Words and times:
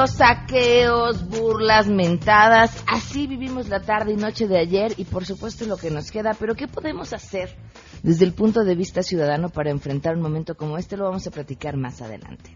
tiroteos, 0.00 0.10
saqueos, 0.10 1.28
burlas, 1.28 1.88
mentadas. 1.88 2.82
Así 2.86 3.26
vivimos 3.26 3.68
la 3.68 3.80
tarde 3.80 4.12
y 4.12 4.16
noche 4.16 4.46
de 4.46 4.58
ayer 4.58 4.94
y 4.96 5.04
por 5.04 5.26
supuesto 5.26 5.64
lo 5.66 5.76
que 5.76 5.90
nos 5.90 6.10
queda. 6.10 6.34
Pero 6.38 6.54
¿qué 6.54 6.68
podemos 6.68 7.12
hacer 7.12 7.56
desde 8.02 8.24
el 8.24 8.32
punto 8.32 8.64
de 8.64 8.74
vista 8.74 9.02
ciudadano 9.02 9.48
para 9.48 9.70
enfrentar 9.70 10.16
un 10.16 10.22
momento 10.22 10.56
como 10.56 10.78
este? 10.78 10.96
Lo 10.96 11.04
vamos 11.04 11.26
a 11.26 11.30
platicar 11.30 11.76
más 11.76 12.00
adelante. 12.00 12.54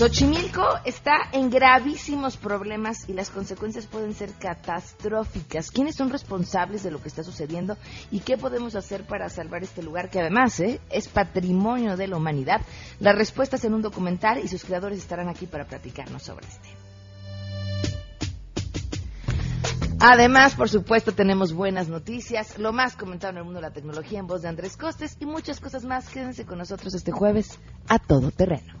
Xochimilco 0.00 0.64
está 0.86 1.28
en 1.30 1.50
gravísimos 1.50 2.38
problemas 2.38 3.06
y 3.06 3.12
las 3.12 3.28
consecuencias 3.28 3.86
pueden 3.86 4.14
ser 4.14 4.32
catastróficas. 4.32 5.70
¿Quiénes 5.70 5.94
son 5.94 6.08
responsables 6.08 6.82
de 6.82 6.90
lo 6.90 7.02
que 7.02 7.08
está 7.08 7.22
sucediendo 7.22 7.76
y 8.10 8.20
qué 8.20 8.38
podemos 8.38 8.76
hacer 8.76 9.04
para 9.04 9.28
salvar 9.28 9.62
este 9.62 9.82
lugar 9.82 10.08
que 10.08 10.20
además 10.20 10.58
¿eh? 10.60 10.80
es 10.88 11.06
patrimonio 11.06 11.98
de 11.98 12.08
la 12.08 12.16
humanidad? 12.16 12.62
Las 12.98 13.14
respuestas 13.14 13.62
en 13.66 13.74
un 13.74 13.82
documental 13.82 14.42
y 14.42 14.48
sus 14.48 14.64
creadores 14.64 15.00
estarán 15.00 15.28
aquí 15.28 15.44
para 15.44 15.66
platicarnos 15.66 16.22
sobre 16.22 16.46
este. 16.46 16.70
Además, 20.00 20.54
por 20.54 20.70
supuesto, 20.70 21.12
tenemos 21.12 21.52
buenas 21.52 21.88
noticias, 21.88 22.58
lo 22.58 22.72
más 22.72 22.96
comentado 22.96 23.32
en 23.32 23.36
el 23.36 23.44
mundo 23.44 23.60
de 23.60 23.66
la 23.66 23.74
tecnología 23.74 24.20
en 24.20 24.26
voz 24.26 24.40
de 24.40 24.48
Andrés 24.48 24.78
Costes 24.78 25.18
y 25.20 25.26
muchas 25.26 25.60
cosas 25.60 25.84
más. 25.84 26.08
Quédense 26.08 26.46
con 26.46 26.56
nosotros 26.56 26.94
este 26.94 27.12
jueves 27.12 27.58
a 27.86 27.98
todo 27.98 28.30
terreno. 28.30 28.80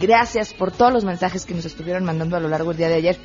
Gracias 0.00 0.52
por 0.54 0.72
todos 0.72 0.92
los 0.92 1.04
mensajes 1.04 1.46
que 1.46 1.54
nos 1.54 1.66
estuvieron 1.66 2.02
mandando 2.04 2.36
a 2.36 2.40
lo 2.40 2.48
largo 2.48 2.70
del 2.70 2.78
día 2.78 2.88
de 2.88 2.94
ayer 2.94 3.20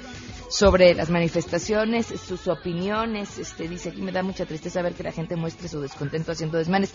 sobre 0.49 0.93
las 0.93 1.09
manifestaciones, 1.09 2.07
sus 2.07 2.47
opiniones. 2.47 3.37
Este 3.37 3.67
dice 3.67 3.89
aquí 3.89 4.01
me 4.01 4.11
da 4.11 4.23
mucha 4.23 4.45
tristeza 4.45 4.81
ver 4.81 4.93
que 4.93 5.03
la 5.03 5.11
gente 5.11 5.35
muestre 5.35 5.67
su 5.67 5.81
descontento 5.81 6.31
haciendo 6.31 6.57
desmanes. 6.57 6.93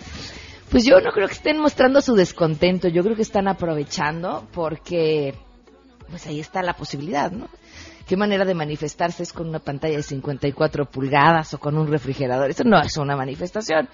Pues 0.70 0.84
yo 0.84 1.01
no 1.01 1.12
creo 1.12 1.27
que 1.27 1.34
estén 1.34 1.59
mostrando 1.59 2.01
su 2.01 2.15
descontento, 2.15 2.89
yo 2.89 3.03
creo 3.03 3.17
que 3.17 3.23
están 3.23 3.48
aprovechando 3.48 4.47
porque 4.53 5.34
pues 6.09 6.27
ahí 6.27 6.41
está 6.41 6.62
la 6.62 6.75
posibilidad, 6.75 7.31
¿no? 7.31 7.48
¿Qué 8.07 8.17
manera 8.17 8.45
de 8.45 8.55
manifestarse 8.55 9.23
es 9.23 9.33
con 9.33 9.48
una 9.48 9.61
pantalla 9.61 9.97
de 9.97 10.03
54 10.03 10.87
pulgadas 10.87 11.55
o 11.55 11.59
con 11.59 11.79
un 11.79 11.87
refrigerador? 11.87 12.51
Eso 12.51 12.64
no 12.64 12.81
es 12.81 12.97
una 12.97 13.14
manifestación. 13.14 13.89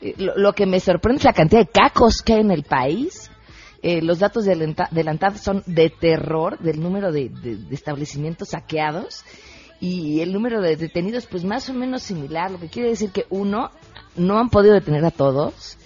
Eh, 0.00 0.14
lo, 0.16 0.52
que 0.52 0.64
me 0.64 0.78
sorprende 0.78 1.18
es 1.18 1.24
la 1.24 1.32
cantidad 1.32 1.62
de 1.62 1.66
cacos 1.66 2.22
que 2.22 2.34
hay 2.34 2.40
en 2.40 2.52
el 2.52 2.62
país. 2.62 3.27
Eh, 3.82 4.02
los 4.02 4.18
datos 4.18 4.44
de 4.44 4.56
la 4.56 5.32
son 5.36 5.62
de 5.66 5.88
terror 5.90 6.58
del 6.58 6.80
número 6.80 7.12
de, 7.12 7.28
de, 7.28 7.58
establecimientos 7.70 8.48
saqueados 8.48 9.24
y 9.80 10.20
el 10.20 10.32
número 10.32 10.60
de 10.60 10.76
detenidos 10.76 11.26
pues 11.26 11.44
más 11.44 11.68
o 11.68 11.74
menos 11.74 12.02
similar, 12.02 12.50
lo 12.50 12.58
que 12.58 12.68
quiere 12.68 12.88
decir 12.88 13.10
que 13.10 13.26
uno, 13.30 13.70
no 14.16 14.38
han 14.38 14.50
podido 14.50 14.74
detener 14.74 15.04
a 15.04 15.12
todos, 15.12 15.78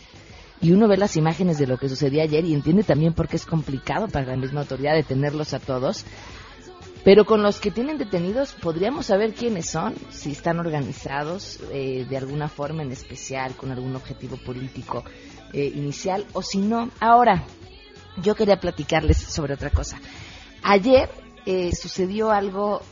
y 0.63 0.71
uno 0.71 0.87
ve 0.87 0.97
las 0.97 1.17
imágenes 1.17 1.59
de 1.59 1.67
lo 1.67 1.77
que 1.77 1.89
sucedía 1.89 2.23
ayer 2.23 2.45
y 2.45 2.55
entiende 2.55 2.85
también 2.85 3.13
por 3.13 3.29
qué 3.29 3.37
es 3.37 3.45
complicado 3.45 4.07
para 4.09 4.27
la 4.27 4.37
misma 4.37 4.61
autoridad 4.61 4.95
detenerlos 4.95 5.53
a 5.55 5.59
todos. 5.59 6.05
Pero 7.05 7.25
con 7.25 7.43
los 7.43 7.59
que 7.59 7.73
tienen 7.73 7.99
detenidos 7.99 8.53
podríamos 8.53 9.07
saber 9.07 9.35
quiénes 9.35 9.69
son, 9.69 9.95
si 10.11 10.31
están 10.31 10.61
organizados 10.61 11.59
eh, 11.73 12.07
de 12.09 12.17
alguna 12.17 12.49
forma 12.49 12.85
en 12.85 12.93
especial, 12.93 13.57
con 13.57 13.73
algún 13.73 13.97
objetivo 13.97 14.37
político 14.37 15.03
eh, 15.53 15.73
inicial, 15.75 16.25
o 16.33 16.43
si 16.43 16.59
no. 16.59 16.91
Ahora, 17.01 17.45
yo 18.17 18.35
quería 18.35 18.61
platicarles 18.61 19.19
sobre 19.19 19.55
otra 19.55 19.71
cosa. 19.71 19.99
Ayer 20.63 21.11
eh, 21.47 21.75
sucedió 21.75 22.31
algo 22.31 22.83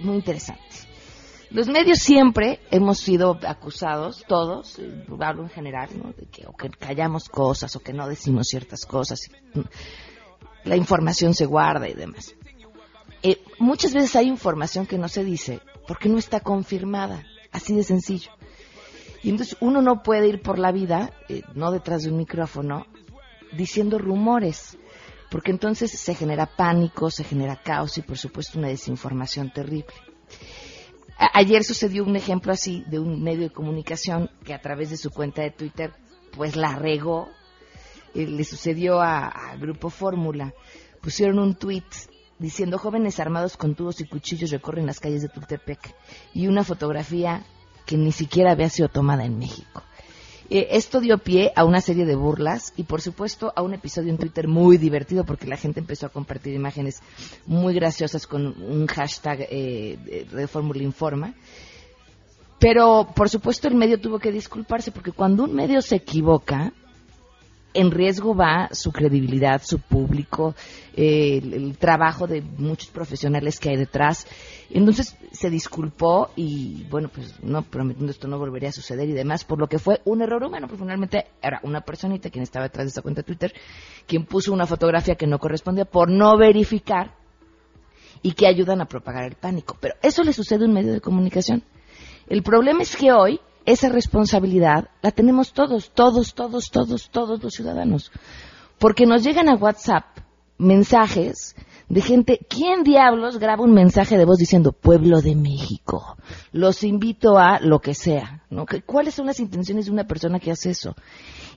muy 0.00 0.16
interesante. 0.16 0.64
Los 1.54 1.68
medios 1.68 2.00
siempre 2.00 2.58
hemos 2.72 2.98
sido 2.98 3.38
acusados, 3.46 4.24
todos, 4.26 4.80
eh, 4.80 5.04
hablo 5.20 5.44
en 5.44 5.50
general, 5.50 5.88
de 6.16 6.26
que, 6.26 6.44
o 6.48 6.52
que 6.52 6.68
callamos 6.68 7.28
cosas 7.28 7.76
o 7.76 7.80
que 7.80 7.92
no 7.92 8.08
decimos 8.08 8.48
ciertas 8.48 8.84
cosas. 8.84 9.30
La 10.64 10.74
información 10.74 11.32
se 11.32 11.46
guarda 11.46 11.88
y 11.88 11.94
demás. 11.94 12.34
Eh, 13.22 13.40
muchas 13.60 13.94
veces 13.94 14.16
hay 14.16 14.26
información 14.26 14.84
que 14.84 14.98
no 14.98 15.08
se 15.08 15.22
dice 15.22 15.60
porque 15.86 16.08
no 16.08 16.18
está 16.18 16.40
confirmada, 16.40 17.24
así 17.52 17.72
de 17.72 17.84
sencillo. 17.84 18.32
Y 19.22 19.30
entonces 19.30 19.56
uno 19.60 19.80
no 19.80 20.02
puede 20.02 20.26
ir 20.26 20.42
por 20.42 20.58
la 20.58 20.72
vida, 20.72 21.12
eh, 21.28 21.42
no 21.54 21.70
detrás 21.70 22.02
de 22.02 22.10
un 22.10 22.16
micrófono, 22.16 22.84
diciendo 23.56 23.98
rumores, 23.98 24.78
porque 25.30 25.50
entonces 25.50 25.90
se 25.90 26.14
genera 26.14 26.46
pánico, 26.46 27.10
se 27.10 27.24
genera 27.24 27.56
caos 27.56 27.98
y 27.98 28.02
por 28.02 28.18
supuesto 28.18 28.58
una 28.58 28.68
desinformación 28.68 29.52
terrible. 29.52 29.94
Ayer 31.16 31.62
sucedió 31.62 32.04
un 32.04 32.16
ejemplo 32.16 32.52
así 32.52 32.84
de 32.88 32.98
un 32.98 33.22
medio 33.22 33.42
de 33.42 33.52
comunicación 33.52 34.30
que 34.44 34.52
a 34.52 34.60
través 34.60 34.90
de 34.90 34.96
su 34.96 35.10
cuenta 35.10 35.42
de 35.42 35.50
Twitter 35.50 35.92
pues 36.36 36.56
la 36.56 36.74
regó. 36.74 37.28
Eh, 38.14 38.26
le 38.26 38.44
sucedió 38.44 39.00
a, 39.00 39.56
Grupo 39.58 39.90
Fórmula. 39.90 40.52
Pusieron 41.00 41.38
un 41.38 41.54
tweet 41.54 41.84
diciendo 42.38 42.78
jóvenes 42.78 43.20
armados 43.20 43.56
con 43.56 43.74
tubos 43.74 44.00
y 44.00 44.06
cuchillos 44.06 44.50
recorren 44.50 44.86
las 44.86 44.98
calles 44.98 45.22
de 45.22 45.28
Tultepec 45.28 45.94
y 46.32 46.48
una 46.48 46.64
fotografía 46.64 47.44
que 47.86 47.96
ni 47.96 48.12
siquiera 48.12 48.52
había 48.52 48.68
sido 48.68 48.88
tomada 48.88 49.24
en 49.24 49.38
México. 49.38 49.82
Eh, 50.50 50.68
esto 50.72 51.00
dio 51.00 51.18
pie 51.18 51.52
a 51.56 51.64
una 51.64 51.80
serie 51.80 52.04
de 52.04 52.14
burlas 52.14 52.72
y, 52.76 52.84
por 52.84 53.00
supuesto, 53.00 53.52
a 53.56 53.62
un 53.62 53.74
episodio 53.74 54.10
en 54.10 54.18
Twitter 54.18 54.46
muy 54.46 54.76
divertido 54.76 55.24
porque 55.24 55.46
la 55.46 55.56
gente 55.56 55.80
empezó 55.80 56.06
a 56.06 56.10
compartir 56.10 56.54
imágenes 56.54 57.00
muy 57.46 57.74
graciosas 57.74 58.26
con 58.26 58.46
un 58.46 58.86
hashtag 58.86 59.46
eh, 59.50 60.26
de 60.30 60.46
Fórmula 60.46 60.82
Informa. 60.82 61.34
Pero, 62.58 63.08
por 63.14 63.28
supuesto, 63.28 63.68
el 63.68 63.74
medio 63.74 64.00
tuvo 64.00 64.18
que 64.18 64.32
disculparse 64.32 64.90
porque 64.90 65.12
cuando 65.12 65.44
un 65.44 65.54
medio 65.54 65.82
se 65.82 65.96
equivoca, 65.96 66.72
en 67.74 67.90
riesgo 67.90 68.34
va 68.34 68.68
su 68.72 68.92
credibilidad, 68.92 69.60
su 69.62 69.80
público, 69.80 70.54
eh, 70.96 71.40
el, 71.42 71.76
trabajo 71.76 72.26
de 72.26 72.40
muchos 72.40 72.88
profesionales 72.88 73.58
que 73.58 73.70
hay 73.70 73.76
detrás. 73.76 74.26
Entonces 74.70 75.16
se 75.32 75.50
disculpó 75.50 76.30
y, 76.36 76.84
bueno, 76.88 77.10
pues 77.12 77.34
no 77.42 77.62
prometiendo 77.62 78.12
esto 78.12 78.28
no 78.28 78.38
volvería 78.38 78.68
a 78.68 78.72
suceder 78.72 79.08
y 79.08 79.12
demás, 79.12 79.44
por 79.44 79.58
lo 79.58 79.66
que 79.66 79.78
fue 79.78 80.00
un 80.04 80.22
error 80.22 80.44
humano, 80.44 80.68
porque 80.68 80.82
finalmente 80.82 81.26
era 81.42 81.60
una 81.64 81.80
personita 81.80 82.30
quien 82.30 82.44
estaba 82.44 82.66
detrás 82.66 82.86
de 82.86 82.90
esa 82.90 83.02
cuenta 83.02 83.22
de 83.22 83.26
Twitter, 83.26 83.52
quien 84.06 84.24
puso 84.24 84.52
una 84.52 84.66
fotografía 84.66 85.16
que 85.16 85.26
no 85.26 85.38
correspondía 85.38 85.84
por 85.84 86.10
no 86.10 86.38
verificar 86.38 87.12
y 88.22 88.32
que 88.32 88.46
ayudan 88.46 88.80
a 88.80 88.86
propagar 88.86 89.24
el 89.24 89.34
pánico. 89.34 89.76
Pero 89.80 89.96
eso 90.00 90.22
le 90.22 90.32
sucede 90.32 90.64
a 90.64 90.68
un 90.68 90.74
medio 90.74 90.92
de 90.92 91.00
comunicación. 91.00 91.62
El 92.26 92.42
problema 92.42 92.82
es 92.82 92.96
que 92.96 93.12
hoy 93.12 93.40
esa 93.66 93.88
responsabilidad 93.88 94.88
la 95.02 95.10
tenemos 95.10 95.52
todos, 95.52 95.90
todos, 95.90 96.34
todos, 96.34 96.70
todos, 96.70 97.10
todos 97.10 97.42
los 97.42 97.54
ciudadanos. 97.54 98.12
Porque 98.78 99.06
nos 99.06 99.22
llegan 99.22 99.48
a 99.48 99.56
WhatsApp 99.56 100.04
mensajes 100.58 101.54
de 101.88 102.00
gente, 102.00 102.40
¿quién 102.48 102.82
diablos 102.82 103.38
graba 103.38 103.62
un 103.62 103.74
mensaje 103.74 104.16
de 104.16 104.24
voz 104.24 104.38
diciendo 104.38 104.72
pueblo 104.72 105.20
de 105.20 105.34
México? 105.34 106.16
Los 106.52 106.82
invito 106.82 107.38
a 107.38 107.60
lo 107.60 107.80
que 107.80 107.94
sea, 107.94 108.42
¿no? 108.50 108.64
¿Cuáles 108.86 109.14
son 109.14 109.26
las 109.26 109.40
intenciones 109.40 109.86
de 109.86 109.92
una 109.92 110.04
persona 110.04 110.40
que 110.40 110.50
hace 110.50 110.70
eso? 110.70 110.94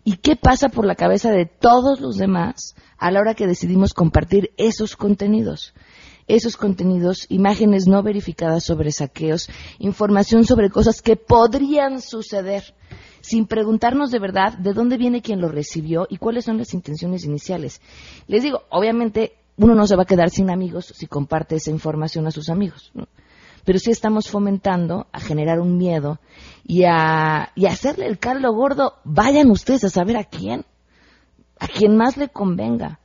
¿Y 0.03 0.17
qué 0.17 0.35
pasa 0.35 0.69
por 0.69 0.85
la 0.85 0.95
cabeza 0.95 1.31
de 1.31 1.45
todos 1.45 2.01
los 2.01 2.17
demás 2.17 2.75
a 2.97 3.11
la 3.11 3.19
hora 3.19 3.35
que 3.35 3.47
decidimos 3.47 3.93
compartir 3.93 4.51
esos 4.57 4.95
contenidos? 4.95 5.73
Esos 6.27 6.57
contenidos, 6.57 7.25
imágenes 7.29 7.87
no 7.87 8.03
verificadas 8.03 8.65
sobre 8.65 8.91
saqueos, 8.91 9.49
información 9.79 10.45
sobre 10.45 10.69
cosas 10.69 11.01
que 11.01 11.15
podrían 11.15 12.01
suceder, 12.01 12.75
sin 13.21 13.47
preguntarnos 13.47 14.11
de 14.11 14.19
verdad 14.19 14.57
de 14.57 14.73
dónde 14.73 14.97
viene 14.97 15.21
quien 15.21 15.39
lo 15.39 15.49
recibió 15.49 16.05
y 16.09 16.17
cuáles 16.17 16.45
son 16.45 16.57
las 16.57 16.73
intenciones 16.73 17.23
iniciales. 17.23 17.81
Les 18.27 18.43
digo, 18.43 18.63
obviamente 18.69 19.37
uno 19.55 19.73
no 19.73 19.87
se 19.87 19.95
va 19.95 20.03
a 20.03 20.07
quedar 20.07 20.29
sin 20.29 20.49
amigos 20.49 20.93
si 20.95 21.07
comparte 21.07 21.55
esa 21.55 21.71
información 21.71 22.27
a 22.27 22.31
sus 22.31 22.49
amigos. 22.49 22.91
pero 23.63 23.79
sí 23.79 23.91
estamos 23.91 24.29
fomentando 24.29 25.07
a 25.11 25.19
generar 25.19 25.59
un 25.59 25.77
miedo 25.77 26.19
y 26.63 26.83
a, 26.85 27.51
y 27.53 27.65
hacerle 27.65 28.07
el 28.07 28.17
caldo 28.17 28.53
gordo. 28.53 28.93
Vayan 29.03 29.51
ustedes 29.51 29.83
a 29.83 29.89
saber 29.89 30.15
a 30.15 30.23
quién, 30.23 30.63
a 31.59 31.67
quien 31.67 31.97
más 31.97 32.15
le 32.15 32.29
convenga. 32.29 33.01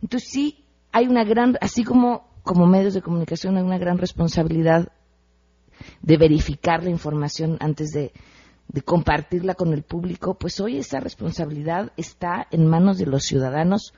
Entonces 0.00 0.30
sí 0.30 0.64
hay 0.92 1.08
una 1.08 1.24
gran, 1.24 1.58
así 1.60 1.84
como 1.84 2.27
como 2.48 2.66
medios 2.66 2.94
de 2.94 3.02
comunicación 3.02 3.58
hay 3.58 3.62
una 3.62 3.76
gran 3.76 3.98
responsabilidad 3.98 4.88
de 6.00 6.16
verificar 6.16 6.82
la 6.82 6.88
información 6.88 7.58
antes 7.60 7.90
de, 7.90 8.10
compartirla 8.86 9.54
con 9.54 9.74
el 9.74 9.82
público, 9.82 10.32
pues 10.32 10.58
hoy 10.58 10.78
esa 10.78 10.98
responsabilidad 10.98 11.92
está 11.98 12.46
en 12.50 12.66
manos 12.66 12.96
de 12.96 13.04
los 13.04 13.24
ciudadanos 13.24 13.92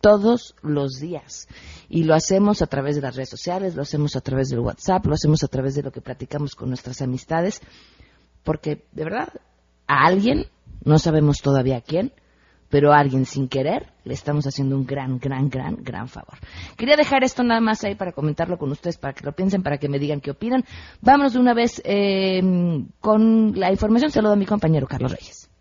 todos 0.00 0.56
los 0.62 0.94
días. 0.98 1.46
Y 1.90 2.04
lo 2.04 2.14
hacemos 2.14 2.62
a 2.62 2.68
través 2.68 2.96
de 2.96 3.02
las 3.02 3.16
redes 3.16 3.28
sociales, 3.28 3.74
lo 3.74 3.82
hacemos 3.82 4.16
a 4.16 4.22
través 4.22 4.48
del 4.48 4.60
WhatsApp, 4.60 5.04
lo 5.04 5.12
hacemos 5.12 5.44
a 5.44 5.48
través 5.48 5.74
de 5.74 5.82
lo 5.82 5.92
que 5.92 6.00
platicamos 6.00 6.54
con 6.54 6.70
nuestras 6.70 7.02
amistades, 7.02 7.60
porque 8.44 8.86
de 8.92 9.04
verdad 9.04 9.28
a 9.86 10.06
alguien, 10.06 10.46
no 10.84 10.98
sabemos 10.98 11.42
todavía 11.42 11.82
quién, 11.82 12.14
pero 12.68 12.92
a 12.92 12.98
alguien 12.98 13.24
sin 13.26 13.48
querer 13.48 13.92
le 14.04 14.14
estamos 14.14 14.46
haciendo 14.46 14.76
un 14.76 14.86
gran, 14.86 15.18
gran, 15.18 15.48
gran, 15.48 15.76
gran 15.80 16.08
favor. 16.08 16.38
Quería 16.76 16.96
dejar 16.96 17.24
esto 17.24 17.42
nada 17.42 17.60
más 17.60 17.84
ahí 17.84 17.94
para 17.94 18.12
comentarlo 18.12 18.58
con 18.58 18.70
ustedes, 18.70 18.98
para 18.98 19.14
que 19.14 19.24
lo 19.24 19.32
piensen, 19.32 19.62
para 19.62 19.78
que 19.78 19.88
me 19.88 19.98
digan 19.98 20.20
qué 20.20 20.30
opinan. 20.30 20.64
Vámonos 21.00 21.32
de 21.34 21.38
una 21.38 21.54
vez 21.54 21.80
eh, 21.84 22.42
con 23.00 23.58
la 23.58 23.70
información. 23.70 24.10
Saludo 24.10 24.32
a 24.32 24.36
mi 24.36 24.46
compañero 24.46 24.86
Carlos 24.86 25.12
Reyes. 25.12 25.53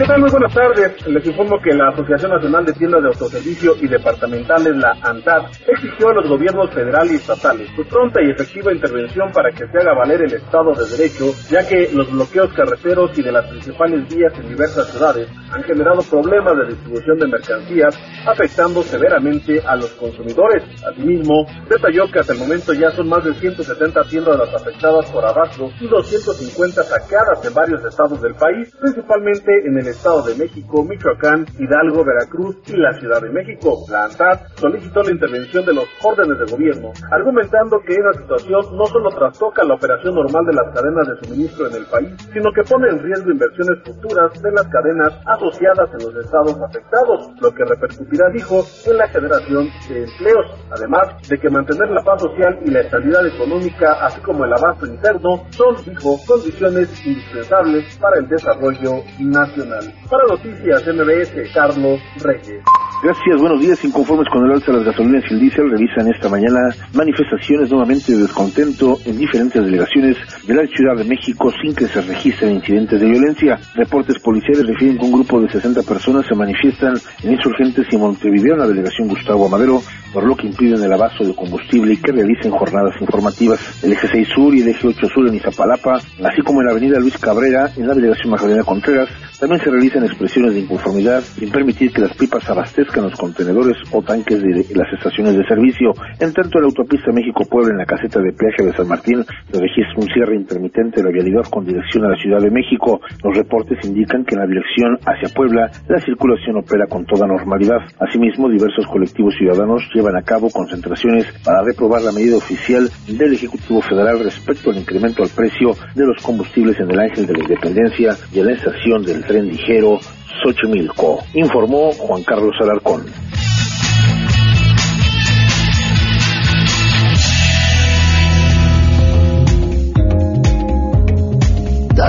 ¿Qué 0.00 0.06
tal? 0.06 0.22
Muy 0.22 0.30
buenas 0.30 0.54
tardes. 0.54 1.06
Les 1.08 1.26
informo 1.26 1.60
que 1.60 1.74
la 1.74 1.90
Asociación 1.90 2.30
Nacional 2.30 2.64
de 2.64 2.72
Tiendas 2.72 3.02
de 3.02 3.08
Autoservicio 3.08 3.76
y 3.82 3.86
Departamentales, 3.86 4.74
la 4.74 4.96
ANTAD, 5.02 5.52
exigió 5.68 6.08
a 6.08 6.14
los 6.14 6.26
gobiernos 6.26 6.70
federal 6.70 7.06
y 7.12 7.16
estatales 7.16 7.68
su 7.76 7.84
pronta 7.84 8.18
y 8.22 8.30
efectiva 8.30 8.72
intervención 8.72 9.30
para 9.30 9.50
que 9.50 9.68
se 9.68 9.76
haga 9.76 9.92
valer 9.92 10.22
el 10.22 10.32
Estado 10.32 10.72
de 10.72 10.88
Derecho, 10.96 11.34
ya 11.50 11.68
que 11.68 11.90
los 11.92 12.10
bloqueos 12.10 12.50
carreteros 12.54 13.10
y 13.18 13.22
de 13.22 13.30
las 13.30 13.46
principales 13.50 14.08
vías 14.08 14.32
en 14.38 14.48
diversas 14.48 14.88
ciudades 14.88 15.28
han 15.50 15.62
generado 15.64 16.00
problemas 16.08 16.56
de 16.56 16.68
distribución 16.68 17.18
de 17.18 17.26
mercancías, 17.26 17.94
afectando 18.26 18.82
severamente 18.82 19.60
a 19.66 19.76
los 19.76 19.90
consumidores. 20.00 20.64
Asimismo, 20.82 21.44
detalló 21.68 22.10
que 22.10 22.20
hasta 22.20 22.32
el 22.32 22.38
momento 22.38 22.72
ya 22.72 22.90
son 22.92 23.06
más 23.06 23.22
de 23.22 23.34
170 23.34 24.04
tiendas 24.04 24.38
las 24.38 24.54
afectadas 24.54 25.10
por 25.10 25.26
abasto 25.26 25.70
y 25.78 25.86
250 25.88 26.84
saqueadas 26.84 27.44
en 27.44 27.52
varios 27.52 27.84
estados 27.84 28.18
del 28.22 28.34
país, 28.36 28.74
principalmente 28.80 29.52
en 29.66 29.76
el 29.76 29.89
Estado 29.90 30.22
de 30.22 30.34
México, 30.34 30.84
Michoacán, 30.84 31.46
Hidalgo, 31.58 32.04
Veracruz 32.04 32.56
y 32.66 32.76
la 32.76 32.92
Ciudad 32.94 33.20
de 33.20 33.30
México. 33.30 33.84
La 33.88 34.04
ANTAD 34.04 34.40
solicitó 34.56 35.02
la 35.02 35.12
intervención 35.12 35.64
de 35.66 35.74
los 35.74 35.84
órdenes 36.02 36.38
de 36.38 36.50
gobierno, 36.50 36.92
argumentando 37.10 37.80
que 37.80 37.94
esa 37.94 38.20
situación 38.20 38.76
no 38.76 38.86
solo 38.86 39.10
trastoca 39.10 39.64
la 39.64 39.74
operación 39.74 40.14
normal 40.14 40.44
de 40.46 40.54
las 40.54 40.74
cadenas 40.74 41.08
de 41.08 41.26
suministro 41.26 41.66
en 41.68 41.74
el 41.74 41.86
país, 41.86 42.10
sino 42.32 42.52
que 42.52 42.62
pone 42.62 42.88
en 42.88 43.02
riesgo 43.02 43.30
inversiones 43.30 43.78
futuras 43.84 44.42
de 44.42 44.52
las 44.52 44.66
cadenas 44.68 45.12
asociadas 45.26 45.90
en 45.98 46.06
los 46.06 46.24
estados 46.24 46.56
afectados, 46.62 47.30
lo 47.40 47.50
que 47.52 47.64
repercutirá, 47.64 48.30
dijo, 48.32 48.64
en 48.86 48.96
la 48.96 49.08
generación 49.08 49.68
de 49.88 50.04
empleos, 50.04 50.46
además 50.70 51.28
de 51.28 51.38
que 51.38 51.50
mantener 51.50 51.90
la 51.90 52.02
paz 52.02 52.22
social 52.22 52.58
y 52.64 52.70
la 52.70 52.80
estabilidad 52.80 53.26
económica, 53.26 53.92
así 54.04 54.20
como 54.20 54.44
el 54.44 54.52
abasto 54.52 54.86
interno, 54.86 55.44
son, 55.50 55.76
dijo, 55.84 56.16
condiciones 56.26 56.88
indispensables 57.04 57.98
para 57.98 58.18
el 58.18 58.28
desarrollo 58.28 59.02
nacional. 59.18 59.79
Para 60.08 60.24
Noticias 60.28 60.82
MBS, 60.86 61.52
Carlos 61.54 62.00
Reyes. 62.22 62.62
Gracias, 63.02 63.40
buenos 63.40 63.60
días. 63.62 63.82
Inconformes 63.82 64.28
con 64.30 64.44
el 64.44 64.52
alza 64.52 64.72
de 64.72 64.78
las 64.78 64.86
gasolinas 64.88 65.24
y 65.30 65.34
el 65.34 65.40
diésel, 65.40 65.70
revisan 65.70 66.06
esta 66.08 66.28
mañana 66.28 66.68
manifestaciones 66.92 67.70
nuevamente 67.70 68.12
de 68.12 68.18
descontento 68.18 68.98
en 69.06 69.16
diferentes 69.16 69.64
delegaciones 69.64 70.18
de 70.46 70.54
la 70.54 70.66
Ciudad 70.66 70.96
de 70.96 71.04
México 71.04 71.50
sin 71.62 71.74
que 71.74 71.86
se 71.86 72.02
registren 72.02 72.56
incidentes 72.56 73.00
de 73.00 73.06
violencia. 73.08 73.58
Reportes 73.74 74.18
policiales 74.18 74.66
refieren 74.66 74.98
que 74.98 75.06
un 75.06 75.12
grupo 75.12 75.40
de 75.40 75.48
60 75.48 75.82
personas 75.82 76.26
se 76.26 76.34
manifiestan 76.34 76.94
en 77.22 77.32
insurgentes 77.32 77.86
y 77.90 77.96
Montevideo, 77.96 78.52
en 78.52 78.60
la 78.60 78.66
delegación 78.66 79.08
Gustavo 79.08 79.46
Amadero, 79.46 79.80
por 80.12 80.24
lo 80.24 80.36
que 80.36 80.48
impiden 80.48 80.82
el 80.82 80.92
abasto 80.92 81.24
de 81.24 81.34
combustible 81.34 81.94
y 81.94 81.96
que 81.96 82.12
realicen 82.12 82.50
jornadas 82.50 83.00
informativas. 83.00 83.82
El 83.82 83.92
eje 83.92 84.08
6 84.08 84.28
Sur 84.34 84.54
y 84.54 84.60
el 84.60 84.68
eje 84.68 84.88
8 84.88 85.08
Sur 85.08 85.26
en 85.26 85.36
Izapalapa, 85.36 85.94
así 86.22 86.42
como 86.44 86.60
en 86.60 86.66
la 86.66 86.72
avenida 86.72 86.98
Luis 86.98 87.16
Cabrera, 87.16 87.70
en 87.76 87.86
la 87.86 87.94
delegación 87.94 88.30
Magdalena 88.30 88.64
Contreras, 88.64 89.08
también 89.38 89.59
se 89.62 89.70
realizan 89.70 90.04
expresiones 90.04 90.54
de 90.54 90.60
inconformidad 90.60 91.20
sin 91.20 91.50
permitir 91.50 91.92
que 91.92 92.02
las 92.02 92.16
pipas 92.16 92.48
abastezcan 92.48 93.04
los 93.04 93.14
contenedores 93.16 93.76
o 93.92 94.02
tanques 94.02 94.40
de 94.42 94.64
las 94.74 94.92
estaciones 94.92 95.36
de 95.36 95.44
servicio. 95.46 95.92
En 96.18 96.32
tanto, 96.32 96.58
la 96.60 96.66
autopista 96.66 97.12
México-Puebla, 97.12 97.72
en 97.72 97.78
la 97.78 97.86
caseta 97.86 98.20
de 98.20 98.32
peaje 98.32 98.64
de 98.64 98.72
San 98.72 98.88
Martín, 98.88 99.24
se 99.50 99.60
registra 99.60 99.94
un 99.96 100.08
cierre 100.08 100.36
intermitente 100.36 101.00
de 101.00 101.04
la 101.04 101.12
vialidad 101.12 101.44
con 101.50 101.64
dirección 101.64 102.04
a 102.04 102.10
la 102.10 102.16
Ciudad 102.16 102.40
de 102.40 102.50
México. 102.50 103.00
Los 103.22 103.36
reportes 103.36 103.78
indican 103.84 104.24
que 104.24 104.34
en 104.34 104.40
la 104.40 104.46
dirección 104.46 104.98
hacia 105.04 105.28
Puebla, 105.34 105.70
la 105.88 106.00
circulación 106.00 106.56
opera 106.56 106.86
con 106.86 107.04
toda 107.04 107.26
normalidad. 107.26 107.78
Asimismo, 107.98 108.48
diversos 108.48 108.86
colectivos 108.86 109.34
ciudadanos 109.36 109.82
llevan 109.94 110.16
a 110.16 110.22
cabo 110.22 110.50
concentraciones 110.50 111.26
para 111.44 111.62
reprobar 111.62 112.02
la 112.02 112.12
medida 112.12 112.36
oficial 112.36 112.88
del 113.06 113.34
Ejecutivo 113.34 113.80
Federal 113.82 114.20
respecto 114.24 114.70
al 114.70 114.78
incremento 114.78 115.22
al 115.22 115.30
precio 115.30 115.74
de 115.94 116.06
los 116.06 116.22
combustibles 116.22 116.78
en 116.80 116.90
el 116.90 117.00
Ángel 117.00 117.26
de 117.26 117.34
la 117.34 117.40
Independencia 117.40 118.16
y 118.32 118.40
en 118.40 118.46
la 118.46 118.52
estación 118.52 119.02
del 119.02 119.24
tren 119.24 119.49
ligero 119.50 119.98
Xochimilco, 120.42 121.18
informó 121.34 121.92
Juan 121.92 122.22
Carlos 122.22 122.56
Alarcón. 122.60 123.06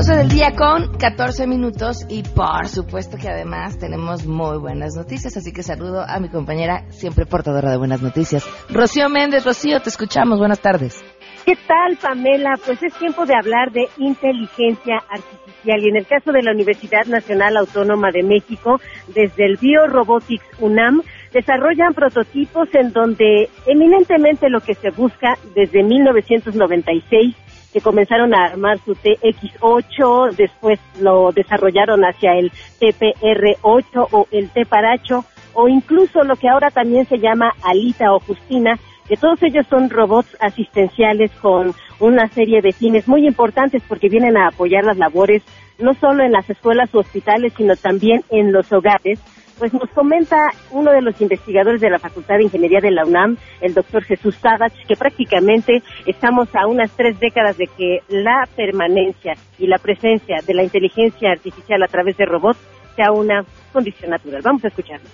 12 0.02 0.16
del 0.16 0.30
día 0.30 0.56
con 0.56 0.98
14 0.98 1.48
minutos 1.48 2.06
y 2.08 2.24
por 2.24 2.68
supuesto 2.70 3.18
que 3.18 3.28
además 3.28 3.78
tenemos 3.78 4.26
muy 4.26 4.58
buenas 4.58 4.96
noticias, 4.96 5.36
así 5.36 5.52
que 5.52 5.64
saludo 5.64 6.02
a 6.08 6.18
mi 6.20 6.30
compañera 6.30 6.86
siempre 6.92 7.26
portadora 7.26 7.72
de 7.72 7.78
buenas 7.78 8.02
noticias, 8.02 8.46
Rocío 8.70 9.10
Méndez. 9.10 9.44
Rocío, 9.44 9.82
te 9.82 9.90
escuchamos, 9.90 10.40
buenas 10.40 10.62
tardes. 10.62 11.04
¿Qué 11.46 11.58
tal, 11.68 11.98
Pamela? 11.98 12.56
Pues 12.66 12.84
es 12.84 12.94
tiempo 12.94 13.26
de 13.26 13.34
hablar 13.34 13.72
de 13.72 13.88
inteligencia 13.98 15.04
artificial 15.10 15.84
y 15.84 15.90
en 15.90 15.98
el 15.98 16.06
caso 16.06 16.32
de 16.32 16.44
la 16.44 16.52
Universidad 16.52 17.06
Nacional 17.08 17.58
Autónoma 17.58 18.12
de 18.12 18.22
México, 18.22 18.80
desde 19.08 19.46
el 19.46 19.58
BioRobotics 19.58 20.46
UNAM, 20.60 21.02
desarrollan 21.34 21.96
prototipos 21.96 22.70
en 22.74 22.94
donde 22.94 23.50
eminentemente 23.66 24.50
lo 24.50 24.62
que 24.62 24.76
se 24.76 24.92
busca 24.92 25.38
desde 25.56 25.84
1996 25.84 27.36
que 27.74 27.82
comenzaron 27.82 28.36
a 28.36 28.46
armar 28.46 28.78
su 28.86 28.94
TX8, 28.96 30.36
después 30.36 30.80
lo 31.00 31.32
desarrollaron 31.32 32.04
hacia 32.04 32.34
el 32.34 32.52
TPR8 32.80 34.08
o 34.12 34.28
el 34.32 34.50
T-Paracho, 34.50 35.26
o 35.54 35.68
incluso 35.68 36.24
lo 36.24 36.36
que 36.36 36.50
ahora 36.50 36.70
también 36.70 37.06
se 37.06 37.18
llama 37.18 37.54
Alita 37.64 38.14
o 38.14 38.20
Justina, 38.20 38.78
que 39.12 39.18
todos 39.18 39.44
ellos 39.44 39.68
son 39.70 39.90
robots 39.90 40.38
asistenciales 40.40 41.32
con 41.42 41.74
una 42.00 42.30
serie 42.30 42.62
de 42.62 42.72
fines 42.72 43.10
muy 43.10 43.28
importantes 43.28 43.84
porque 43.86 44.08
vienen 44.08 44.38
a 44.38 44.48
apoyar 44.48 44.86
las 44.86 44.98
labores 44.98 45.44
no 45.80 45.94
solo 45.96 46.24
en 46.24 46.32
las 46.32 46.50
escuelas 46.50 46.94
u 46.94 47.00
hospitales, 47.00 47.52
sino 47.58 47.76
también 47.76 48.24
en 48.30 48.54
los 48.54 48.72
hogares 48.72 49.20
pues 49.60 49.74
nos 49.74 49.90
comenta 49.90 50.38
uno 50.72 50.92
de 50.92 51.02
los 51.02 51.20
investigadores 51.20 51.82
de 51.82 51.90
la 51.90 52.00
Facultad 52.00 52.38
de 52.38 52.44
Ingeniería 52.44 52.80
de 52.80 52.92
la 52.92 53.06
UNAM, 53.06 53.36
el 53.60 53.74
doctor 53.74 54.02
Jesús 54.06 54.36
Savach, 54.36 54.72
que 54.88 54.96
prácticamente 54.96 55.84
estamos 56.06 56.48
a 56.56 56.66
unas 56.66 56.90
tres 56.92 57.20
décadas 57.20 57.58
de 57.58 57.68
que 57.68 58.00
la 58.08 58.48
permanencia 58.56 59.34
y 59.60 59.68
la 59.68 59.78
presencia 59.78 60.38
de 60.48 60.54
la 60.54 60.64
inteligencia 60.64 61.32
artificial 61.32 61.84
a 61.84 61.88
través 61.88 62.16
de 62.16 62.26
robots 62.26 62.60
sea 62.96 63.12
una 63.12 63.44
condición 63.74 64.12
natural. 64.12 64.42
Vamos 64.42 64.64
a 64.64 64.70
escucharlo 64.70 65.10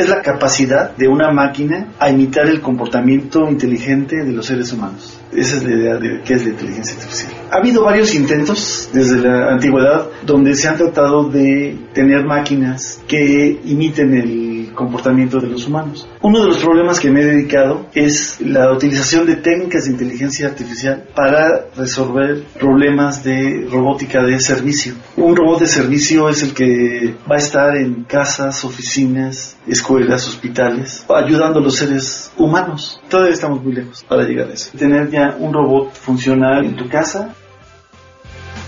es 0.00 0.08
la 0.08 0.22
capacidad 0.22 0.96
de 0.96 1.08
una 1.08 1.30
máquina 1.30 1.92
a 1.98 2.10
imitar 2.10 2.46
el 2.46 2.60
comportamiento 2.60 3.48
inteligente 3.48 4.24
de 4.24 4.32
los 4.32 4.46
seres 4.46 4.72
humanos. 4.72 5.20
Esa 5.32 5.56
es 5.56 5.64
la 5.64 5.70
idea 5.70 5.96
de 5.96 6.22
qué 6.24 6.34
es 6.34 6.44
la 6.44 6.50
inteligencia 6.50 6.96
artificial. 6.96 7.32
Ha 7.50 7.56
habido 7.56 7.84
varios 7.84 8.14
intentos 8.14 8.90
desde 8.92 9.18
la 9.18 9.52
antigüedad 9.52 10.06
donde 10.24 10.54
se 10.54 10.68
han 10.68 10.76
tratado 10.76 11.28
de 11.28 11.76
tener 11.92 12.24
máquinas 12.24 13.00
que 13.06 13.60
imiten 13.64 14.14
el 14.14 14.55
comportamiento 14.76 15.40
de 15.40 15.48
los 15.48 15.66
humanos. 15.66 16.08
Uno 16.22 16.40
de 16.40 16.46
los 16.46 16.58
problemas 16.58 17.00
que 17.00 17.10
me 17.10 17.22
he 17.22 17.24
dedicado 17.24 17.86
es 17.94 18.40
la 18.40 18.72
utilización 18.72 19.26
de 19.26 19.36
técnicas 19.36 19.86
de 19.86 19.92
inteligencia 19.92 20.46
artificial 20.46 21.08
para 21.14 21.66
resolver 21.76 22.44
problemas 22.60 23.24
de 23.24 23.66
robótica 23.68 24.22
de 24.22 24.38
servicio. 24.38 24.94
Un 25.16 25.34
robot 25.34 25.60
de 25.60 25.66
servicio 25.66 26.28
es 26.28 26.42
el 26.44 26.54
que 26.54 27.16
va 27.28 27.36
a 27.36 27.38
estar 27.38 27.76
en 27.76 28.04
casas, 28.04 28.64
oficinas, 28.64 29.56
escuelas, 29.66 30.28
hospitales, 30.28 31.04
ayudando 31.08 31.58
a 31.58 31.62
los 31.62 31.76
seres 31.76 32.30
humanos. 32.36 33.00
Todavía 33.08 33.32
estamos 33.32 33.62
muy 33.64 33.72
lejos 33.72 34.04
para 34.04 34.22
llegar 34.24 34.48
a 34.48 34.52
eso. 34.52 34.70
Tener 34.78 35.10
ya 35.10 35.36
un 35.38 35.52
robot 35.52 35.94
funcional 35.94 36.64
en 36.64 36.76
tu 36.76 36.88
casa 36.88 37.34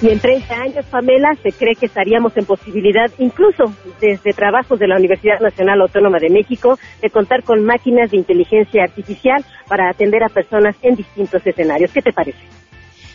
Y 0.00 0.10
en 0.10 0.20
30 0.20 0.54
años, 0.54 0.86
Pamela, 0.86 1.34
se 1.42 1.50
cree 1.50 1.74
que 1.74 1.86
estaríamos 1.86 2.36
en 2.36 2.44
posibilidad, 2.44 3.10
incluso 3.18 3.64
desde 4.00 4.32
trabajos 4.32 4.78
de 4.78 4.86
la 4.86 4.96
Universidad 4.96 5.40
Nacional 5.40 5.80
Autónoma 5.80 6.18
de 6.20 6.30
México, 6.30 6.78
de 7.02 7.10
contar 7.10 7.42
con 7.42 7.64
máquinas 7.64 8.10
de 8.10 8.18
inteligencia 8.18 8.84
artificial 8.84 9.44
para 9.66 9.90
atender 9.90 10.22
a 10.22 10.28
personas 10.28 10.76
en 10.82 10.94
distintos 10.94 11.44
escenarios. 11.44 11.90
¿Qué 11.92 12.02
te 12.02 12.12
parece? 12.12 12.38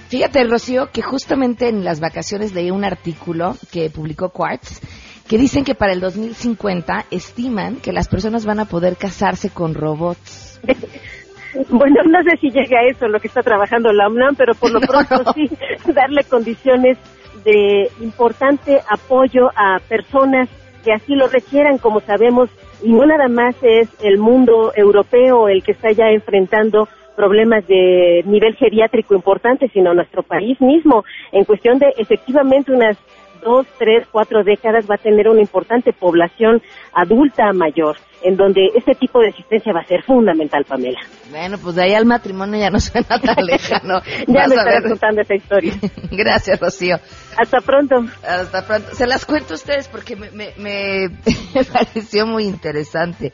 Fíjate, 0.10 0.44
Rocío, 0.44 0.92
que 0.92 1.01
justamente 1.01 1.70
en 1.70 1.84
las 1.84 2.00
vacaciones 2.00 2.53
leí 2.53 2.70
un 2.70 2.84
artículo 2.84 3.56
que 3.72 3.89
publicó 3.89 4.30
Quartz 4.30 4.82
que 5.27 5.38
dicen 5.38 5.63
que 5.63 5.74
para 5.74 5.94
el 5.94 6.01
2050 6.01 7.06
estiman 7.10 7.77
que 7.77 7.94
las 7.94 8.08
personas 8.10 8.46
van 8.46 8.60
a 8.60 8.65
poder 8.65 8.98
casarse 8.98 9.50
con 9.50 9.74
robots. 9.74 10.60
Bueno, 11.69 12.01
no 12.05 12.24
sé 12.24 12.38
si 12.38 12.50
llega 12.50 12.79
a 12.79 12.88
eso 12.88 13.07
lo 13.07 13.19
que 13.19 13.27
está 13.27 13.43
trabajando 13.43 13.91
la 13.91 14.10
UNAM, 14.10 14.36
pero 14.36 14.55
por 14.55 14.72
lo 14.72 14.79
pronto 14.79 15.31
sí 15.36 15.50
darle 15.93 16.24
condiciones 16.24 16.98
de 17.43 17.89
importante 18.01 18.79
apoyo 18.89 19.50
a 19.55 19.79
personas 19.88 20.50
que 20.83 20.93
así 20.93 21.15
lo 21.15 21.27
requieran, 21.27 21.77
como 21.77 22.01
sabemos, 22.01 22.50
y 22.81 22.91
no 22.91 23.05
nada 23.05 23.27
más 23.27 23.55
es 23.62 23.89
el 24.01 24.17
mundo 24.17 24.74
europeo 24.75 25.48
el 25.48 25.63
que 25.63 25.72
está 25.72 25.91
ya 25.91 26.10
enfrentando 26.10 26.88
problemas 27.15 27.65
de 27.67 28.24
nivel 28.25 28.55
geriátrico 28.55 29.15
importante, 29.15 29.69
sino 29.69 29.93
nuestro 29.93 30.24
país 30.24 30.60
mismo, 30.60 31.05
en 31.31 31.45
cuestión 31.45 31.77
de 31.77 31.93
efectivamente 31.98 32.72
unas 32.72 32.98
dos, 33.43 33.67
tres, 33.77 34.07
cuatro 34.12 34.43
décadas 34.43 34.89
va 34.89 34.95
a 34.95 34.98
tener 34.98 35.29
una 35.29 35.41
importante 35.41 35.93
población 35.93 36.62
adulta 36.93 37.51
mayor, 37.53 37.98
en 38.24 38.38
donde 38.38 38.68
este 38.75 38.96
tipo 38.96 39.20
de 39.20 39.30
asistencia 39.30 39.74
va 39.74 39.82
a 39.82 39.86
ser 39.86 40.03
fundamental, 40.03 40.65
Pamela. 40.65 41.00
Bueno, 41.30 41.58
pues 41.58 41.75
de 41.75 41.84
ahí 41.84 41.94
al 41.94 42.06
matrimonio 42.06 42.60
ya 42.60 42.70
no 42.70 42.80
suena 42.80 43.20
tan 43.20 43.46
lejano. 43.46 44.01
ya 44.27 44.48
me 44.48 44.56
estaré 44.56 44.89
contando 44.89 45.22
esa 45.22 45.36
historia. 45.36 45.74
Gracias, 46.12 46.60
Rocío. 46.60 46.98
Hasta 47.38 47.60
pronto. 47.62 48.06
Hasta 48.27 48.65
pronto. 48.65 48.96
Se 48.96 49.06
las 49.06 49.25
cuento 49.25 49.53
a 49.53 49.56
ustedes 49.56 49.88
porque 49.88 50.15
me, 50.15 50.32
me, 50.32 50.53
me 50.58 51.63
pareció 51.65 52.25
muy 52.25 52.46
interesante. 52.46 53.34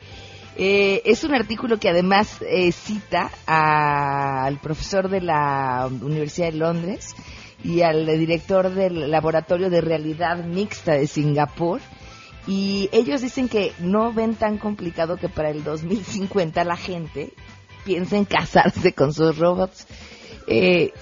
Eh, 0.56 1.02
es 1.04 1.24
un 1.24 1.34
artículo 1.34 1.78
que 1.78 1.88
además 1.88 2.42
eh, 2.42 2.72
cita 2.72 3.30
al 3.46 4.58
profesor 4.58 5.08
de 5.08 5.20
la 5.20 5.88
Universidad 5.88 6.48
de 6.50 6.58
Londres 6.58 7.14
y 7.62 7.82
al 7.82 8.06
director 8.06 8.70
del 8.70 9.10
Laboratorio 9.10 9.70
de 9.70 9.80
Realidad 9.80 10.44
Mixta 10.44 10.92
de 10.92 11.06
Singapur. 11.06 11.80
Y 12.46 12.88
ellos 12.92 13.20
dicen 13.20 13.48
que 13.48 13.72
no 13.78 14.12
ven 14.12 14.34
tan 14.34 14.58
complicado 14.58 15.16
que 15.16 15.28
para 15.28 15.50
el 15.50 15.62
2050 15.62 16.64
la 16.64 16.76
gente 16.76 17.32
piense 17.84 18.16
en 18.16 18.24
casarse 18.24 18.92
con 18.92 19.12
sus 19.12 19.38
robots. 19.38 19.86
Eh, 20.46 20.92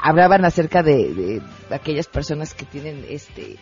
hablaban 0.00 0.44
acerca 0.44 0.82
de, 0.82 1.40
aquellas 1.70 2.06
personas 2.08 2.54
que 2.54 2.66
tienen 2.66 3.06
este 3.08 3.56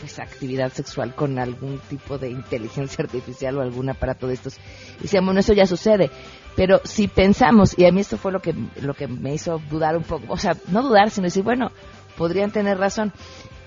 pues 0.00 0.18
actividad 0.18 0.72
sexual 0.72 1.14
con 1.14 1.38
algún 1.38 1.78
tipo 1.78 2.18
de 2.18 2.28
inteligencia 2.28 3.04
artificial 3.04 3.56
o 3.56 3.62
algún 3.62 3.88
aparato 3.88 4.26
de 4.26 4.34
estos. 4.34 4.58
Y 4.98 5.02
decían, 5.02 5.24
bueno, 5.24 5.40
eso 5.40 5.52
ya 5.52 5.66
sucede. 5.66 6.10
Pero 6.56 6.80
si 6.84 7.08
pensamos, 7.08 7.78
y 7.78 7.86
a 7.86 7.92
mí 7.92 8.00
esto 8.00 8.18
fue 8.18 8.32
lo 8.32 8.40
que, 8.40 8.54
lo 8.82 8.94
que 8.94 9.06
me 9.06 9.34
hizo 9.34 9.60
dudar 9.70 9.96
un 9.96 10.02
poco, 10.02 10.32
o 10.32 10.36
sea, 10.36 10.56
no 10.68 10.82
dudar, 10.82 11.10
sino 11.10 11.26
decir, 11.26 11.42
bueno, 11.42 11.70
podrían 12.16 12.50
tener 12.50 12.78
razón. 12.78 13.12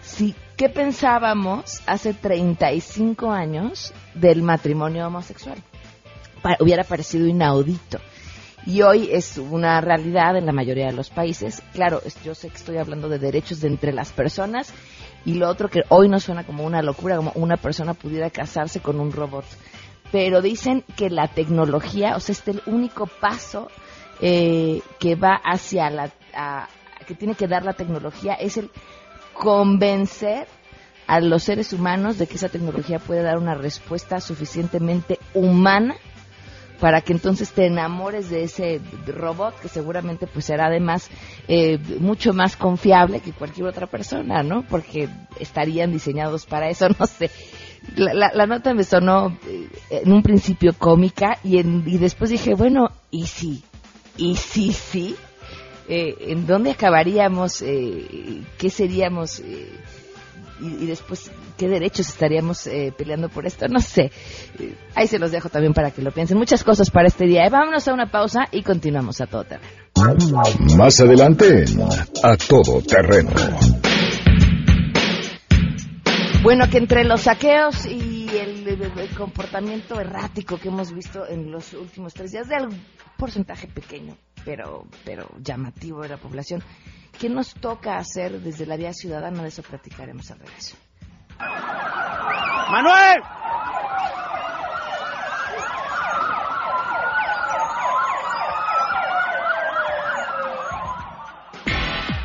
Si, 0.08 0.34
¿Qué 0.56 0.70
pensábamos 0.70 1.82
hace 1.86 2.16
35 2.16 3.32
años 3.32 3.94
del 4.16 4.42
matrimonio 4.42 5.06
homosexual? 5.08 5.58
hubiera 6.60 6.84
parecido 6.84 7.28
inaudito. 7.28 8.00
Y 8.66 8.82
hoy 8.82 9.10
es 9.12 9.38
una 9.38 9.82
realidad 9.82 10.38
en 10.38 10.46
la 10.46 10.54
mayoría 10.54 10.88
de 10.88 10.94
los 10.94 11.10
países. 11.10 11.62
Claro, 11.74 12.02
yo 12.24 12.34
sé 12.34 12.50
que 12.50 12.56
estoy 12.56 12.78
hablando 12.78 13.10
de 13.10 13.20
derechos 13.20 13.60
de 13.60 13.68
entre 13.68 13.92
las 13.92 14.12
personas 14.14 14.74
y 15.26 15.34
lo 15.34 15.50
otro 15.50 15.68
que 15.70 15.82
hoy 15.90 16.08
no 16.08 16.20
suena 16.20 16.46
como 16.46 16.66
una 16.66 16.82
locura, 16.82 17.18
como 17.18 17.34
una 17.36 17.58
persona 17.58 17.94
pudiera 17.94 18.30
casarse 18.30 18.80
con 18.80 19.00
un 19.00 19.12
robot 19.12 19.46
pero 20.12 20.42
dicen 20.42 20.84
que 20.96 21.10
la 21.10 21.28
tecnología, 21.28 22.16
o 22.16 22.20
sea, 22.20 22.34
este 22.34 22.52
el 22.52 22.62
único 22.66 23.08
paso 23.08 23.70
eh, 24.22 24.82
que 25.00 25.16
va 25.16 25.36
hacia 25.44 25.90
la, 25.90 26.12
que 27.06 27.16
tiene 27.16 27.36
que 27.36 27.48
dar 27.48 27.64
la 27.64 27.74
tecnología 27.74 28.34
es 28.34 28.58
el 28.58 28.70
convencer 29.40 30.48
a 31.08 31.20
los 31.20 31.44
seres 31.44 31.72
humanos 31.74 32.18
de 32.18 32.28
que 32.28 32.36
esa 32.36 32.50
tecnología 32.50 33.00
puede 33.00 33.22
dar 33.22 33.38
una 33.38 33.56
respuesta 33.56 34.20
suficientemente 34.20 35.20
humana 35.34 35.96
para 36.80 37.02
que 37.02 37.14
entonces 37.14 37.52
te 37.52 37.66
enamores 37.66 38.30
de 38.30 38.44
ese 38.44 38.80
robot 39.08 39.60
que 39.60 39.68
seguramente 39.68 40.28
pues 40.28 40.46
será 40.46 40.68
además 40.68 41.10
eh, 41.48 41.80
mucho 42.00 42.34
más 42.34 42.56
confiable 42.56 43.20
que 43.20 43.32
cualquier 43.32 43.68
otra 43.68 43.88
persona, 43.88 44.44
¿no? 44.44 44.64
Porque 44.64 45.10
estarían 45.40 45.92
diseñados 45.92 46.46
para 46.46 46.70
eso, 46.70 46.88
no 47.00 47.08
sé 47.08 47.32
la, 47.96 48.46
nota 48.46 48.74
me 48.74 48.84
sonó 48.84 49.38
eh, 49.48 49.70
en 49.90 50.12
un 50.12 50.22
principio 50.24 50.74
cómica 50.78 51.38
y, 51.44 51.60
y 51.60 51.98
después 51.98 52.30
dije, 52.30 52.54
bueno, 52.54 52.92
¿y 53.12 53.28
sí? 53.28 53.64
¿Y 54.18 54.36
sí, 54.36 54.74
sí? 54.74 55.16
Eh, 55.88 56.16
¿En 56.32 56.46
dónde 56.46 56.72
acabaríamos? 56.72 57.62
Eh, 57.62 58.42
¿Qué 58.58 58.70
seríamos? 58.70 59.42
y, 60.60 60.88
después, 60.88 61.30
¿qué 61.56 61.68
derechos 61.68 62.08
estaríamos 62.08 62.68
peleando 62.98 63.30
por 63.30 63.46
esto? 63.46 63.68
No 63.70 63.80
sé. 63.80 64.12
ahí 64.96 65.08
se 65.08 65.20
los 65.20 65.32
dejo 65.32 65.50
también 65.50 65.74
para 65.74 65.92
que 65.92 66.02
lo 66.02 66.12
piensen. 66.12 66.38
Muchas 66.38 66.64
cosas 66.64 66.90
para 66.90 67.08
este 67.08 67.26
día. 67.26 67.48
vámonos 67.50 67.88
a 67.88 67.94
una 67.94 68.10
pausa 68.10 68.48
y 68.52 68.64
continuamos 68.64 69.22
a 69.22 69.28
todo 69.28 69.44
terreno. 69.44 69.72
Más 70.76 71.00
adelante, 71.00 71.66
a 72.24 72.38
todo 72.38 72.82
terreno. 72.82 73.32
Bueno, 76.44 76.70
que 76.70 76.78
entre 76.78 77.04
los 77.04 77.22
saqueos 77.22 77.86
y 77.86 78.30
el, 78.38 78.80
comportamiento 79.18 80.00
errático 80.00 80.58
que 80.58 80.70
hemos 80.70 80.94
visto 80.94 81.28
en 81.28 81.52
los 81.52 81.74
últimos 81.74 82.14
tres 82.14 82.32
días, 82.32 82.48
de 82.48 82.56
algún 82.56 82.80
porcentaje 83.18 83.68
pequeño, 83.68 84.16
pero, 84.48 84.88
pero 85.04 85.28
llamativo 85.44 86.02
de 86.04 86.08
la 86.08 86.16
población, 86.16 86.64
¿qué 87.20 87.28
nos 87.28 87.54
toca 87.54 87.98
hacer 87.98 88.40
desde 88.40 88.66
la 88.66 88.78
vía 88.78 88.94
ciudadana? 88.94 89.44
De 89.44 89.50
eso 89.50 89.62
platicaremos 89.62 90.32
al 90.32 90.40
regreso. 90.40 90.78
¡Manuel! 92.72 93.22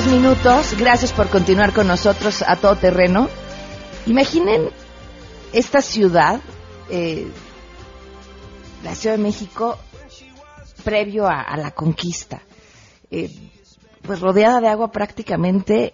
22 0.00 0.06
minutos. 0.06 0.78
Gracias 0.78 1.12
por 1.12 1.28
continuar 1.28 1.72
con 1.74 1.86
nosotros 1.86 2.42
a 2.46 2.56
todo 2.56 2.76
terreno. 2.76 3.28
Imaginen 4.06 4.70
esta 5.52 5.82
ciudad, 5.82 6.40
eh, 6.88 7.28
la 8.82 8.94
Ciudad 8.94 9.16
de 9.16 9.22
México, 9.22 9.78
previo 10.84 11.26
a, 11.26 11.54
la 11.56 11.72
conquista. 11.72 12.40
Eh, 13.10 13.30
pues 14.00 14.20
rodeada 14.20 14.60
de 14.60 14.68
agua 14.68 14.90
prácticamente 14.90 15.92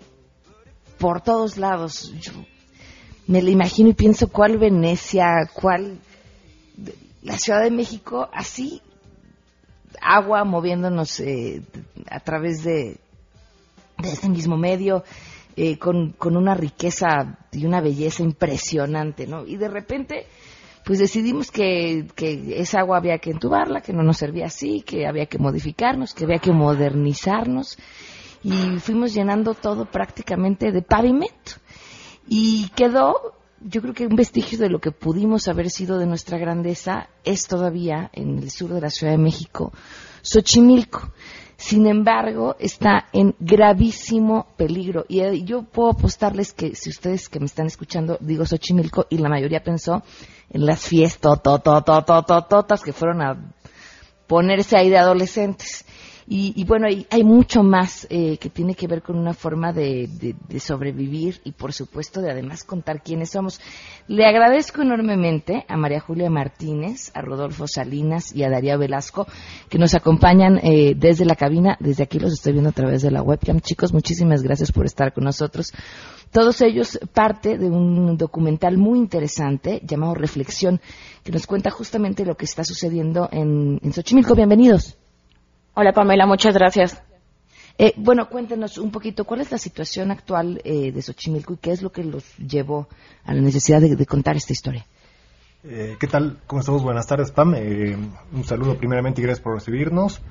por 0.99 1.21
todos 1.21 1.57
lados. 1.57 2.13
Yo 2.21 2.33
me 3.27 3.43
la 3.43 3.51
imagino 3.51 3.89
y 3.89 3.95
pienso 3.95 4.29
cuál 4.29 4.59
Venecia, 4.59 5.51
cuál 5.53 5.99
la 7.23 7.39
Ciudad 7.39 7.63
de 7.63 7.71
México, 7.73 8.29
así 8.33 8.81
agua 10.01 10.45
moviéndonos 10.45 11.19
eh, 11.21 11.63
a 12.09 12.21
través 12.21 12.63
de, 12.63 13.01
de 13.99 14.09
este 14.09 14.29
mismo 14.29 14.57
medio, 14.57 15.05
eh, 15.57 15.79
con, 15.79 16.11
con, 16.13 16.37
una 16.37 16.55
riqueza 16.55 17.39
y 17.53 17.65
una 17.65 17.81
belleza 17.81 18.23
impresionante, 18.23 19.27
¿no? 19.27 19.47
Y 19.47 19.57
de 19.57 19.69
repente, 19.69 20.27
pues 20.85 20.99
decidimos 20.99 21.51
que, 21.51 22.07
que 22.15 22.61
esa 22.61 22.81
agua 22.81 22.99
había 22.99 23.19
que 23.19 23.31
entubarla, 23.31 23.81
que 23.81 23.93
no 23.93 24.03
nos 24.03 24.19
servía 24.19 24.47
así, 24.47 24.83
que 24.83 25.07
había 25.07 25.27
que 25.27 25.39
modificarnos, 25.39 26.15
que 26.15 26.25
había 26.25 26.39
que 26.39 26.53
modernizarnos, 26.53 27.79
y 28.43 28.79
fuimos 28.79 29.15
llenando 29.15 29.55
todo 29.55 29.87
prácticamente 29.87 30.71
de 30.71 30.83
pavimento. 30.83 31.53
Y 32.29 32.69
quedó 32.77 33.37
yo 33.61 33.81
creo 33.81 33.95
que 33.95 34.07
un 34.07 34.17
vestigio 34.17 34.59
de 34.59 34.69
lo 34.69 34.81
que 34.81 34.93
pudimos 34.93 35.49
haber 35.49 35.71
sido 35.71 35.99
de 35.99 36.07
nuestra 36.07 36.39
grandeza 36.39 37.09
es 37.25 37.47
todavía 37.47 38.11
en 38.13 38.39
el 38.39 38.51
sur 38.51 38.73
de 38.73 38.81
la 38.81 38.91
Ciudad 38.91 39.13
de 39.13 39.19
México, 39.19 39.73
Xochimilco. 40.23 41.11
Sin 41.57 41.87
embargo, 41.87 42.57
está 42.59 43.07
en 43.13 43.35
gravísimo 43.39 44.47
peligro. 44.57 45.07
Y 45.09 45.21
eh, 45.21 45.43
yo 45.43 45.63
puedo 45.63 45.91
apostarles 45.91 46.53
que 46.53 46.75
si 46.75 46.91
ustedes 46.91 47.29
que 47.29 47.41
me 47.41 47.47
están 47.47 47.67
escuchando, 47.67 48.19
digo 48.21 48.45
Xochimilco, 48.45 49.07
y 49.09 49.19
la 49.19 49.31
mayoría 49.31 49.63
pensó 49.63 50.03
en 50.51 50.67
las 50.67 50.87
fiestas 50.87 51.41
que 52.85 52.93
fueron 52.93 53.23
a 53.23 53.55
ponerse 54.27 54.77
ahí 54.77 54.91
de 54.91 54.99
adolescentes. 54.99 55.85
Y, 56.29 56.65
bueno, 56.65 56.89
hay, 56.89 57.07
hay, 57.09 57.23
mucho 57.23 57.63
más 57.63 58.05
eh, 58.11 58.37
que 58.39 58.51
tiene 58.51 58.75
que 58.75 58.89
ver 58.89 59.01
con 59.01 59.17
una 59.17 59.33
forma 59.33 59.73
de, 59.73 60.35
sobrevivir 60.59 61.41
y, 61.45 61.53
por 61.53 61.73
supuesto, 61.73 62.21
de 62.21 62.33
además 62.33 62.65
contar 62.65 63.01
quiénes 63.01 63.31
somos. 63.31 63.61
Le 64.09 64.27
agradezco 64.27 64.83
enormemente 64.83 65.65
a 65.69 65.77
María 65.77 66.01
Julia 66.01 66.29
Martínez, 66.29 67.13
a 67.15 67.21
Rodolfo 67.21 67.69
Salinas 67.69 68.35
y 68.35 68.43
a 68.43 68.51
Darío 68.51 68.77
Velasco 68.77 69.29
que 69.69 69.79
nos 69.79 69.95
acompañan 69.95 70.59
eh, 70.65 70.95
desde 70.97 71.25
la 71.25 71.37
cabina. 71.37 71.77
Desde 71.79 72.03
aquí 72.03 72.19
los 72.19 72.33
estoy 72.33 72.55
viendo 72.55 72.71
a 72.71 72.73
través 72.73 73.03
de 73.03 73.13
la 73.13 73.23
webcam. 73.23 73.61
Chicos, 73.61 73.93
muchísimas 73.93 74.43
gracias 74.43 74.73
por 74.73 74.85
estar 74.85 75.13
con 75.13 75.23
nosotros. 75.23 75.73
Todos 76.33 76.61
ellos 76.61 76.99
parte 77.15 77.57
de 77.57 77.71
un 77.71 78.17
documental 78.17 78.79
muy 78.79 78.99
interesante 78.99 79.81
llamado 79.85 80.15
Reflexión, 80.15 80.81
que 81.23 81.31
nos 81.31 81.47
cuenta 81.47 81.71
justamente 81.71 82.25
lo 82.25 82.37
que 82.37 82.47
está 82.47 82.65
sucediendo 82.65 83.29
en, 83.31 83.79
en 83.81 83.93
Xochimilco. 83.93 84.35
Bienvenidos. 84.35 84.97
Hola 85.79 85.93
Pamela, 85.93 86.25
muchas 86.25 86.55
gracias. 86.55 87.03
Eh, 87.77 87.93
bueno, 87.99 88.31
cuéntenos 88.31 88.79
un 88.79 88.91
poquito 88.91 89.27
cuál 89.27 89.43
es 89.43 89.53
la 89.53 89.59
situación 89.59 90.11
actual 90.11 90.59
eh, 90.65 90.91
de 90.91 91.03
Xochimilco 91.03 91.53
y 91.53 91.57
qué 91.59 91.73
es 91.73 91.83
lo 91.83 91.93
que 91.93 92.03
los 92.03 92.35
llevó 92.39 92.89
a 93.27 93.35
la 93.35 93.43
necesidad 93.43 93.83
de, 93.83 94.07
contar 94.07 94.37
esta 94.37 94.55
historia. 94.55 94.87
Eh, 95.65 95.99
¿Qué 96.01 96.07
tal? 96.07 96.39
¿Cómo 96.47 96.61
estamos? 96.61 96.83
Buenas 96.83 97.07
tardes, 97.07 97.31
Pam. 97.31 97.53
un 97.53 98.45
saludo 98.45 98.79
primeramente 98.79 99.21
y 99.21 99.25
gracias 99.25 99.45
por 99.45 99.53
recibirnos. 99.53 100.23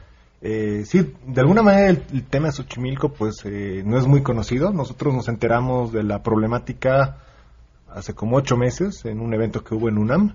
sí, 0.42 1.14
de 1.28 1.42
alguna 1.42 1.62
manera 1.62 1.90
el, 1.90 2.24
tema 2.24 2.48
de 2.48 2.54
Xochimilco 2.54 3.14
pues 3.14 3.46
no 3.46 4.00
es 4.00 4.08
muy 4.08 4.24
conocido. 4.24 4.72
Nosotros 4.72 5.14
nos 5.14 5.28
enteramos 5.28 5.94
de 5.94 6.02
la 6.02 6.24
problemática 6.24 7.20
hace 7.88 8.16
como 8.16 8.38
ocho 8.38 8.58
meses 8.58 9.06
en 9.06 9.20
un 9.20 9.32
evento 9.36 9.64
que 9.64 9.76
hubo 9.76 9.90
en 9.90 10.00
UNAM 10.00 10.34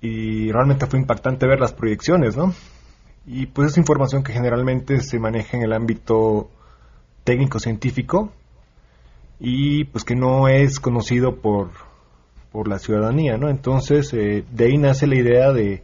y 0.00 0.52
realmente 0.52 0.86
fue 0.86 1.00
impactante 1.00 1.48
ver 1.48 1.58
las 1.58 1.72
proyecciones, 1.72 2.36
¿no? 2.36 2.54
Y 3.30 3.44
pues 3.44 3.72
es 3.72 3.76
información 3.76 4.22
que 4.22 4.32
generalmente 4.32 5.00
se 5.02 5.18
maneja 5.18 5.58
en 5.58 5.62
el 5.62 5.74
ámbito 5.74 6.48
técnico-científico 7.24 8.32
y 9.38 9.84
pues 9.84 10.02
que 10.02 10.16
no 10.16 10.48
es 10.48 10.80
conocido 10.80 11.36
por, 11.36 11.68
por 12.50 12.68
la 12.68 12.78
ciudadanía, 12.78 13.36
¿no? 13.36 13.50
Entonces, 13.50 14.14
eh, 14.14 14.44
de 14.50 14.64
ahí 14.64 14.78
nace 14.78 15.06
la 15.06 15.16
idea 15.16 15.52
de 15.52 15.82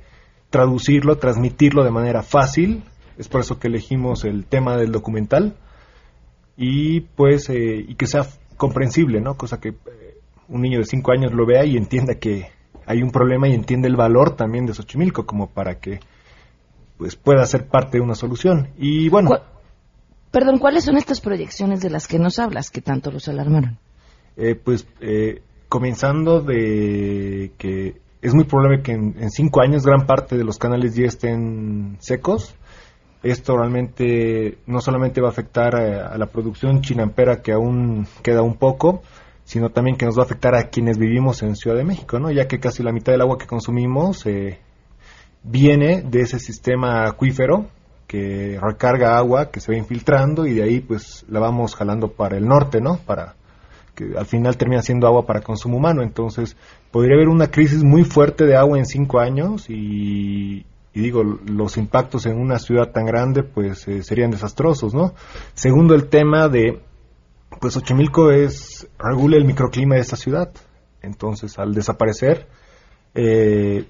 traducirlo, 0.48 1.18
transmitirlo 1.18 1.84
de 1.84 1.90
manera 1.90 2.22
fácil, 2.22 2.82
es 3.18 3.28
por 3.28 3.42
eso 3.42 3.58
que 3.58 3.68
elegimos 3.68 4.24
el 4.24 4.46
tema 4.46 4.78
del 4.78 4.90
documental 4.90 5.54
y 6.56 7.00
pues 7.00 7.50
eh, 7.50 7.84
y 7.86 7.94
que 7.96 8.06
sea 8.06 8.26
comprensible, 8.56 9.20
¿no? 9.20 9.36
Cosa 9.36 9.60
que 9.60 9.68
eh, 9.68 10.18
un 10.48 10.62
niño 10.62 10.78
de 10.78 10.86
5 10.86 11.12
años 11.12 11.34
lo 11.34 11.44
vea 11.44 11.66
y 11.66 11.76
entienda 11.76 12.14
que 12.14 12.46
hay 12.86 13.02
un 13.02 13.10
problema 13.10 13.48
y 13.48 13.54
entiende 13.54 13.86
el 13.86 13.96
valor 13.96 14.34
también 14.34 14.64
de 14.64 14.72
Xochimilco 14.72 15.26
como 15.26 15.50
para 15.50 15.78
que 15.78 16.00
pues 16.96 17.16
pueda 17.16 17.44
ser 17.46 17.66
parte 17.66 17.98
de 17.98 18.04
una 18.04 18.14
solución. 18.14 18.68
Y 18.78 19.08
bueno. 19.08 19.30
perdón, 20.30 20.58
¿cuáles 20.58 20.84
son 20.84 20.96
estas 20.96 21.20
proyecciones 21.20 21.80
de 21.80 21.90
las 21.90 22.06
que 22.06 22.18
nos 22.18 22.38
hablas 22.38 22.70
que 22.70 22.80
tanto 22.80 23.10
los 23.10 23.28
alarmaron? 23.28 23.78
Eh, 24.36 24.54
pues 24.56 24.86
eh, 25.00 25.42
comenzando 25.68 26.40
de 26.40 27.52
que 27.56 28.00
es 28.24 28.34
muy 28.34 28.44
probable 28.44 28.82
que 28.82 28.92
en, 28.92 29.30
cinco 29.30 29.60
años 29.60 29.84
gran 29.84 30.06
parte 30.06 30.36
de 30.36 30.44
los 30.44 30.58
canales 30.58 30.94
ya 30.94 31.06
estén 31.06 31.98
secos. 32.00 32.54
Esto 33.22 33.56
realmente 33.56 34.58
no 34.66 34.80
solamente 34.80 35.20
va 35.20 35.28
a 35.28 35.30
afectar 35.30 35.76
a, 35.76 36.16
la 36.16 36.26
producción 36.26 36.80
chinampera 36.80 37.42
que 37.42 37.52
aún 37.52 38.06
queda 38.23 38.42
un 38.42 38.54
poco, 38.54 39.02
sino 39.45 39.71
también 39.71 39.97
que 39.97 40.06
nos 40.06 40.16
va 40.16 40.23
a 40.23 40.26
afectar 40.26 40.54
a 40.54 40.69
quienes 40.69 40.99
vivimos 40.99 41.42
en 41.42 41.54
Ciudad 41.54 41.76
de 41.76 41.84
México, 41.84 42.19
¿no? 42.19 42.30
Ya 42.30 42.49
que 42.49 42.60
casi 42.60 42.82
la 42.82 42.92
mitad 42.92 43.12
del 43.12 43.21
agua 43.21 43.38
que 43.38 43.47
consumimos 43.47 44.25
eh, 44.26 44.58
viene 45.45 46.02
de 46.02 46.23
ese 46.23 46.39
sistema 46.39 47.04
acuífero 47.07 47.69
que 48.07 48.59
recarga 48.61 49.17
agua 49.17 49.50
que 49.50 49.61
se 49.61 49.73
va 49.73 49.78
infiltrando 49.78 50.47
y 50.47 50.54
de 50.54 50.63
ahí 50.63 50.80
pues 50.80 51.25
la 51.28 51.41
vamos 51.41 51.75
jalando 51.75 52.09
para 52.13 52.37
el 52.37 52.47
norte, 52.47 52.80
¿no? 52.80 52.99
Para 53.07 53.37
que 53.95 54.13
al 54.17 54.26
final 54.26 54.57
termina 54.57 54.83
siendo 54.83 55.07
agua 55.07 55.26
para 55.26 55.41
consumo 55.41 55.76
humano. 55.76 56.02
Entonces 56.02 56.57
podría 56.91 57.15
haber 57.17 57.28
una 57.28 57.50
crisis 57.50 57.83
muy 57.85 58.04
fuerte 58.04 58.45
de 58.45 58.57
agua 58.57 58.78
en 58.78 58.87
cinco 58.87 59.21
años 59.21 59.67
y, 59.69 60.65
digo, 60.95 61.23
los 61.23 61.76
impactos 61.76 62.26
en 62.26 62.39
una 62.39 62.59
ciudad 62.59 62.91
tan 62.91 63.07
grande 63.07 63.43
pues 63.43 63.87
eh, 63.89 64.02
serían 64.02 64.30
desastrosos, 64.30 64.95
¿no? 64.95 65.15
Segundo, 65.54 65.95
el 65.95 66.09
tema 66.09 66.49
de, 66.49 66.80
pues 67.61 67.76
Ochimilco 67.76 68.30
es, 68.30 68.89
regula 68.99 69.37
el 69.37 69.45
microclima 69.45 69.97
de 69.97 70.00
esta 70.00 70.17
ciudad. 70.17 70.50
Entonces 71.02 71.59
al 71.59 71.75
desaparecer, 71.75 72.49
eh, 73.15 73.87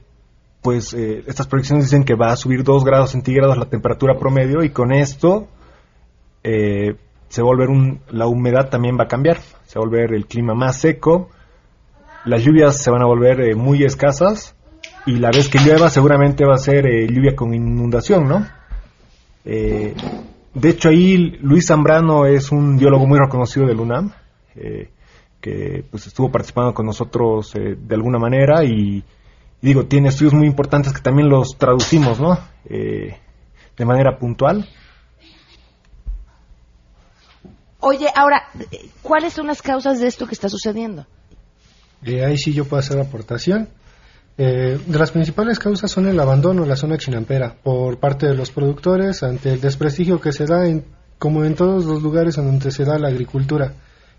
pues 0.64 0.94
eh, 0.94 1.22
estas 1.26 1.46
proyecciones 1.46 1.84
dicen 1.84 2.04
que 2.04 2.14
va 2.14 2.32
a 2.32 2.36
subir 2.36 2.64
2 2.64 2.84
grados 2.84 3.10
centígrados 3.10 3.58
la 3.58 3.68
temperatura 3.68 4.18
promedio 4.18 4.64
y 4.64 4.70
con 4.70 4.92
esto 4.92 5.46
eh, 6.42 6.96
se 7.28 7.42
va 7.42 7.48
a 7.48 7.52
volver 7.52 7.68
un, 7.68 8.00
la 8.08 8.26
humedad 8.26 8.70
también 8.70 8.96
va 8.98 9.04
a 9.04 9.08
cambiar, 9.08 9.36
se 9.66 9.78
va 9.78 9.84
a 9.84 9.88
volver 9.88 10.14
el 10.14 10.24
clima 10.24 10.54
más 10.54 10.80
seco, 10.80 11.28
las 12.24 12.42
lluvias 12.42 12.82
se 12.82 12.90
van 12.90 13.02
a 13.02 13.04
volver 13.04 13.42
eh, 13.42 13.54
muy 13.54 13.84
escasas 13.84 14.56
y 15.04 15.16
la 15.16 15.30
vez 15.30 15.50
que 15.50 15.58
llueva 15.58 15.90
seguramente 15.90 16.46
va 16.46 16.54
a 16.54 16.58
ser 16.58 16.86
lluvia 17.12 17.36
con 17.36 17.52
inundación, 17.52 18.26
¿no? 18.26 18.46
de 19.44 20.70
hecho 20.70 20.88
ahí 20.88 21.36
Luis 21.42 21.66
Zambrano 21.66 22.24
es 22.24 22.50
un 22.50 22.78
biólogo 22.78 23.06
muy 23.06 23.18
reconocido 23.18 23.66
del 23.66 23.80
UNAM, 23.80 24.12
que 25.42 25.84
pues 25.90 26.06
estuvo 26.06 26.32
participando 26.32 26.72
con 26.72 26.86
nosotros 26.86 27.52
de 27.52 27.94
alguna 27.94 28.18
manera 28.18 28.64
y 28.64 29.04
digo, 29.64 29.86
tiene 29.86 30.10
estudios 30.10 30.34
muy 30.34 30.46
importantes 30.46 30.92
que 30.92 31.00
también 31.00 31.30
los 31.30 31.56
traducimos, 31.56 32.20
¿no? 32.20 32.38
Eh, 32.66 33.16
de 33.76 33.84
manera 33.86 34.18
puntual. 34.18 34.68
Oye, 37.80 38.08
ahora, 38.14 38.44
¿cuáles 39.02 39.32
son 39.32 39.46
las 39.46 39.62
causas 39.62 40.00
de 40.00 40.06
esto 40.06 40.26
que 40.26 40.34
está 40.34 40.50
sucediendo? 40.50 41.06
Eh, 42.04 42.22
ahí 42.24 42.36
sí 42.36 42.52
yo 42.52 42.66
puedo 42.66 42.80
hacer 42.80 43.00
aportación. 43.00 43.70
Eh, 44.36 44.78
de 44.84 44.98
las 44.98 45.12
principales 45.12 45.58
causas 45.58 45.90
son 45.90 46.08
el 46.08 46.20
abandono 46.20 46.62
de 46.62 46.68
la 46.68 46.76
zona 46.76 46.98
chinampera 46.98 47.54
por 47.62 47.98
parte 47.98 48.26
de 48.26 48.34
los 48.34 48.50
productores 48.50 49.22
ante 49.22 49.52
el 49.52 49.60
desprestigio 49.62 50.20
que 50.20 50.32
se 50.32 50.44
da 50.44 50.66
en, 50.66 50.84
como 51.18 51.44
en 51.44 51.54
todos 51.54 51.86
los 51.86 52.02
lugares 52.02 52.36
en 52.36 52.46
donde 52.46 52.70
se 52.70 52.84
da 52.84 52.98
la 52.98 53.08
agricultura 53.08 53.74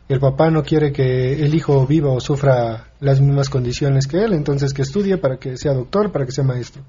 el 0.08 0.20
papá 0.20 0.52
no 0.52 0.64
quiere 0.64 0.92
que 0.92 1.44
el 1.44 1.56
hijo 1.56 1.88
viva 1.88 2.12
o 2.12 2.20
sufra 2.20 2.92
las 3.00 3.20
mismas 3.20 3.50
condiciones 3.50 4.06
que 4.06 4.24
él, 4.24 4.34
entonces 4.34 4.74
que 4.74 4.84
estudie 4.84 5.18
para 5.18 5.38
que 5.38 5.58
sea 5.58 5.74
doctor, 5.74 6.12
para 6.12 6.26
que 6.26 6.32
sea 6.32 6.44
maestro. 6.44 6.84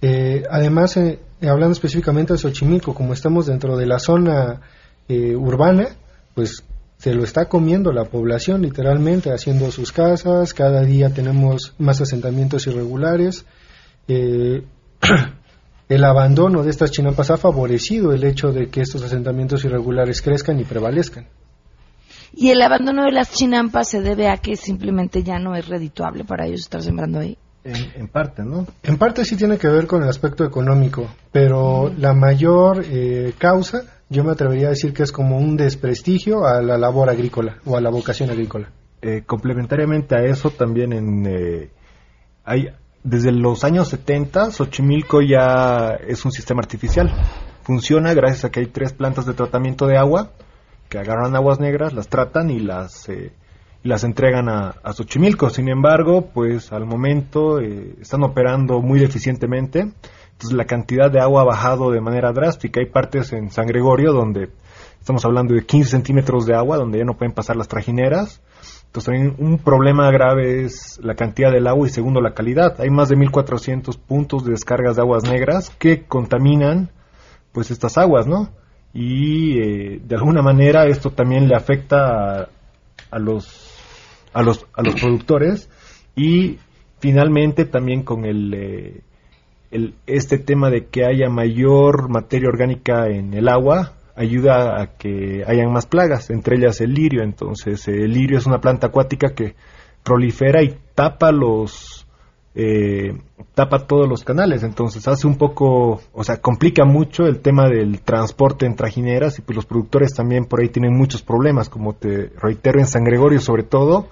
Eh, 0.00 0.42
además, 0.50 0.96
eh, 0.96 1.18
hablando 1.42 1.72
específicamente 1.72 2.32
de 2.32 2.38
Xochimilco, 2.38 2.94
como 2.94 3.12
estamos 3.12 3.46
dentro 3.46 3.76
de 3.76 3.86
la 3.86 3.98
zona 3.98 4.62
eh, 5.08 5.36
urbana, 5.36 5.88
pues 6.34 6.64
se 6.96 7.12
lo 7.12 7.22
está 7.22 7.46
comiendo 7.46 7.92
la 7.92 8.06
población 8.06 8.62
literalmente, 8.62 9.30
haciendo 9.30 9.70
sus 9.70 9.92
casas, 9.92 10.54
cada 10.54 10.82
día 10.82 11.10
tenemos 11.10 11.74
más 11.78 12.00
asentamientos 12.00 12.66
irregulares. 12.66 13.44
el 14.08 14.64
abandono 16.04 16.62
de 16.62 16.70
estas 16.70 16.90
chinampas 16.90 17.30
ha 17.30 17.36
favorecido 17.36 18.12
el 18.12 18.24
hecho 18.24 18.52
de 18.52 18.70
que 18.70 18.80
estos 18.80 19.02
asentamientos 19.02 19.64
irregulares 19.64 20.22
crezcan 20.22 20.58
y 20.58 20.64
prevalezcan. 20.64 21.26
Y 22.34 22.50
el 22.50 22.62
abandono 22.62 23.04
de 23.04 23.12
las 23.12 23.32
chinampas 23.32 23.88
se 23.88 24.00
debe 24.00 24.28
a 24.28 24.38
que 24.38 24.56
simplemente 24.56 25.22
ya 25.22 25.38
no 25.38 25.54
es 25.54 25.68
redituable 25.68 26.24
para 26.24 26.46
ellos 26.46 26.60
estar 26.60 26.82
sembrando 26.82 27.20
ahí. 27.20 27.36
En, 27.64 28.08
parte, 28.08 28.42
¿no? 28.42 28.66
En 28.82 28.98
parte 28.98 29.24
sí 29.24 29.36
tiene 29.36 29.56
que 29.56 29.68
ver 29.68 29.86
con 29.86 30.02
el 30.02 30.08
aspecto 30.08 30.44
económico, 30.44 31.08
pero 31.30 31.92
la 31.96 32.12
mayor 32.12 32.84
eh, 32.84 33.34
causa, 33.38 33.84
yo 34.08 34.24
me 34.24 34.32
atrevería 34.32 34.66
a 34.66 34.70
decir 34.70 34.92
que 34.92 35.04
es 35.04 35.12
como 35.12 35.38
un 35.38 35.56
desprestigio 35.56 36.44
a 36.44 36.60
la 36.60 36.76
labor 36.76 37.08
agrícola 37.08 37.58
o 37.64 37.76
a 37.76 37.80
la 37.80 37.90
vocación 37.90 38.30
agrícola. 38.30 38.72
Eh, 39.00 39.22
complementariamente 39.24 40.16
a 40.16 40.24
eso, 40.24 40.50
también 40.50 40.92
en, 40.92 41.26
eh, 41.26 41.70
hay, 42.44 42.66
desde 43.04 43.30
los 43.30 43.62
años 43.62 43.88
70, 43.88 44.50
Xochimilco 44.50 45.22
ya 45.22 45.96
es 46.06 46.24
un 46.24 46.32
sistema 46.32 46.60
artificial. 46.62 47.12
Funciona 47.62 48.12
gracias 48.12 48.44
a 48.44 48.50
que 48.50 48.58
hay 48.58 48.66
tres 48.66 48.92
plantas 48.92 49.24
de 49.24 49.34
tratamiento 49.34 49.86
de 49.86 49.98
agua 49.98 50.32
que 50.92 50.98
agarran 50.98 51.34
aguas 51.34 51.58
negras, 51.58 51.94
las 51.94 52.08
tratan 52.08 52.50
y 52.50 52.58
las, 52.58 53.08
eh, 53.08 53.32
las 53.82 54.04
entregan 54.04 54.50
a, 54.50 54.74
a, 54.82 54.92
Xochimilco. 54.92 55.48
Sin 55.48 55.70
embargo, 55.70 56.28
pues 56.34 56.70
al 56.70 56.84
momento 56.84 57.60
eh, 57.60 57.96
están 57.98 58.22
operando 58.24 58.82
muy 58.82 59.00
deficientemente. 59.00 59.80
Entonces 59.80 60.52
la 60.52 60.66
cantidad 60.66 61.10
de 61.10 61.18
agua 61.18 61.40
ha 61.40 61.44
bajado 61.46 61.90
de 61.92 62.02
manera 62.02 62.30
drástica. 62.32 62.80
Hay 62.80 62.90
partes 62.90 63.32
en 63.32 63.50
San 63.50 63.66
Gregorio 63.66 64.12
donde 64.12 64.50
estamos 65.00 65.24
hablando 65.24 65.54
de 65.54 65.64
15 65.64 65.88
centímetros 65.88 66.44
de 66.44 66.54
agua, 66.54 66.76
donde 66.76 66.98
ya 66.98 67.04
no 67.06 67.16
pueden 67.16 67.32
pasar 67.32 67.56
las 67.56 67.68
trajineras. 67.68 68.42
Entonces 68.84 69.04
también 69.06 69.34
un 69.38 69.56
problema 69.56 70.10
grave 70.10 70.66
es 70.66 71.00
la 71.02 71.14
cantidad 71.14 71.50
del 71.50 71.68
agua 71.68 71.86
y 71.86 71.90
segundo 71.90 72.20
la 72.20 72.34
calidad. 72.34 72.78
Hay 72.82 72.90
más 72.90 73.08
de 73.08 73.16
1.400 73.16 73.98
puntos 73.98 74.44
de 74.44 74.50
descargas 74.50 74.96
de 74.96 75.02
aguas 75.02 75.24
negras 75.24 75.70
que 75.78 76.04
contaminan 76.04 76.90
pues 77.50 77.70
estas 77.70 77.96
aguas, 77.96 78.26
¿no? 78.26 78.50
Y 78.94 79.58
eh, 79.58 80.00
de 80.04 80.16
alguna 80.16 80.42
manera 80.42 80.86
esto 80.86 81.10
también 81.10 81.48
le 81.48 81.56
afecta 81.56 82.48
a, 83.10 83.18
los 83.18 83.74
a 84.32 84.42
los 84.42 84.66
a 84.74 84.82
los 84.82 85.00
productores 85.00 85.70
y 86.14 86.58
finalmente 86.98 87.64
también 87.64 88.02
con 88.02 88.24
el, 88.24 88.54
eh, 88.54 89.00
el 89.70 89.94
este 90.06 90.38
tema 90.38 90.70
de 90.70 90.86
que 90.86 91.04
haya 91.04 91.30
mayor 91.30 92.10
materia 92.10 92.48
orgánica 92.48 93.08
en 93.08 93.32
el 93.32 93.48
agua 93.48 93.94
ayuda 94.14 94.80
a 94.80 94.96
que 94.98 95.42
hayan 95.46 95.72
más 95.72 95.86
plagas, 95.86 96.30
entre 96.30 96.56
ellas 96.56 96.80
el 96.80 96.92
lirio. 96.92 97.22
Entonces, 97.22 97.86
el 97.88 98.12
lirio 98.12 98.38
es 98.38 98.46
una 98.46 98.60
planta 98.60 98.88
acuática 98.88 99.34
que 99.34 99.54
prolifera 100.02 100.62
y 100.62 100.76
tapa 100.94 101.32
los 101.32 102.01
eh, 102.54 103.18
tapa 103.54 103.86
todos 103.86 104.08
los 104.08 104.24
canales. 104.24 104.62
Entonces, 104.62 105.06
hace 105.08 105.26
un 105.26 105.36
poco, 105.36 106.00
o 106.12 106.24
sea, 106.24 106.40
complica 106.40 106.84
mucho 106.84 107.26
el 107.26 107.40
tema 107.40 107.68
del 107.68 108.00
transporte 108.00 108.66
en 108.66 108.76
trajineras 108.76 109.38
y 109.38 109.42
pues 109.42 109.56
los 109.56 109.66
productores 109.66 110.14
también 110.14 110.44
por 110.44 110.60
ahí 110.60 110.68
tienen 110.68 110.96
muchos 110.96 111.22
problemas, 111.22 111.68
como 111.68 111.94
te 111.94 112.30
reitero 112.36 112.78
en 112.80 112.86
San 112.86 113.04
Gregorio 113.04 113.40
sobre 113.40 113.62
todo. 113.62 114.08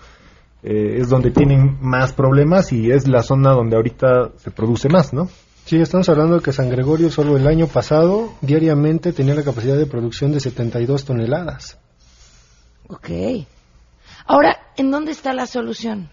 Eh, 0.63 0.99
es 1.01 1.09
donde 1.09 1.31
tienen 1.31 1.79
más 1.81 2.13
problemas 2.13 2.71
y 2.73 2.91
es 2.91 3.09
la 3.09 3.23
zona 3.23 3.53
donde 3.53 3.77
ahorita 3.77 4.33
se 4.37 4.51
produce 4.51 4.91
más, 4.91 5.15
¿no? 5.15 5.29
Sí, 5.65 5.77
estamos 5.77 6.09
hablando 6.09 6.37
de 6.37 6.43
que 6.43 6.53
San 6.53 6.69
Gregorio 6.69 7.11
solo 7.11 7.37
el 7.37 7.47
año 7.47 7.67
pasado 7.67 8.35
diariamente 8.43 9.13
tenía 9.13 9.35
la 9.35 9.43
capacidad 9.43 9.77
de 9.77 9.87
producción 9.87 10.33
de 10.33 10.41
72 10.41 11.05
toneladas. 11.05 11.79
Ok. 12.89 13.09
Ahora, 14.27 14.59
¿en 14.77 14.91
dónde 14.91 15.13
está 15.13 15.33
la 15.33 15.47
solución? 15.47 16.11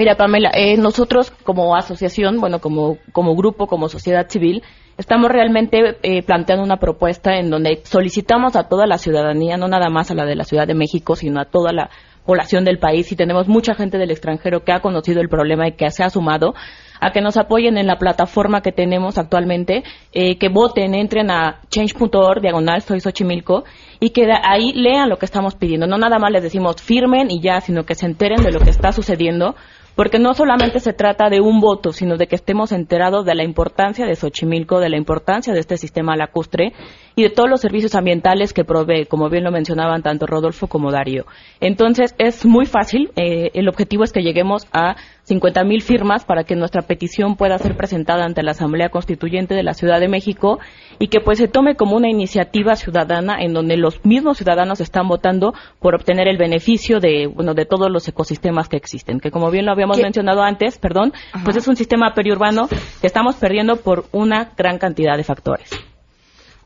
Mira, 0.00 0.14
Pamela, 0.14 0.50
eh, 0.54 0.78
nosotros 0.78 1.30
como 1.44 1.76
asociación, 1.76 2.40
bueno, 2.40 2.58
como, 2.60 2.96
como 3.12 3.36
grupo, 3.36 3.66
como 3.66 3.90
sociedad 3.90 4.30
civil, 4.30 4.62
estamos 4.96 5.30
realmente 5.30 5.98
eh, 6.02 6.22
planteando 6.22 6.64
una 6.64 6.78
propuesta 6.78 7.36
en 7.36 7.50
donde 7.50 7.82
solicitamos 7.84 8.56
a 8.56 8.66
toda 8.66 8.86
la 8.86 8.96
ciudadanía, 8.96 9.58
no 9.58 9.68
nada 9.68 9.90
más 9.90 10.10
a 10.10 10.14
la 10.14 10.24
de 10.24 10.36
la 10.36 10.44
Ciudad 10.44 10.66
de 10.66 10.72
México, 10.72 11.16
sino 11.16 11.38
a 11.38 11.44
toda 11.44 11.74
la 11.74 11.90
población 12.24 12.64
del 12.64 12.78
país 12.78 13.12
y 13.12 13.16
tenemos 13.16 13.46
mucha 13.46 13.74
gente 13.74 13.98
del 13.98 14.10
extranjero 14.10 14.64
que 14.64 14.72
ha 14.72 14.80
conocido 14.80 15.20
el 15.20 15.28
problema 15.28 15.68
y 15.68 15.72
que 15.72 15.90
se 15.90 16.02
ha 16.02 16.08
sumado 16.08 16.54
a 17.00 17.10
que 17.10 17.20
nos 17.20 17.36
apoyen 17.36 17.76
en 17.76 17.86
la 17.86 17.96
plataforma 17.96 18.62
que 18.62 18.72
tenemos 18.72 19.18
actualmente, 19.18 19.82
eh, 20.12 20.38
que 20.38 20.48
voten, 20.48 20.94
entren 20.94 21.30
a 21.30 21.60
change.org, 21.68 22.40
diagonal, 22.40 22.80
soy 22.82 23.00
Xochimilco, 23.00 23.64
y 24.00 24.10
que 24.10 24.26
ahí 24.44 24.72
lean 24.72 25.08
lo 25.08 25.18
que 25.18 25.26
estamos 25.26 25.54
pidiendo. 25.54 25.86
No 25.86 25.98
nada 25.98 26.18
más 26.18 26.30
les 26.30 26.42
decimos 26.42 26.80
firmen 26.80 27.30
y 27.30 27.40
ya, 27.40 27.60
sino 27.60 27.84
que 27.84 27.94
se 27.94 28.06
enteren 28.06 28.42
de 28.42 28.52
lo 28.52 28.60
que 28.60 28.70
está 28.70 28.92
sucediendo, 28.92 29.56
porque 30.00 30.18
no 30.18 30.32
solamente 30.32 30.80
se 30.80 30.94
trata 30.94 31.28
de 31.28 31.42
un 31.42 31.60
voto, 31.60 31.92
sino 31.92 32.16
de 32.16 32.26
que 32.26 32.34
estemos 32.34 32.72
enterados 32.72 33.26
de 33.26 33.34
la 33.34 33.44
importancia 33.44 34.06
de 34.06 34.16
Xochimilco, 34.16 34.80
de 34.80 34.88
la 34.88 34.96
importancia 34.96 35.52
de 35.52 35.60
este 35.60 35.76
sistema 35.76 36.16
lacustre 36.16 36.72
y 37.20 37.22
de 37.22 37.28
todos 37.28 37.50
los 37.50 37.60
servicios 37.60 37.94
ambientales 37.94 38.54
que 38.54 38.64
provee, 38.64 39.04
como 39.04 39.28
bien 39.28 39.44
lo 39.44 39.50
mencionaban 39.50 40.02
tanto 40.02 40.26
Rodolfo 40.26 40.68
como 40.68 40.90
Darío. 40.90 41.26
Entonces, 41.60 42.14
es 42.16 42.46
muy 42.46 42.64
fácil. 42.64 43.10
Eh, 43.14 43.50
el 43.52 43.68
objetivo 43.68 44.04
es 44.04 44.12
que 44.12 44.22
lleguemos 44.22 44.66
a 44.72 44.96
50.000 45.28 45.82
firmas 45.82 46.24
para 46.24 46.44
que 46.44 46.56
nuestra 46.56 46.80
petición 46.80 47.36
pueda 47.36 47.58
ser 47.58 47.76
presentada 47.76 48.24
ante 48.24 48.42
la 48.42 48.52
Asamblea 48.52 48.88
Constituyente 48.88 49.54
de 49.54 49.62
la 49.62 49.74
Ciudad 49.74 50.00
de 50.00 50.08
México 50.08 50.60
y 50.98 51.08
que 51.08 51.20
pues 51.20 51.36
se 51.36 51.46
tome 51.46 51.76
como 51.76 51.94
una 51.94 52.08
iniciativa 52.08 52.74
ciudadana 52.74 53.36
en 53.42 53.52
donde 53.52 53.76
los 53.76 54.02
mismos 54.02 54.38
ciudadanos 54.38 54.80
están 54.80 55.06
votando 55.06 55.52
por 55.78 55.94
obtener 55.94 56.26
el 56.26 56.38
beneficio 56.38 57.00
de 57.00 57.26
bueno 57.26 57.52
de 57.52 57.66
todos 57.66 57.90
los 57.90 58.08
ecosistemas 58.08 58.70
que 58.70 58.78
existen, 58.78 59.20
que 59.20 59.30
como 59.30 59.50
bien 59.50 59.66
lo 59.66 59.72
habíamos 59.72 59.98
mencionado 59.98 60.42
antes, 60.42 60.78
perdón, 60.78 61.12
pues 61.44 61.56
es 61.56 61.68
un 61.68 61.76
sistema 61.76 62.14
periurbano 62.14 62.66
que 62.68 63.06
estamos 63.06 63.36
perdiendo 63.36 63.76
por 63.76 64.06
una 64.10 64.52
gran 64.56 64.78
cantidad 64.78 65.18
de 65.18 65.24
factores. 65.24 65.89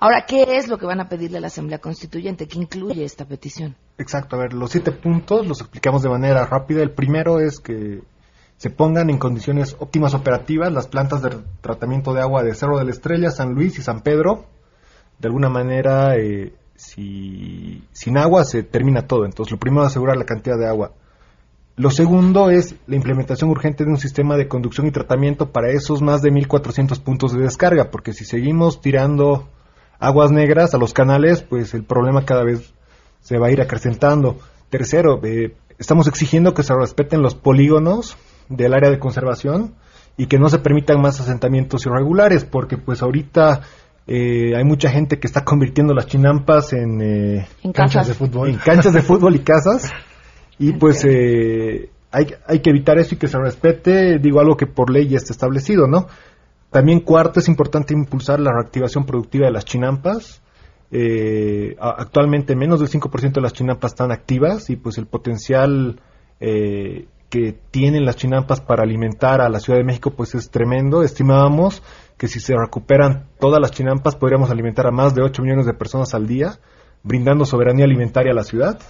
Ahora, 0.04 0.26
¿qué 0.26 0.58
es 0.58 0.68
lo 0.68 0.76
que 0.76 0.84
van 0.84 1.00
a 1.00 1.08
pedirle 1.08 1.38
a 1.38 1.40
la 1.40 1.46
Asamblea 1.46 1.78
Constituyente? 1.78 2.46
¿Qué 2.46 2.58
incluye 2.58 3.06
esta 3.06 3.24
petición? 3.24 3.74
Exacto, 3.96 4.36
a 4.36 4.38
ver, 4.38 4.52
los 4.52 4.70
siete 4.70 4.92
puntos 4.92 5.46
los 5.46 5.62
explicamos 5.62 6.02
de 6.02 6.10
manera 6.10 6.44
rápida. 6.44 6.82
El 6.82 6.90
primero 6.90 7.40
es 7.40 7.58
que 7.58 8.02
se 8.58 8.68
pongan 8.68 9.08
en 9.08 9.16
condiciones 9.16 9.74
óptimas 9.78 10.12
operativas 10.12 10.70
las 10.70 10.88
plantas 10.88 11.22
de 11.22 11.30
tratamiento 11.62 12.12
de 12.12 12.20
agua 12.20 12.42
de 12.42 12.54
Cerro 12.54 12.76
de 12.76 12.84
la 12.84 12.90
Estrella, 12.90 13.30
San 13.30 13.54
Luis 13.54 13.78
y 13.78 13.82
San 13.82 14.02
Pedro. 14.02 14.44
De 15.20 15.28
alguna 15.28 15.48
manera, 15.48 16.18
eh, 16.18 16.52
si, 16.74 17.82
sin 17.92 18.18
agua 18.18 18.44
se 18.44 18.62
termina 18.62 19.06
todo. 19.06 19.24
Entonces, 19.24 19.52
lo 19.52 19.58
primero 19.58 19.84
es 19.84 19.92
asegurar 19.92 20.18
la 20.18 20.26
cantidad 20.26 20.58
de 20.58 20.68
agua. 20.68 20.92
Lo 21.76 21.88
segundo 21.88 22.50
es 22.50 22.76
la 22.86 22.96
implementación 22.96 23.48
urgente 23.48 23.86
de 23.86 23.90
un 23.90 23.96
sistema 23.96 24.36
de 24.36 24.48
conducción 24.48 24.86
y 24.86 24.90
tratamiento 24.90 25.50
para 25.50 25.70
esos 25.70 26.02
más 26.02 26.20
de 26.20 26.30
1.400 26.30 27.00
puntos 27.00 27.32
de 27.32 27.40
descarga, 27.40 27.90
porque 27.90 28.12
si 28.12 28.26
seguimos 28.26 28.82
tirando 28.82 29.48
aguas 29.98 30.30
negras 30.30 30.74
a 30.74 30.78
los 30.78 30.92
canales, 30.92 31.42
pues 31.42 31.74
el 31.74 31.84
problema 31.84 32.24
cada 32.24 32.44
vez 32.44 32.74
se 33.20 33.38
va 33.38 33.48
a 33.48 33.50
ir 33.50 33.60
acrecentando. 33.60 34.38
Tercero, 34.70 35.20
eh, 35.24 35.54
estamos 35.78 36.08
exigiendo 36.08 36.54
que 36.54 36.62
se 36.62 36.74
respeten 36.74 37.22
los 37.22 37.34
polígonos 37.34 38.16
del 38.48 38.74
área 38.74 38.90
de 38.90 38.98
conservación 38.98 39.74
y 40.16 40.26
que 40.26 40.38
no 40.38 40.48
se 40.48 40.58
permitan 40.58 41.00
más 41.00 41.20
asentamientos 41.20 41.86
irregulares, 41.86 42.44
porque 42.44 42.76
pues 42.76 43.02
ahorita 43.02 43.62
eh, 44.06 44.54
hay 44.54 44.64
mucha 44.64 44.90
gente 44.90 45.18
que 45.18 45.26
está 45.26 45.44
convirtiendo 45.44 45.94
las 45.94 46.06
chinampas 46.06 46.72
en, 46.72 47.00
eh, 47.00 47.46
canchas 47.72 48.08
de 48.08 48.14
fútbol, 48.14 48.50
en 48.50 48.56
canchas 48.56 48.92
de 48.92 49.02
fútbol 49.02 49.34
y 49.34 49.40
casas, 49.40 49.90
y 50.58 50.72
pues 50.74 51.04
eh, 51.04 51.90
hay, 52.12 52.26
hay 52.46 52.60
que 52.60 52.70
evitar 52.70 52.98
eso 52.98 53.14
y 53.14 53.18
que 53.18 53.28
se 53.28 53.38
respete, 53.38 54.18
digo 54.18 54.40
algo 54.40 54.56
que 54.56 54.66
por 54.66 54.90
ley 54.90 55.08
ya 55.08 55.16
está 55.16 55.32
establecido, 55.32 55.88
¿no? 55.88 56.06
También 56.74 56.98
cuarto 56.98 57.38
es 57.38 57.46
importante 57.46 57.94
impulsar 57.94 58.40
la 58.40 58.50
reactivación 58.50 59.06
productiva 59.06 59.46
de 59.46 59.52
las 59.52 59.64
chinampas. 59.64 60.42
actualmente 61.78 62.56
menos 62.56 62.80
del 62.80 62.88
5% 62.88 63.32
de 63.32 63.40
las 63.40 63.52
chinampas 63.52 63.92
están 63.92 64.10
activas 64.10 64.68
y 64.70 64.74
pues 64.74 64.98
el 64.98 65.06
potencial 65.06 66.00
eh, 66.40 67.06
que 67.30 67.56
tienen 67.70 68.04
las 68.04 68.16
chinampas 68.16 68.60
para 68.60 68.82
alimentar 68.82 69.40
a 69.40 69.48
la 69.48 69.60
Ciudad 69.60 69.78
de 69.78 69.84
México 69.84 70.14
pues 70.16 70.34
es 70.34 70.50
tremendo. 70.50 71.04
Estimábamos 71.04 71.80
que 72.18 72.26
si 72.26 72.40
se 72.40 72.56
recuperan 72.56 73.28
todas 73.38 73.60
las 73.60 73.70
chinampas 73.70 74.16
podríamos 74.16 74.50
alimentar 74.50 74.88
a 74.88 74.90
más 74.90 75.14
de 75.14 75.22
8 75.22 75.42
millones 75.42 75.66
de 75.66 75.74
personas 75.74 76.12
al 76.12 76.26
día, 76.26 76.58
brindando 77.04 77.44
soberanía 77.44 77.84
alimentaria 77.84 78.32
a 78.32 78.34
la 78.34 78.42
ciudad, 78.42 78.80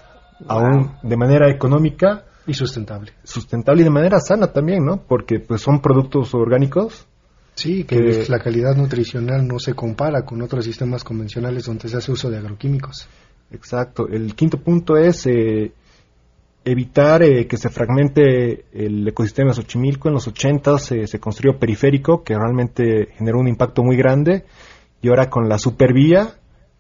aún 0.49 0.97
de 1.03 1.19
manera 1.19 1.51
económica 1.51 2.25
y 2.47 2.55
sustentable. 2.55 3.13
Sustentable 3.25 3.83
y 3.83 3.85
de 3.85 3.91
manera 3.91 4.21
sana 4.21 4.55
también, 4.55 4.87
¿no? 4.87 5.03
Porque 5.07 5.39
pues 5.39 5.61
son 5.61 5.83
productos 5.83 6.33
orgánicos. 6.33 7.09
Sí, 7.55 7.85
que, 7.85 8.25
la 8.29 8.41
calidad 8.41 8.75
nutricional 8.75 9.47
no 9.47 9.59
se 9.59 9.75
compara 9.75 10.25
con 10.25 10.43
otros 10.43 10.65
sistemas 10.65 11.05
convencionales 11.05 11.65
donde 11.65 11.89
se 11.89 11.97
hace 11.97 12.11
uso 12.11 12.29
de 12.29 12.39
agroquímicos. 12.39 13.09
Exacto. 13.53 14.09
El 14.09 14.35
quinto 14.35 14.59
punto 14.59 14.97
es 14.97 15.25
eh, 15.27 15.73
evitar 16.65 17.23
eh, 17.23 17.47
que 17.47 17.57
se 17.57 17.69
fragmente 17.69 18.65
el 18.73 19.07
ecosistema 19.07 19.51
de 19.51 19.55
Xochimilco. 19.55 20.09
En 20.09 20.15
los 20.15 20.27
80 20.27 20.79
se 20.79 21.21
construyó 21.21 21.59
periférico, 21.59 22.25
que 22.25 22.35
realmente 22.35 23.09
generó 23.17 23.39
un 23.39 23.47
impacto 23.47 23.85
muy 23.85 23.97
grande, 23.97 24.45
y 25.01 25.09
ahora 25.09 25.31
con 25.31 25.49
la 25.49 25.59
supervía, 25.59 26.35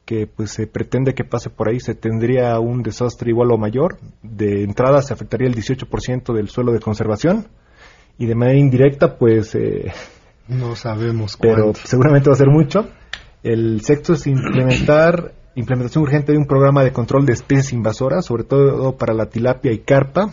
que 0.04 0.26
pues 0.26 0.50
se 0.50 0.66
pretende 0.66 1.14
que 1.14 1.24
pase 1.24 1.50
por 1.50 1.68
ahí, 1.68 1.78
se 1.78 1.94
tendría 1.94 2.58
un 2.58 2.82
desastre 2.82 3.30
igual 3.30 3.52
o 3.52 3.58
mayor. 3.58 3.98
De 4.22 4.64
entrada 4.64 5.02
se 5.02 5.14
afectaría 5.14 5.46
el 5.46 5.54
18% 5.54 6.34
del 6.34 6.48
suelo 6.48 6.72
de 6.72 6.80
conservación, 6.80 7.46
y 8.18 8.26
de 8.26 8.34
manera 8.34 8.58
indirecta, 8.58 9.16
pues... 9.16 9.56
No 10.48 10.76
sabemos 10.76 11.36
Pero 11.40 11.72
seguramente 11.74 12.28
va 12.28 12.34
a 12.34 12.38
ser 12.38 12.48
mucho. 12.48 12.86
El 13.42 13.80
sexto 13.82 14.14
es 14.14 14.26
implementar 14.26 15.32
implementación 15.54 16.02
urgente 16.02 16.32
de 16.32 16.38
un 16.38 16.46
programa 16.46 16.82
de 16.82 16.92
control 16.92 17.26
de 17.26 17.32
especies 17.32 17.72
invasoras, 17.72 18.24
sobre 18.26 18.44
todo 18.44 18.96
para 18.96 19.14
la 19.14 19.26
tilapia 19.26 19.72
y 19.72 19.78
carpa, 19.78 20.30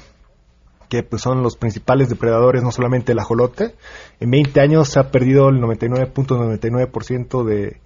que 0.89 1.03
pues 1.03 1.21
son 1.21 1.43
los 1.43 1.57
principales 1.57 2.09
depredadores, 2.09 2.63
no 2.63 2.71
solamente 2.71 3.11
el 3.11 3.19
ajolote. 3.19 3.75
En 4.19 4.31
20 4.31 4.59
años 4.59 4.89
se 4.89 4.99
ha 4.99 5.11
perdido 5.11 5.49
el 5.49 5.61
99.99% 5.61 7.45
de 7.45 7.79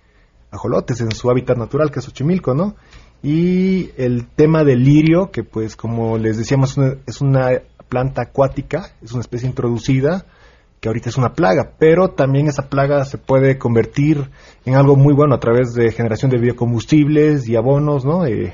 ajolotes 0.51 1.01
en 1.01 1.11
su 1.11 1.29
hábitat 1.29 1.57
natural, 1.57 1.91
que 1.91 1.99
es 1.99 2.05
Xochimilco, 2.05 2.53
¿no? 2.53 2.75
Y 3.21 3.91
el 3.97 4.27
tema 4.27 4.63
del 4.63 4.83
lirio, 4.83 5.31
que 5.31 5.43
pues 5.43 5.75
como 5.75 6.17
les 6.17 6.37
decíamos 6.37 6.77
es 7.05 7.21
una 7.21 7.49
planta 7.89 8.21
acuática, 8.23 8.91
es 9.03 9.11
una 9.11 9.21
especie 9.21 9.49
introducida, 9.49 10.25
que 10.85 10.89
ahorita 10.89 11.09
es 11.09 11.17
una 11.17 11.33
plaga, 11.33 11.71
pero 11.79 12.09
también 12.09 12.47
esa 12.47 12.69
plaga 12.69 13.05
se 13.05 13.17
puede 13.17 13.57
convertir 13.57 14.29
en 14.65 14.75
algo 14.75 14.95
muy 14.95 15.15
bueno 15.15 15.33
a 15.33 15.39
través 15.39 15.73
de 15.73 15.91
generación 15.91 16.29
de 16.29 16.37
biocombustibles 16.37 17.49
y 17.49 17.55
abonos, 17.55 18.05
¿no? 18.05 18.27
Eh, 18.27 18.53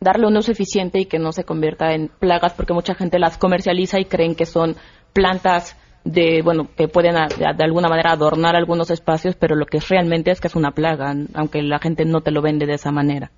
Darle 0.00 0.26
un 0.26 0.36
uso 0.36 0.50
eficiente 0.50 0.98
y 0.98 1.04
que 1.04 1.20
no 1.20 1.30
se 1.30 1.44
convierta 1.44 1.94
en 1.94 2.08
plagas, 2.08 2.54
porque 2.54 2.72
mucha 2.72 2.96
gente 2.96 3.20
las 3.20 3.38
comercializa 3.38 4.00
y 4.00 4.06
creen 4.06 4.34
que 4.34 4.46
son 4.46 4.74
plantas 5.12 5.76
de, 6.02 6.42
bueno, 6.42 6.68
que 6.76 6.88
pueden 6.88 7.14
de, 7.14 7.64
alguna 7.64 7.88
manera 7.88 8.10
adornar 8.10 8.56
algunos 8.56 8.90
espacios, 8.90 9.36
pero 9.36 9.54
lo 9.54 9.66
que 9.66 9.78
realmente 9.78 10.32
es 10.32 10.40
que 10.40 10.48
es 10.48 10.56
una 10.56 10.72
plaga, 10.72 11.14
aunque 11.34 11.62
la 11.62 11.78
gente 11.78 12.04
no 12.04 12.22
te 12.22 12.32
lo 12.32 12.42
vende 12.42 12.66
de 12.66 12.74
esa 12.74 12.90
manera. 12.90 13.30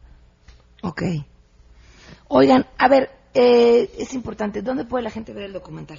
Ok. 0.82 1.02
Oigan, 2.28 2.64
a 2.78 2.88
ver, 2.88 3.10
eh, 3.34 3.90
es 3.98 4.14
importante, 4.14 4.62
¿dónde 4.62 4.86
puede 4.86 5.04
la 5.04 5.10
gente 5.10 5.34
ver 5.34 5.44
el 5.44 5.52
documental? 5.52 5.98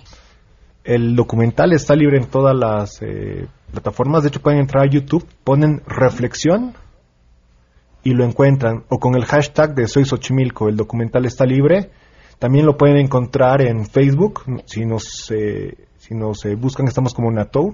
El 0.85 1.15
documental 1.15 1.73
está 1.73 1.95
libre 1.95 2.17
en 2.17 2.27
todas 2.27 2.55
las 2.55 3.01
eh, 3.01 3.47
plataformas. 3.71 4.21
De 4.21 4.29
hecho, 4.29 4.39
pueden 4.39 4.59
entrar 4.59 4.83
a 4.83 4.89
YouTube, 4.89 5.25
ponen 5.43 5.81
reflexión 5.87 6.73
y 8.03 8.11
lo 8.11 8.23
encuentran. 8.23 8.83
O 8.89 8.99
con 8.99 9.15
el 9.15 9.25
hashtag 9.25 9.73
de 9.73 9.87
Soy 9.87 10.05
Xochimilco. 10.05 10.69
El 10.69 10.77
documental 10.77 11.25
está 11.25 11.43
libre. 11.43 11.89
También 12.37 12.67
lo 12.67 12.77
pueden 12.77 12.97
encontrar 12.97 13.63
en 13.63 13.87
Facebook. 13.87 14.43
Si 14.65 14.85
nos, 14.85 15.31
eh, 15.31 15.75
si 15.97 16.13
nos 16.13 16.45
eh, 16.45 16.53
buscan, 16.53 16.87
estamos 16.87 17.15
como 17.15 17.31
Natour. 17.31 17.73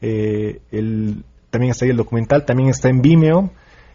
el, 0.00 1.24
también 1.50 1.72
está 1.72 1.86
ahí 1.86 1.90
el 1.90 1.96
documental. 1.96 2.44
También 2.44 2.68
está 2.68 2.88
en 2.88 3.02
Vimeo. 3.02 3.50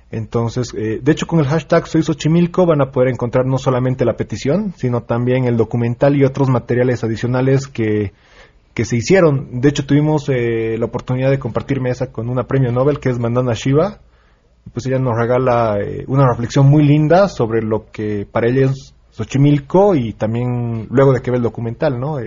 Entonces, 0.10 0.74
eh, 0.74 1.00
de 1.02 1.12
hecho, 1.12 1.28
con 1.28 1.40
el 1.40 1.48
hashtag 1.48 1.86
Soy 1.88 2.02
Xochimilco 2.02 2.66
van 2.66 2.82
a 2.82 2.92
poder 2.92 3.10
encontrar 3.10 3.46
no 3.46 3.58
solamente 3.58 4.06
la 4.06 4.16
petición, 4.16 4.74
sino 4.78 5.04
también 5.04 5.46
el 5.46 5.58
documental 5.58 6.16
y 6.16 6.24
otros 6.24 6.50
materiales 6.50 7.04
adicionales 7.04 7.68
que, 7.68 8.14
que 8.74 8.86
se 8.86 8.96
hicieron. 8.96 9.60
De 9.60 9.70
hecho, 9.70 9.86
tuvimos 9.86 10.30
eh, 10.30 10.78
la 10.78 10.86
oportunidad 10.86 11.30
de 11.30 11.40
compartir 11.40 11.82
mesa 11.82 12.12
con 12.12 12.30
una 12.30 12.44
premio 12.48 12.72
Nobel 12.72 13.00
que 13.00 13.10
es 13.10 13.20
Mandana 13.20 13.54
Shiva. 13.54 14.00
Pues 14.74 14.86
ella 14.86 15.00
nos 15.00 15.18
regala 15.18 15.78
eh, 15.82 16.06
una 16.08 16.28
reflexión 16.28 16.68
muy 16.68 16.84
linda 16.84 17.28
sobre 17.28 17.62
lo 17.62 17.88
que 17.92 18.26
para 18.30 18.48
ella 18.48 18.68
es 18.68 18.94
Xochimilco 19.12 19.96
y 19.96 20.14
también 20.14 20.88
luego 20.90 21.12
de 21.12 21.22
que 21.22 21.32
ve 21.32 21.38
el 21.38 21.44
documental, 21.44 22.00
¿no? 22.00 22.18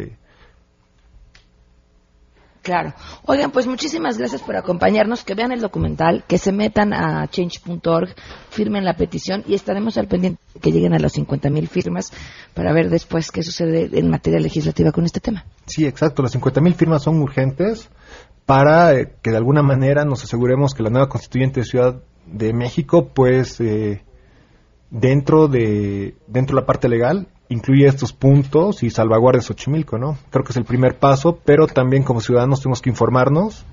Claro. 2.63 2.93
Oigan, 3.25 3.51
pues 3.51 3.67
muchísimas 3.67 4.19
gracias 4.19 4.43
por 4.43 4.55
acompañarnos, 4.57 5.25
que 5.25 5.35
vean 5.35 5.53
el 5.53 5.61
documental, 5.61 6.25
que 6.29 6.37
se 6.37 6.53
metan 6.53 6.93
a 6.93 7.27
change.org, 7.29 8.15
firmen 8.51 8.85
la 8.85 8.95
petición 8.95 9.43
y 9.47 9.55
estaremos 9.55 9.97
al 9.97 10.09
pendiente 10.09 10.41
que 10.61 10.71
lleguen 10.71 10.93
a 10.93 10.99
las 10.99 11.17
50.000 11.17 11.69
firmas 11.69 12.13
para 12.53 12.73
ver 12.73 12.91
después 12.91 13.31
qué 13.31 13.43
sucede 13.43 13.89
en 13.99 14.11
materia 14.11 14.41
legislativa 14.41 14.93
con 14.93 15.05
este 15.05 15.21
tema. 15.21 15.47
Sí, 15.67 15.87
exacto. 15.87 16.23
Las 16.23 16.35
50.000 16.35 16.75
firmas 16.75 17.03
son 17.03 17.21
urgentes 17.23 17.89
para 18.45 18.95
eh, 18.95 19.15
que 19.23 19.31
de 19.31 19.37
alguna 19.39 19.63
manera 19.63 20.05
nos 20.05 20.25
aseguremos 20.25 20.75
que 20.75 20.83
la 20.83 20.91
nueva 20.91 21.09
constituyente 21.09 21.61
de 21.61 21.67
Ciudad 21.67 22.03
de 22.27 22.53
México, 22.53 23.09
pues, 23.15 23.59
eh, 23.61 24.03
dentro 24.91 25.49
de 25.49 26.17
dentro 26.27 26.57
de 26.57 26.63
la 26.63 26.67
parte 26.67 26.89
legal 26.89 27.29
incluye 27.51 27.87
estos 27.87 28.13
puntos 28.13 28.83
y 28.83 28.91
salvaguarde 28.91 29.43
Xochimilco, 29.43 29.99
¿no? 29.99 30.17
Creo 30.31 30.45
que 30.45 30.53
es 30.53 30.57
el 30.57 30.65
primer 30.65 30.97
paso, 30.99 31.39
pero 31.45 31.67
también 31.67 32.05
como 32.05 32.21
ciudadanos 32.21 32.61
tenemos 32.61 32.81
que 32.81 32.91
informarnos. 32.91 33.67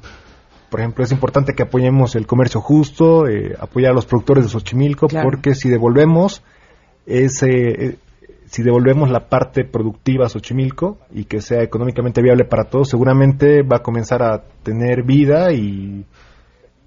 Por 0.69 0.81
ejemplo, 0.81 1.03
es 1.03 1.11
importante 1.11 1.53
que 1.53 1.63
apoyemos 1.63 2.15
el 2.15 2.25
comercio 2.25 2.59
justo, 2.59 3.27
eh, 3.27 3.55
apoyar 3.57 3.91
a 3.91 3.95
los 3.95 4.05
productores 4.05 4.43
de 4.43 4.49
Xochimilco, 4.49 5.07
porque 5.07 5.53
si 5.53 5.69
devolvemos 5.69 6.43
ese, 7.05 7.49
eh, 7.49 7.97
si 8.47 8.63
devolvemos 8.63 9.11
la 9.11 9.29
parte 9.29 9.63
productiva 9.63 10.25
a 10.25 10.29
Xochimilco 10.29 10.97
y 11.13 11.25
que 11.25 11.39
sea 11.39 11.61
económicamente 11.61 12.21
viable 12.21 12.45
para 12.45 12.65
todos, 12.65 12.89
seguramente 12.89 13.61
va 13.61 13.77
a 13.77 13.83
comenzar 13.83 14.23
a 14.23 14.43
tener 14.63 15.03
vida 15.03 15.53
y, 15.53 16.03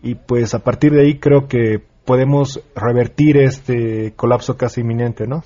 y 0.03 0.15
pues 0.17 0.55
a 0.55 0.59
partir 0.59 0.93
de 0.93 1.03
ahí 1.03 1.19
creo 1.19 1.47
que 1.47 1.81
podemos 2.05 2.61
revertir 2.75 3.37
este 3.37 4.13
colapso 4.17 4.57
casi 4.57 4.81
inminente, 4.81 5.29
¿no? 5.29 5.45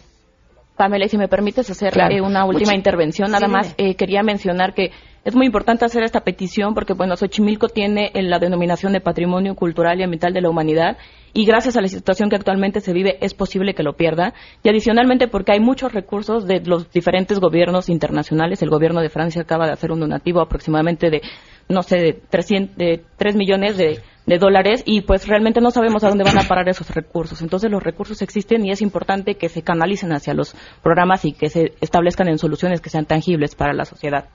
Pamela, 0.77 1.07
y 1.07 1.09
si 1.09 1.19
me 1.19 1.29
permites 1.29 1.71
hacer 1.71 1.93
eh, 2.11 2.21
una 2.21 2.45
última 2.45 2.75
intervención, 2.75 3.31
nada 3.31 3.47
más 3.47 3.75
eh, 3.79 3.95
quería 3.95 4.23
mencionar 4.23 4.75
que 4.75 4.91
es 5.25 5.35
muy 5.35 5.47
importante 5.47 5.85
hacer 5.85 6.03
esta 6.03 6.21
petición 6.21 6.75
porque, 6.75 6.93
bueno, 6.93 7.17
Xochimilco 7.17 7.69
tiene 7.69 8.11
la 8.15 8.39
denominación 8.39 8.93
de 8.93 9.01
Patrimonio 9.01 9.55
Cultural 9.55 9.99
y 9.99 10.03
Ambiental 10.03 10.35
de 10.35 10.43
la 10.43 10.51
Humanidad 10.51 10.99
y 11.33 11.47
gracias 11.47 11.77
a 11.77 11.81
la 11.81 11.89
situación 11.89 12.29
que 12.29 12.37
actualmente 12.37 12.81
se 12.81 12.93
vive 12.93 13.17
es 13.21 13.33
posible 13.33 13.75
que 13.75 13.83
lo 13.83 13.95
pierda. 13.95 14.35
Y 14.63 14.69
adicionalmente 14.69 15.27
porque 15.27 15.53
hay 15.53 15.61
muchos 15.61 15.93
recursos 15.93 16.47
de 16.47 16.61
los 16.61 16.91
diferentes 16.93 17.41
gobiernos 17.41 17.89
internacionales. 17.89 18.61
El 18.61 18.71
gobierno 18.71 19.01
de 19.01 19.09
Francia 19.09 19.43
acaba 19.43 19.67
de 19.67 19.73
hacer 19.73 19.93
un 19.93 20.01
donativo 20.01 20.41
aproximadamente 20.41 21.09
de, 21.09 21.23
no 21.69 21.83
sé, 21.83 21.97
de, 21.97 22.13
300, 22.13 22.77
de 22.77 23.03
3 23.17 23.37
millones 23.37 23.79
de 23.79 24.01
de 24.27 24.39
dólares 24.39 24.83
y 24.87 25.03
pues 25.03 25.27
realmente 25.29 25.61
no 25.61 25.71
sabemos 25.71 26.03
a 26.05 26.09
dónde 26.09 26.25
van 26.25 26.39
a 26.39 26.45
parar 26.49 26.69
esos 26.69 26.91
recursos. 26.91 27.43
Entonces 27.43 27.71
los 27.71 27.83
recursos 27.83 28.23
existen 28.23 28.65
y 28.65 28.71
es 28.71 28.83
importante 28.83 29.37
que 29.37 29.49
se 29.49 29.63
canalicen 29.63 30.13
hacia 30.13 30.35
los 30.35 30.55
programas 30.83 31.25
y 31.25 31.33
que 31.33 31.49
se 31.49 31.75
establezcan 31.81 32.29
en 32.29 32.39
soluciones 32.39 32.81
que 32.81 32.91
sean 32.91 33.07
tangibles 33.07 33.55
para 33.55 33.73
la 33.73 33.85
sociedad. 33.85 34.29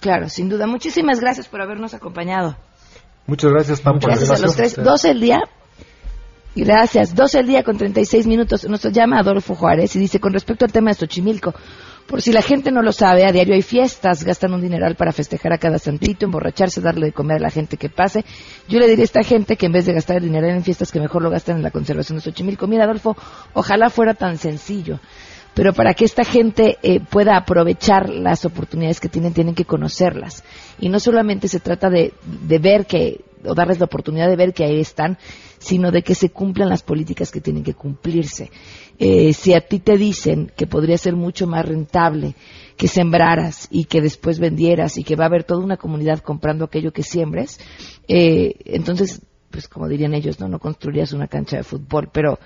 Claro, 0.00 0.28
sin 0.28 0.48
duda. 0.48 0.66
Muchísimas 0.66 1.20
gracias 1.20 1.48
por 1.48 1.62
habernos 1.62 1.94
acompañado. 1.94 2.56
Muchas 3.26 3.50
gracias, 3.50 3.80
Pam, 3.80 3.98
por 3.98 4.10
Gracias 4.10 4.30
a 4.30 4.38
los 4.38 4.54
tres. 4.54 4.76
12 4.76 5.10
el 5.10 5.20
día. 5.20 5.40
Gracias. 6.54 7.14
12 7.14 7.40
el 7.40 7.46
día 7.46 7.62
con 7.62 7.78
36 7.78 8.26
minutos. 8.26 8.68
Nos 8.68 8.82
llama 8.92 9.18
Adolfo 9.18 9.54
Juárez 9.54 9.96
y 9.96 9.98
dice, 9.98 10.20
con 10.20 10.32
respecto 10.32 10.66
al 10.66 10.72
tema 10.72 10.90
de 10.90 10.96
Xochimilco, 10.96 11.54
por 12.06 12.20
si 12.20 12.32
la 12.32 12.42
gente 12.42 12.70
no 12.70 12.82
lo 12.82 12.92
sabe, 12.92 13.24
a 13.24 13.32
diario 13.32 13.54
hay 13.54 13.62
fiestas, 13.62 14.24
gastan 14.24 14.52
un 14.52 14.60
dineral 14.60 14.94
para 14.94 15.12
festejar 15.12 15.52
a 15.52 15.58
cada 15.58 15.78
santito, 15.78 16.26
emborracharse, 16.26 16.80
darle 16.80 17.06
de 17.06 17.12
comer 17.12 17.38
a 17.38 17.40
la 17.40 17.50
gente 17.50 17.76
que 17.76 17.88
pase. 17.88 18.24
Yo 18.68 18.78
le 18.78 18.86
diría 18.86 19.04
a 19.04 19.06
esta 19.06 19.22
gente 19.22 19.56
que 19.56 19.66
en 19.66 19.72
vez 19.72 19.86
de 19.86 19.94
gastar 19.94 20.18
el 20.18 20.24
dinero 20.24 20.46
en 20.48 20.62
fiestas, 20.62 20.92
que 20.92 21.00
mejor 21.00 21.22
lo 21.22 21.30
gasten 21.30 21.56
en 21.56 21.62
la 21.62 21.70
conservación 21.70 22.18
de 22.18 22.22
Xochimilco. 22.22 22.66
Mira, 22.66 22.84
Adolfo, 22.84 23.16
ojalá 23.54 23.88
fuera 23.88 24.14
tan 24.14 24.36
sencillo. 24.36 25.00
Pero 25.54 25.72
para 25.72 25.94
que 25.94 26.04
esta 26.04 26.24
gente 26.24 26.78
eh, 26.82 27.00
pueda 27.00 27.36
aprovechar 27.36 28.10
las 28.10 28.44
oportunidades 28.44 29.00
que 29.00 29.08
tienen, 29.08 29.32
tienen 29.32 29.54
que 29.54 29.64
conocerlas. 29.64 30.44
Y 30.80 30.88
no 30.88 30.98
solamente 30.98 31.48
se 31.48 31.60
trata 31.60 31.88
de, 31.88 32.12
de 32.24 32.58
ver 32.58 32.86
que, 32.86 33.24
o 33.44 33.54
darles 33.54 33.78
la 33.78 33.86
oportunidad 33.86 34.28
de 34.28 34.36
ver 34.36 34.52
que 34.52 34.64
ahí 34.64 34.80
están, 34.80 35.16
sino 35.64 35.90
de 35.90 36.02
que 36.02 36.14
se 36.14 36.28
cumplan 36.28 36.68
las 36.68 36.82
políticas 36.82 37.30
que 37.30 37.40
tienen 37.40 37.64
que 37.64 37.72
cumplirse. 37.72 38.50
Eh, 38.98 39.32
si 39.32 39.54
a 39.54 39.62
ti 39.62 39.78
te 39.78 39.96
dicen 39.96 40.52
que 40.54 40.66
podría 40.66 40.98
ser 40.98 41.16
mucho 41.16 41.46
más 41.46 41.64
rentable 41.64 42.34
que 42.76 42.86
sembraras 42.86 43.66
y 43.70 43.84
que 43.84 44.02
después 44.02 44.38
vendieras 44.38 44.98
y 44.98 45.04
que 45.04 45.16
va 45.16 45.24
a 45.24 45.28
haber 45.28 45.44
toda 45.44 45.64
una 45.64 45.78
comunidad 45.78 46.18
comprando 46.18 46.66
aquello 46.66 46.92
que 46.92 47.02
siembres, 47.02 47.58
eh, 48.08 48.56
entonces, 48.66 49.22
pues 49.50 49.66
como 49.66 49.88
dirían 49.88 50.12
ellos, 50.12 50.38
no, 50.38 50.48
no 50.48 50.58
construirías 50.58 51.14
una 51.14 51.28
cancha 51.28 51.56
de 51.56 51.64
fútbol, 51.64 52.10
pero 52.12 52.38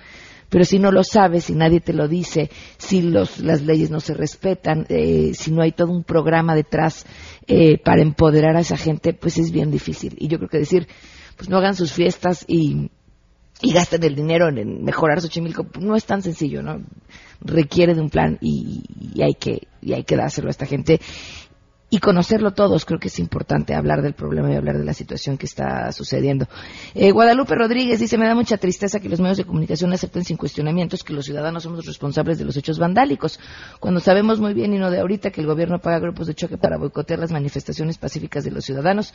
pero 0.49 0.65
si 0.65 0.79
no 0.79 0.91
lo 0.91 1.03
sabes, 1.03 1.45
si 1.45 1.53
nadie 1.53 1.79
te 1.79 1.93
lo 1.93 2.07
dice, 2.07 2.49
si 2.77 3.03
los, 3.03 3.39
las 3.39 3.61
leyes 3.61 3.91
no 3.91 3.99
se 3.99 4.15
respetan, 4.15 4.87
eh, 4.89 5.33
si 5.35 5.51
no 5.51 5.61
hay 5.61 5.73
todo 5.73 5.91
un 5.91 6.03
programa 6.03 6.55
detrás 6.55 7.05
eh, 7.45 7.77
para 7.77 8.01
empoderar 8.01 8.55
a 8.55 8.61
esa 8.61 8.75
gente, 8.75 9.13
pues 9.13 9.37
es 9.37 9.51
bien 9.51 9.69
difícil. 9.69 10.15
Y 10.17 10.27
yo 10.27 10.39
creo 10.39 10.49
que 10.49 10.57
decir, 10.57 10.87
pues 11.37 11.49
no 11.49 11.57
hagan 11.57 11.75
sus 11.75 11.93
fiestas 11.93 12.43
y, 12.47 12.89
y 13.61 13.73
gasten 13.73 14.03
el 14.03 14.15
dinero 14.15 14.47
en 14.47 14.83
mejorar 14.83 15.21
Xochimilco, 15.21 15.65
no 15.79 15.95
es 15.95 16.05
tan 16.05 16.21
sencillo, 16.21 16.61
¿no? 16.61 16.81
Requiere 17.41 17.93
de 17.93 18.01
un 18.01 18.09
plan 18.09 18.37
y, 18.41 18.83
y, 19.15 19.21
hay 19.21 19.33
que 19.33 19.67
y 19.81 19.93
hay 19.93 20.03
que 20.03 20.15
dárselo 20.15 20.47
a 20.47 20.51
esta 20.51 20.65
gente 20.65 20.99
y 21.89 21.99
conocerlo 21.99 22.51
todos. 22.51 22.85
Creo 22.85 22.99
que 22.99 23.07
es 23.07 23.19
importante 23.19 23.73
hablar 23.73 24.01
del 24.01 24.13
problema 24.13 24.51
y 24.51 24.55
hablar 24.55 24.77
de 24.77 24.85
la 24.85 24.93
situación 24.93 25.37
que 25.37 25.45
está 25.45 25.91
sucediendo. 25.91 26.47
Eh, 26.93 27.11
Guadalupe 27.11 27.55
Rodríguez 27.55 27.99
dice, 27.99 28.17
me 28.17 28.27
da 28.27 28.35
mucha 28.35 28.57
tristeza 28.57 28.99
que 28.99 29.09
los 29.09 29.19
medios 29.19 29.37
de 29.37 29.45
comunicación 29.45 29.91
acepten 29.93 30.23
sin 30.23 30.37
cuestionamientos 30.37 31.03
que 31.03 31.13
los 31.13 31.25
ciudadanos 31.25 31.63
somos 31.63 31.85
responsables 31.85 32.37
de 32.37 32.45
los 32.45 32.55
hechos 32.57 32.79
vandálicos, 32.79 33.39
cuando 33.79 33.99
sabemos 33.99 34.39
muy 34.39 34.53
bien 34.53 34.73
y 34.73 34.77
no 34.77 34.91
de 34.91 34.99
ahorita 34.99 35.31
que 35.31 35.41
el 35.41 35.47
gobierno 35.47 35.79
paga 35.79 35.99
grupos 35.99 36.27
de 36.27 36.35
choque 36.35 36.57
para 36.57 36.77
boicotear 36.77 37.19
las 37.19 37.31
manifestaciones 37.31 37.97
pacíficas 37.97 38.43
de 38.43 38.51
los 38.51 38.65
ciudadanos. 38.65 39.13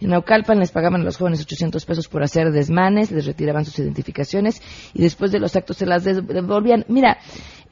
En 0.00 0.10
Naucalpan 0.10 0.58
les 0.58 0.70
pagaban 0.70 1.02
a 1.02 1.04
los 1.04 1.16
jóvenes 1.16 1.40
800 1.42 1.84
pesos 1.84 2.08
por 2.08 2.22
hacer 2.22 2.50
desmanes, 2.52 3.10
les 3.10 3.26
retiraban 3.26 3.64
sus 3.64 3.78
identificaciones 3.78 4.62
y 4.94 5.02
después 5.02 5.32
de 5.32 5.40
los 5.40 5.56
actos 5.56 5.76
se 5.76 5.86
las 5.86 6.04
devolvían. 6.04 6.84
Mira, 6.88 7.18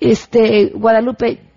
este, 0.01 0.73
Guadalupe, 0.75 1.52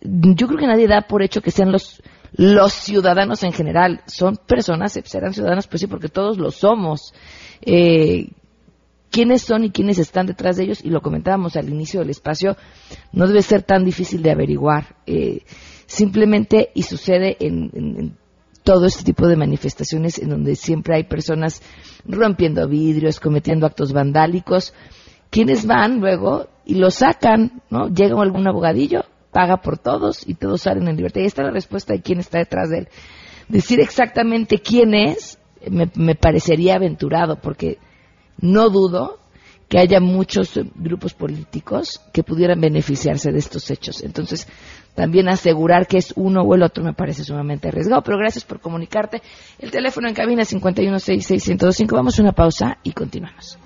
yo 0.00 0.46
creo 0.46 0.58
que 0.58 0.66
nadie 0.66 0.88
da 0.88 1.02
por 1.02 1.22
hecho 1.22 1.42
que 1.42 1.50
sean 1.50 1.72
los 1.72 2.02
los 2.32 2.72
ciudadanos 2.72 3.42
en 3.42 3.52
general 3.52 4.02
son 4.06 4.36
personas, 4.36 4.98
serán 5.04 5.34
ciudadanos, 5.34 5.66
pues 5.66 5.80
sí, 5.80 5.86
porque 5.86 6.08
todos 6.08 6.38
lo 6.38 6.50
somos. 6.50 7.12
Eh, 7.60 8.30
quiénes 9.10 9.42
son 9.42 9.64
y 9.64 9.70
quiénes 9.70 9.98
están 9.98 10.26
detrás 10.26 10.56
de 10.56 10.64
ellos, 10.64 10.84
y 10.84 10.90
lo 10.90 11.00
comentábamos 11.00 11.56
al 11.56 11.68
inicio 11.68 12.00
del 12.00 12.10
espacio, 12.10 12.56
no 13.12 13.26
debe 13.26 13.42
ser 13.42 13.62
tan 13.62 13.84
difícil 13.84 14.22
de 14.22 14.30
averiguar. 14.30 14.96
Eh, 15.06 15.42
simplemente, 15.86 16.70
y 16.74 16.84
sucede 16.84 17.36
en, 17.40 17.70
en, 17.74 18.16
todo 18.62 18.86
este 18.86 19.04
tipo 19.04 19.26
de 19.26 19.36
manifestaciones 19.36 20.18
en 20.18 20.28
donde 20.28 20.54
siempre 20.54 20.94
hay 20.94 21.04
personas 21.04 21.62
rompiendo 22.04 22.68
vidrios, 22.68 23.18
cometiendo 23.18 23.66
actos 23.66 23.92
vandálicos, 23.92 24.74
quienes 25.30 25.66
van 25.66 25.98
luego 25.98 26.48
y 26.64 26.74
lo 26.74 26.90
sacan, 26.90 27.62
¿no? 27.70 27.88
Llega 27.88 28.20
algún 28.20 28.46
abogadillo, 28.46 29.04
paga 29.32 29.58
por 29.58 29.78
todos 29.78 30.26
y 30.26 30.34
todos 30.34 30.62
salen 30.62 30.88
en 30.88 30.96
libertad. 30.96 31.20
Y 31.20 31.26
esta 31.26 31.42
es 31.42 31.46
la 31.46 31.52
respuesta 31.52 31.92
de 31.92 32.02
quién 32.02 32.20
está 32.20 32.38
detrás 32.38 32.70
de 32.70 32.78
él. 32.78 32.88
Decir 33.48 33.80
exactamente 33.80 34.58
quién 34.58 34.94
es 34.94 35.38
me, 35.68 36.14
parecería 36.14 36.76
aventurado, 36.76 37.36
porque 37.36 37.78
no 38.38 38.70
dudo 38.70 39.18
que 39.68 39.78
haya 39.78 40.00
muchos 40.00 40.58
grupos 40.74 41.14
políticos 41.14 42.00
que 42.12 42.24
pudieran 42.24 42.60
beneficiarse 42.60 43.30
de 43.30 43.38
estos 43.38 43.70
hechos. 43.70 44.02
Entonces, 44.02 44.48
también 44.94 45.28
asegurar 45.28 45.86
que 45.86 45.98
es 45.98 46.12
uno 46.16 46.42
o 46.42 46.54
el 46.54 46.62
otro 46.62 46.82
me 46.82 46.92
parece 46.92 47.22
sumamente 47.22 47.68
arriesgado. 47.68 48.02
Pero 48.02 48.18
gracias 48.18 48.44
por 48.44 48.60
comunicarte. 48.60 49.22
El 49.58 49.70
teléfono 49.70 50.08
en 50.08 50.14
cabina 50.14 50.42
es 50.42 50.52
5166125. 50.52 51.92
Vamos 51.92 52.18
a 52.18 52.22
una 52.22 52.32
pausa 52.32 52.78
y 52.82 52.92
continuamos. 52.92 53.58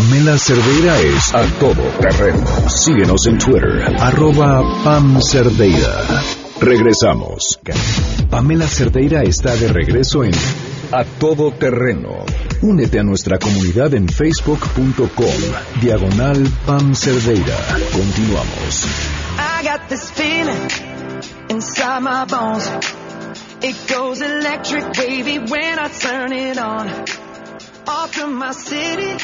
Pamela 0.00 0.38
Cerdeira 0.38 0.98
es 0.98 1.34
a 1.34 1.42
todo 1.58 1.82
terreno. 2.00 2.46
Síguenos 2.70 3.26
en 3.26 3.36
Twitter, 3.36 3.94
arroba 4.00 4.62
Pam 4.82 5.20
Cerdeira. 5.20 6.22
Regresamos. 6.58 7.60
Pamela 8.30 8.66
Cerdeira 8.66 9.22
está 9.22 9.54
de 9.56 9.68
regreso 9.68 10.24
en 10.24 10.32
A 10.90 11.04
Todo 11.04 11.52
Terreno. 11.52 12.24
Únete 12.62 12.98
a 12.98 13.02
nuestra 13.02 13.38
comunidad 13.38 13.92
en 13.92 14.08
facebook.com, 14.08 15.34
diagonal 15.82 16.48
Pam 16.64 16.94
Cerdeira. 16.94 17.58
Continuamos. 17.92 18.86
I 19.36 19.62
got 19.62 19.86
this 19.90 20.10
feeling 20.12 20.70
inside 21.50 22.00
my 22.00 22.24
bones. 22.24 22.70
It 23.60 23.76
goes 23.86 24.22
electric 24.22 24.96
wavy 24.96 25.40
when 25.40 25.78
I 25.78 25.88
turn 25.88 26.32
it 26.32 26.56
on. 26.56 26.88
Off 27.86 28.14
from 28.14 28.38
my 28.38 28.52
city, 28.52 29.16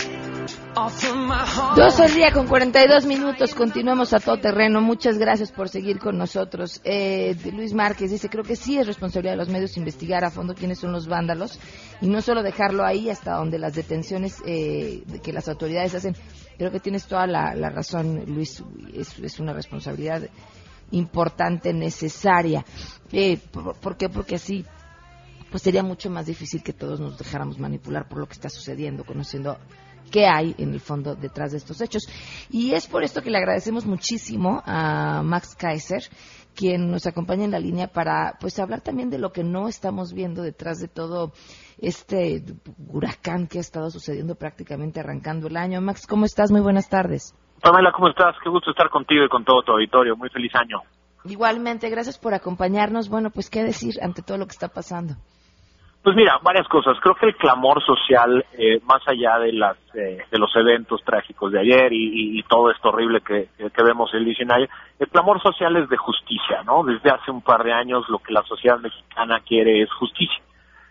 Dos 0.76 2.00
al 2.00 2.14
día 2.14 2.32
con 2.32 2.46
42 2.46 3.06
minutos. 3.06 3.54
Continuamos 3.54 4.12
a 4.12 4.20
todo 4.20 4.38
terreno. 4.38 4.82
Muchas 4.82 5.16
gracias 5.16 5.50
por 5.50 5.70
seguir 5.70 5.98
con 5.98 6.18
nosotros. 6.18 6.82
Eh, 6.84 7.34
Luis 7.50 7.72
Márquez 7.72 8.10
dice, 8.10 8.28
creo 8.28 8.44
que 8.44 8.56
sí 8.56 8.76
es 8.76 8.86
responsabilidad 8.86 9.32
de 9.32 9.38
los 9.38 9.48
medios 9.48 9.78
investigar 9.78 10.22
a 10.22 10.30
fondo 10.30 10.54
quiénes 10.54 10.78
son 10.78 10.92
los 10.92 11.08
vándalos 11.08 11.58
y 12.02 12.08
no 12.08 12.20
solo 12.20 12.42
dejarlo 12.42 12.84
ahí 12.84 13.08
hasta 13.08 13.36
donde 13.36 13.58
las 13.58 13.74
detenciones 13.74 14.42
eh, 14.44 15.02
que 15.22 15.32
las 15.32 15.48
autoridades 15.48 15.94
hacen. 15.94 16.14
Creo 16.58 16.70
que 16.70 16.80
tienes 16.80 17.06
toda 17.06 17.26
la, 17.26 17.70
razón, 17.70 18.24
Luis. 18.26 18.62
Es, 18.92 19.18
es 19.18 19.40
una 19.40 19.54
responsabilidad 19.54 20.28
importante, 20.90 21.72
necesaria. 21.72 22.66
Eh, 23.12 23.38
¿por, 23.50 23.76
por 23.76 23.96
qué? 23.96 24.10
Porque 24.10 24.34
así 24.34 24.66
pues 25.50 25.62
sería 25.62 25.82
mucho 25.82 26.10
más 26.10 26.26
difícil 26.26 26.62
que 26.62 26.74
todos 26.74 27.00
nos 27.00 27.16
dejáramos 27.16 27.58
manipular 27.58 28.06
por 28.08 28.18
lo 28.18 28.26
que 28.26 28.34
está 28.34 28.50
sucediendo, 28.50 29.04
conociendo 29.04 29.56
qué 30.10 30.26
hay 30.26 30.54
en 30.58 30.72
el 30.72 30.80
fondo 30.80 31.14
detrás 31.14 31.52
de 31.52 31.58
estos 31.58 31.80
hechos. 31.80 32.06
Y 32.50 32.72
es 32.72 32.86
por 32.86 33.02
esto 33.02 33.22
que 33.22 33.30
le 33.30 33.38
agradecemos 33.38 33.86
muchísimo 33.86 34.62
a 34.64 35.22
Max 35.22 35.54
Kaiser, 35.54 36.02
quien 36.54 36.90
nos 36.90 37.06
acompaña 37.06 37.44
en 37.44 37.50
la 37.50 37.58
línea 37.58 37.88
para 37.88 38.36
pues 38.40 38.58
hablar 38.58 38.80
también 38.80 39.10
de 39.10 39.18
lo 39.18 39.30
que 39.30 39.44
no 39.44 39.68
estamos 39.68 40.12
viendo 40.12 40.42
detrás 40.42 40.78
de 40.78 40.88
todo 40.88 41.32
este 41.78 42.42
huracán 42.88 43.46
que 43.46 43.58
ha 43.58 43.60
estado 43.60 43.90
sucediendo 43.90 44.34
prácticamente 44.34 45.00
arrancando 45.00 45.48
el 45.48 45.56
año. 45.56 45.80
Max, 45.80 46.06
¿cómo 46.06 46.24
estás? 46.24 46.50
Muy 46.50 46.60
buenas 46.60 46.88
tardes. 46.88 47.34
Pamela, 47.62 47.92
¿cómo 47.92 48.08
estás? 48.08 48.34
Qué 48.42 48.48
gusto 48.48 48.70
estar 48.70 48.88
contigo 48.90 49.24
y 49.24 49.28
con 49.28 49.44
todo 49.44 49.62
tu 49.62 49.72
auditorio. 49.72 50.16
Muy 50.16 50.30
feliz 50.30 50.52
año. 50.54 50.82
Igualmente, 51.24 51.90
gracias 51.90 52.18
por 52.18 52.34
acompañarnos. 52.34 53.08
Bueno, 53.08 53.30
pues 53.30 53.50
qué 53.50 53.62
decir 53.62 53.94
ante 54.02 54.22
todo 54.22 54.38
lo 54.38 54.46
que 54.46 54.52
está 54.52 54.68
pasando. 54.68 55.16
Pues 56.06 56.14
mira, 56.14 56.38
varias 56.40 56.68
cosas. 56.68 56.96
Creo 57.00 57.16
que 57.16 57.26
el 57.26 57.34
clamor 57.34 57.82
social, 57.82 58.46
eh, 58.56 58.78
más 58.84 59.02
allá 59.08 59.40
de 59.40 59.52
las 59.52 59.76
eh, 59.92 60.22
de 60.30 60.38
los 60.38 60.54
eventos 60.54 61.02
trágicos 61.02 61.50
de 61.50 61.58
ayer 61.58 61.92
y, 61.92 61.96
y, 61.96 62.38
y 62.38 62.42
todo 62.44 62.70
esto 62.70 62.90
horrible 62.90 63.22
que, 63.22 63.48
que, 63.58 63.82
vemos 63.82 64.14
el 64.14 64.24
diccionario, 64.24 64.68
el 65.00 65.08
clamor 65.08 65.42
social 65.42 65.74
es 65.74 65.88
de 65.88 65.96
justicia, 65.96 66.62
¿no? 66.62 66.84
Desde 66.84 67.10
hace 67.10 67.32
un 67.32 67.42
par 67.42 67.64
de 67.64 67.72
años 67.72 68.08
lo 68.08 68.20
que 68.20 68.32
la 68.32 68.44
sociedad 68.44 68.78
mexicana 68.78 69.40
quiere 69.40 69.82
es 69.82 69.92
justicia. 69.94 70.40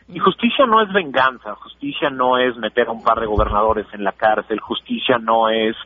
Y 0.10 0.19
justicia 0.19 0.65
no 0.65 0.82
es 0.82 0.91
venganza, 0.91 1.56
justicia 1.56 2.10
no 2.10 2.38
es 2.38 2.58
meter 2.58 2.89
a 2.89 2.91
un 2.91 3.01
par 3.01 3.21
de 3.21 3.25
gobernadores 3.25 3.86
en 3.93 4.04
la 4.04 4.12
cárcel, 4.12 4.60
justicia 4.60 5.17
no 5.17 5.47
es 5.47 5.78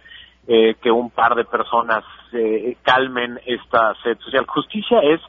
eh, 0.47 0.73
que 0.81 0.89
un 0.89 1.11
par 1.11 1.35
de 1.35 1.45
personas 1.45 2.03
eh, 2.33 2.77
calmen 2.81 3.39
esta 3.45 3.93
sed 4.01 4.17
social. 4.21 4.47
Justicia 4.47 5.01
es 5.01 5.21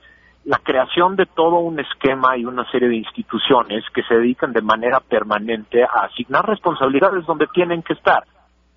la 0.45 0.59
creación 0.59 1.17
de 1.17 1.27
todo 1.27 1.59
un 1.59 1.79
esquema 1.81 2.37
y 2.37 2.45
una 2.45 2.69
serie 2.71 2.89
de 2.89 2.97
instituciones 2.97 3.85
que 3.95 4.03
se 4.03 4.15
dedican 4.15 4.53
de 4.53 4.63
manera 4.63 5.01
permanente 5.01 5.85
a 5.85 6.07
asignar 6.07 6.47
responsabilidades 6.47 7.27
donde 7.27 7.47
tienen 7.49 7.83
que 7.83 7.93
estar. 7.93 8.25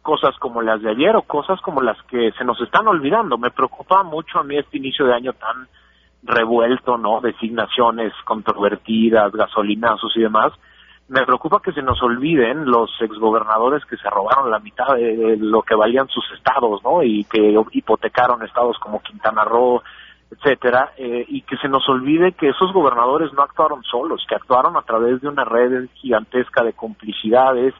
Cosas 0.02 0.36
como 0.40 0.62
las 0.62 0.82
de 0.82 0.92
ayer 0.92 1.16
o 1.16 1.22
cosas 1.22 1.62
como 1.62 1.82
las 1.82 2.02
que 2.04 2.32
se 2.38 2.44
nos 2.44 2.60
están 2.62 2.88
olvidando. 2.88 3.38
Me 3.38 3.52
preocupa 3.52 4.04
mucho 4.04 4.40
a 4.40 4.44
mí 4.44 4.58
este 4.58 4.78
inicio 4.78 5.06
de 5.06 5.14
año 5.14 5.34
tan 5.34 5.68
revuelto, 6.24 6.98
¿no? 6.98 7.22
Designaciones 7.22 8.12
controvertidas, 8.26 9.32
gasolinazos 9.32 10.16
y 10.18 10.22
demás. 10.22 10.52
Me 11.08 11.26
preocupa 11.26 11.62
que 11.62 11.72
se 11.72 11.82
nos 11.82 12.02
olviden 12.02 12.66
los 12.66 12.90
exgobernadores 13.02 13.86
que 13.86 13.98
se 13.98 14.10
robaron 14.10 14.52
la 14.52 14.60
mitad 14.60 14.96
de 14.96 15.38
lo 15.38 15.62
que 15.62 15.76
valían 15.76 16.08
sus 16.10 16.26
estados, 16.34 16.82
¿no? 16.84 17.04
Y 17.04 17.24
que 17.26 17.56
hipotecaron 17.72 18.44
estados 18.44 18.78
como 18.80 19.02
Quintana 19.02 19.46
Roo, 19.46 19.82
etcétera, 20.34 20.94
eh, 20.98 21.26
y 21.28 21.42
que 21.42 21.58
se 21.58 21.68
nos 21.68 21.88
olvide 21.90 22.34
que 22.34 22.50
esos 22.50 22.72
gobernadores 22.74 23.32
no 23.34 23.44
actuaron 23.44 23.84
solos, 23.84 24.26
que 24.28 24.36
actuaron 24.36 24.76
a 24.78 24.82
través 24.82 25.22
de 25.22 25.28
una 25.28 25.46
red 25.46 25.88
gigantesca 25.96 26.64
de 26.64 26.74
complicidades, 26.74 27.74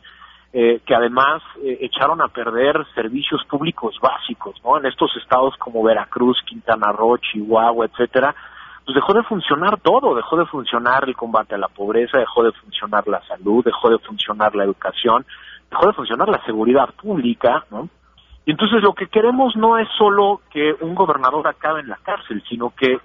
eh, 0.54 0.82
que 0.86 0.94
además 0.94 1.42
eh, 1.64 1.80
echaron 1.82 2.22
a 2.22 2.28
perder 2.28 2.86
servicios 2.94 3.44
públicos 3.50 3.96
básicos, 4.02 4.56
¿no? 4.64 4.78
En 4.78 4.86
estos 4.86 5.12
estados 5.18 5.56
como 5.58 5.84
Veracruz, 5.84 6.38
Quintana 6.46 6.92
Roo, 6.92 7.18
Chihuahua, 7.18 7.88
etcétera, 7.88 8.36
pues 8.86 8.96
dejó 8.96 9.14
de 9.14 9.24
funcionar 9.24 9.80
todo, 9.80 10.14
dejó 10.14 10.38
de 10.38 10.46
funcionar 10.46 11.06
el 11.08 11.16
combate 11.16 11.56
a 11.56 11.58
la 11.58 11.70
pobreza, 11.70 12.20
dejó 12.20 12.44
de 12.44 12.52
funcionar 12.52 13.08
la 13.08 13.22
salud, 13.26 13.64
dejó 13.64 13.90
de 13.90 13.98
funcionar 14.00 14.56
la 14.56 14.66
educación, 14.66 15.26
dejó 15.72 15.88
de 15.88 15.94
funcionar 15.94 16.30
la 16.30 16.44
seguridad 16.46 16.90
pública, 17.02 17.66
¿no? 17.72 17.90
Y 18.46 18.52
entonces 18.52 18.82
lo 18.82 18.94
que 18.94 19.08
queremos 19.08 19.56
no 19.56 19.78
es 19.78 19.88
solo 19.98 20.42
que 20.52 20.76
un 20.82 20.96
gobernador 20.96 21.48
acabe 21.48 21.80
en 21.82 21.90
la 21.90 21.98
cárcel, 22.04 22.44
sino 22.50 22.74
que 22.76 22.98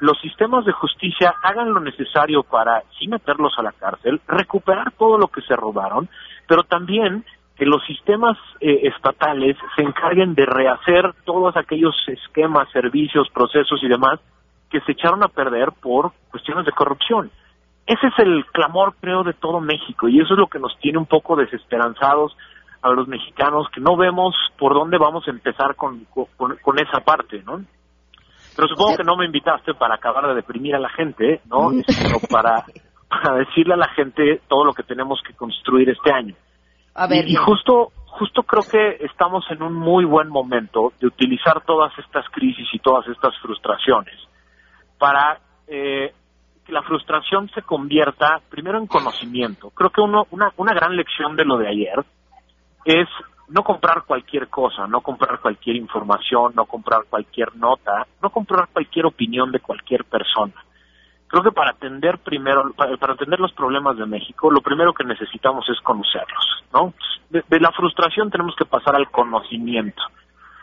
los 0.00 0.18
sistemas 0.20 0.64
de 0.64 0.72
justicia 0.72 1.34
hagan 1.42 1.72
lo 1.72 1.80
necesario 1.80 2.42
para, 2.42 2.82
sin 2.98 3.10
meterlos 3.10 3.54
a 3.58 3.62
la 3.62 3.72
cárcel, 3.72 4.20
recuperar 4.26 4.92
todo 4.92 5.18
lo 5.18 5.28
que 5.28 5.40
se 5.42 5.56
robaron, 5.56 6.08
pero 6.46 6.62
también 6.62 7.24
que 7.56 7.64
los 7.64 7.84
sistemas 7.86 8.36
eh, 8.60 8.80
estatales 8.82 9.56
se 9.76 9.82
encarguen 9.82 10.34
de 10.34 10.44
rehacer 10.44 11.14
todos 11.24 11.56
aquellos 11.56 11.94
esquemas, 12.08 12.68
servicios, 12.72 13.28
procesos 13.32 13.82
y 13.82 13.88
demás 13.88 14.20
que 14.70 14.80
se 14.80 14.92
echaron 14.92 15.22
a 15.22 15.28
perder 15.28 15.70
por 15.80 16.12
cuestiones 16.30 16.66
de 16.66 16.72
corrupción. 16.72 17.30
Ese 17.86 18.06
es 18.08 18.18
el 18.18 18.44
clamor, 18.46 18.94
creo, 19.00 19.22
de 19.22 19.34
todo 19.34 19.60
México 19.60 20.08
y 20.08 20.20
eso 20.20 20.34
es 20.34 20.38
lo 20.38 20.48
que 20.48 20.58
nos 20.58 20.76
tiene 20.78 20.98
un 20.98 21.06
poco 21.06 21.36
desesperanzados 21.36 22.36
a 22.84 22.90
los 22.90 23.08
mexicanos, 23.08 23.66
que 23.72 23.80
no 23.80 23.96
vemos 23.96 24.34
por 24.58 24.74
dónde 24.74 24.98
vamos 24.98 25.26
a 25.26 25.30
empezar 25.30 25.74
con, 25.74 26.06
con, 26.36 26.56
con 26.56 26.78
esa 26.78 27.00
parte, 27.00 27.42
¿no? 27.42 27.64
Pero 28.54 28.68
supongo 28.68 28.96
que 28.96 29.04
no 29.04 29.16
me 29.16 29.24
invitaste 29.24 29.74
para 29.74 29.94
acabar 29.94 30.28
de 30.28 30.34
deprimir 30.34 30.74
a 30.76 30.78
la 30.78 30.90
gente, 30.90 31.40
¿no? 31.46 31.70
Sino 31.70 32.18
para, 32.30 32.64
para 33.08 33.36
decirle 33.36 33.74
a 33.74 33.78
la 33.78 33.88
gente 33.88 34.42
todo 34.46 34.64
lo 34.64 34.74
que 34.74 34.82
tenemos 34.82 35.20
que 35.26 35.32
construir 35.32 35.88
este 35.88 36.12
año. 36.12 36.34
A 36.94 37.06
ver, 37.06 37.26
y, 37.26 37.32
y 37.32 37.36
justo 37.36 37.90
justo 38.18 38.44
creo 38.44 38.62
que 38.62 39.04
estamos 39.04 39.44
en 39.50 39.62
un 39.62 39.74
muy 39.74 40.04
buen 40.04 40.28
momento 40.28 40.92
de 41.00 41.08
utilizar 41.08 41.62
todas 41.64 41.92
estas 41.98 42.24
crisis 42.30 42.68
y 42.72 42.78
todas 42.78 43.08
estas 43.08 43.36
frustraciones 43.40 44.14
para 44.98 45.40
eh, 45.66 46.12
que 46.64 46.72
la 46.72 46.82
frustración 46.82 47.50
se 47.50 47.62
convierta 47.62 48.40
primero 48.48 48.78
en 48.78 48.86
conocimiento. 48.86 49.70
Creo 49.70 49.90
que 49.90 50.00
uno, 50.00 50.26
una, 50.30 50.52
una 50.56 50.72
gran 50.72 50.94
lección 50.94 51.34
de 51.34 51.44
lo 51.44 51.58
de 51.58 51.68
ayer 51.68 52.04
es 52.84 53.08
no 53.48 53.62
comprar 53.62 54.04
cualquier 54.04 54.48
cosa, 54.48 54.86
no 54.86 55.00
comprar 55.00 55.40
cualquier 55.40 55.76
información, 55.76 56.52
no 56.54 56.64
comprar 56.66 57.04
cualquier 57.08 57.54
nota, 57.56 58.06
no 58.22 58.30
comprar 58.30 58.68
cualquier 58.72 59.06
opinión 59.06 59.52
de 59.52 59.60
cualquier 59.60 60.04
persona. 60.04 60.54
Creo 61.26 61.42
que 61.42 61.52
para 61.52 61.70
atender 61.72 62.18
primero, 62.18 62.72
para, 62.74 63.12
atender 63.12 63.40
los 63.40 63.52
problemas 63.52 63.96
de 63.96 64.06
México, 64.06 64.50
lo 64.50 64.60
primero 64.60 64.92
que 64.92 65.04
necesitamos 65.04 65.68
es 65.68 65.80
conocerlos, 65.80 66.64
¿no? 66.72 66.94
De, 67.30 67.60
la 67.60 67.72
frustración 67.72 68.30
tenemos 68.30 68.54
que 68.56 68.64
pasar 68.64 68.94
al 68.94 69.10
conocimiento, 69.10 70.02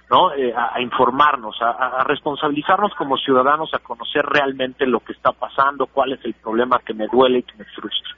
¿no? 0.09 0.33
Eh, 0.33 0.53
a, 0.55 0.79
informarnos, 0.79 1.57
a, 1.61 2.03
responsabilizarnos 2.05 2.93
como 2.95 3.17
ciudadanos, 3.17 3.73
a 3.73 3.79
conocer 3.79 4.25
realmente 4.25 4.87
lo 4.87 5.01
que 5.01 5.11
está 5.11 5.33
pasando, 5.33 5.87
cuál 5.87 6.13
es 6.13 6.23
el 6.23 6.35
problema 6.35 6.79
que 6.79 6.93
me 6.93 7.07
duele 7.07 7.39
y 7.39 7.43
que 7.43 7.57
me 7.57 7.65
frustra. 7.65 8.15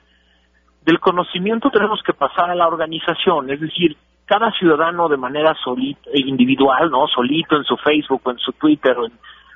Del 0.84 1.00
conocimiento 1.00 1.70
tenemos 1.70 2.02
que 2.02 2.12
pasar 2.12 2.50
a 2.50 2.54
la 2.54 2.68
organización, 2.68 3.50
es 3.50 3.60
decir, 3.60 3.96
cada 4.26 4.50
ciudadano 4.52 5.08
de 5.08 5.16
manera 5.16 5.54
solita, 5.62 6.10
individual, 6.14 6.90
¿no? 6.90 7.06
Solito 7.08 7.56
en 7.56 7.64
su 7.64 7.76
Facebook 7.76 8.20
o 8.24 8.30
en 8.30 8.38
su 8.38 8.52
Twitter 8.52 8.96
o 8.98 9.06
en, 9.06 9.12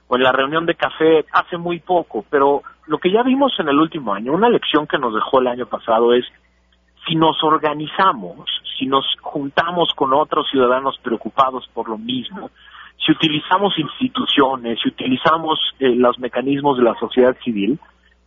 o 0.08 0.16
en 0.16 0.22
la 0.22 0.32
reunión 0.32 0.66
de 0.66 0.74
café 0.74 1.24
hace 1.32 1.56
muy 1.56 1.80
poco, 1.80 2.24
pero 2.30 2.62
lo 2.86 2.98
que 2.98 3.10
ya 3.10 3.22
vimos 3.22 3.52
en 3.58 3.68
el 3.68 3.78
último 3.78 4.14
año, 4.14 4.32
una 4.32 4.48
lección 4.48 4.86
que 4.86 4.98
nos 4.98 5.14
dejó 5.14 5.40
el 5.40 5.48
año 5.48 5.66
pasado 5.66 6.14
es 6.14 6.24
si 7.06 7.14
nos 7.14 7.42
organizamos, 7.42 8.48
si 8.78 8.86
nos 8.86 9.04
juntamos 9.20 9.92
con 9.94 10.12
otros 10.12 10.48
ciudadanos 10.50 10.98
preocupados 11.02 11.68
por 11.72 11.88
lo 11.88 11.98
mismo, 11.98 12.50
si 13.04 13.12
utilizamos 13.12 13.78
instituciones, 13.78 14.78
si 14.82 14.88
utilizamos 14.88 15.58
eh, 15.78 15.94
los 15.94 16.18
mecanismos 16.18 16.78
de 16.78 16.84
la 16.84 16.94
sociedad 16.94 17.36
civil, 17.44 17.78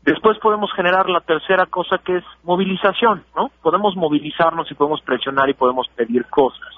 después 0.03 0.37
podemos 0.39 0.71
generar 0.73 1.09
la 1.09 1.21
tercera 1.21 1.65
cosa 1.65 1.97
que 1.99 2.17
es 2.17 2.23
movilización, 2.43 3.23
¿no? 3.35 3.51
Podemos 3.61 3.95
movilizarnos 3.95 4.69
y 4.71 4.75
podemos 4.75 5.01
presionar 5.01 5.49
y 5.49 5.53
podemos 5.53 5.87
pedir 5.95 6.25
cosas. 6.25 6.69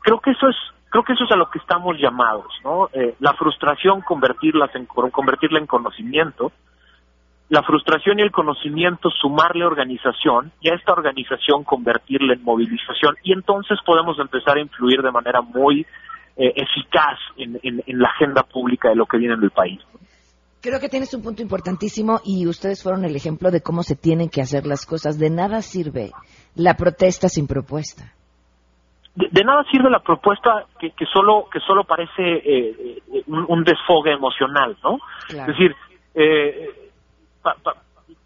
Creo 0.00 0.20
que 0.20 0.30
eso 0.30 0.48
es 0.48 0.56
creo 0.88 1.04
que 1.04 1.12
eso 1.12 1.24
es 1.24 1.32
a 1.32 1.36
lo 1.36 1.50
que 1.50 1.58
estamos 1.58 1.98
llamados, 1.98 2.46
¿no? 2.64 2.88
Eh, 2.92 3.16
la 3.20 3.34
frustración 3.34 4.00
convertirlas 4.00 4.74
en 4.74 4.86
convertirla 4.86 5.58
en 5.58 5.66
conocimiento, 5.66 6.52
la 7.48 7.62
frustración 7.62 8.18
y 8.18 8.22
el 8.22 8.32
conocimiento 8.32 9.10
sumarle 9.10 9.64
organización 9.64 10.52
y 10.60 10.70
a 10.70 10.74
esta 10.74 10.92
organización 10.92 11.64
convertirla 11.64 12.34
en 12.34 12.42
movilización 12.42 13.16
y 13.22 13.32
entonces 13.32 13.78
podemos 13.84 14.18
empezar 14.18 14.56
a 14.56 14.60
influir 14.60 15.02
de 15.02 15.12
manera 15.12 15.42
muy 15.42 15.86
eh, 16.36 16.52
eficaz 16.56 17.18
en, 17.36 17.58
en, 17.62 17.82
en 17.86 17.98
la 17.98 18.08
agenda 18.08 18.42
pública 18.42 18.88
de 18.88 18.96
lo 18.96 19.06
que 19.06 19.18
viene 19.18 19.34
en 19.34 19.42
el 19.42 19.50
país. 19.50 19.80
Creo 20.60 20.80
que 20.80 20.88
tienes 20.88 21.12
un 21.14 21.22
punto 21.22 21.42
importantísimo 21.42 22.20
y 22.24 22.46
ustedes 22.46 22.82
fueron 22.82 23.04
el 23.04 23.14
ejemplo 23.14 23.50
de 23.50 23.60
cómo 23.62 23.82
se 23.82 23.94
tienen 23.94 24.28
que 24.28 24.40
hacer 24.40 24.66
las 24.66 24.84
cosas. 24.86 25.18
De 25.18 25.30
nada 25.30 25.62
sirve 25.62 26.10
la 26.54 26.74
protesta 26.74 27.28
sin 27.28 27.46
propuesta. 27.46 28.12
De, 29.14 29.28
de 29.30 29.44
nada 29.44 29.62
sirve 29.70 29.90
la 29.90 30.00
propuesta 30.00 30.66
que, 30.80 30.90
que 30.90 31.04
solo 31.06 31.48
que 31.52 31.60
solo 31.60 31.84
parece 31.84 32.22
eh, 32.22 33.00
eh, 33.12 33.22
un, 33.28 33.44
un 33.48 33.64
desfogue 33.64 34.12
emocional, 34.12 34.76
¿no? 34.82 34.98
Claro. 35.28 35.52
Es 35.52 35.58
decir, 35.58 35.74
eh, 36.14 36.90
pa- 37.42 37.56
pa- 37.62 37.76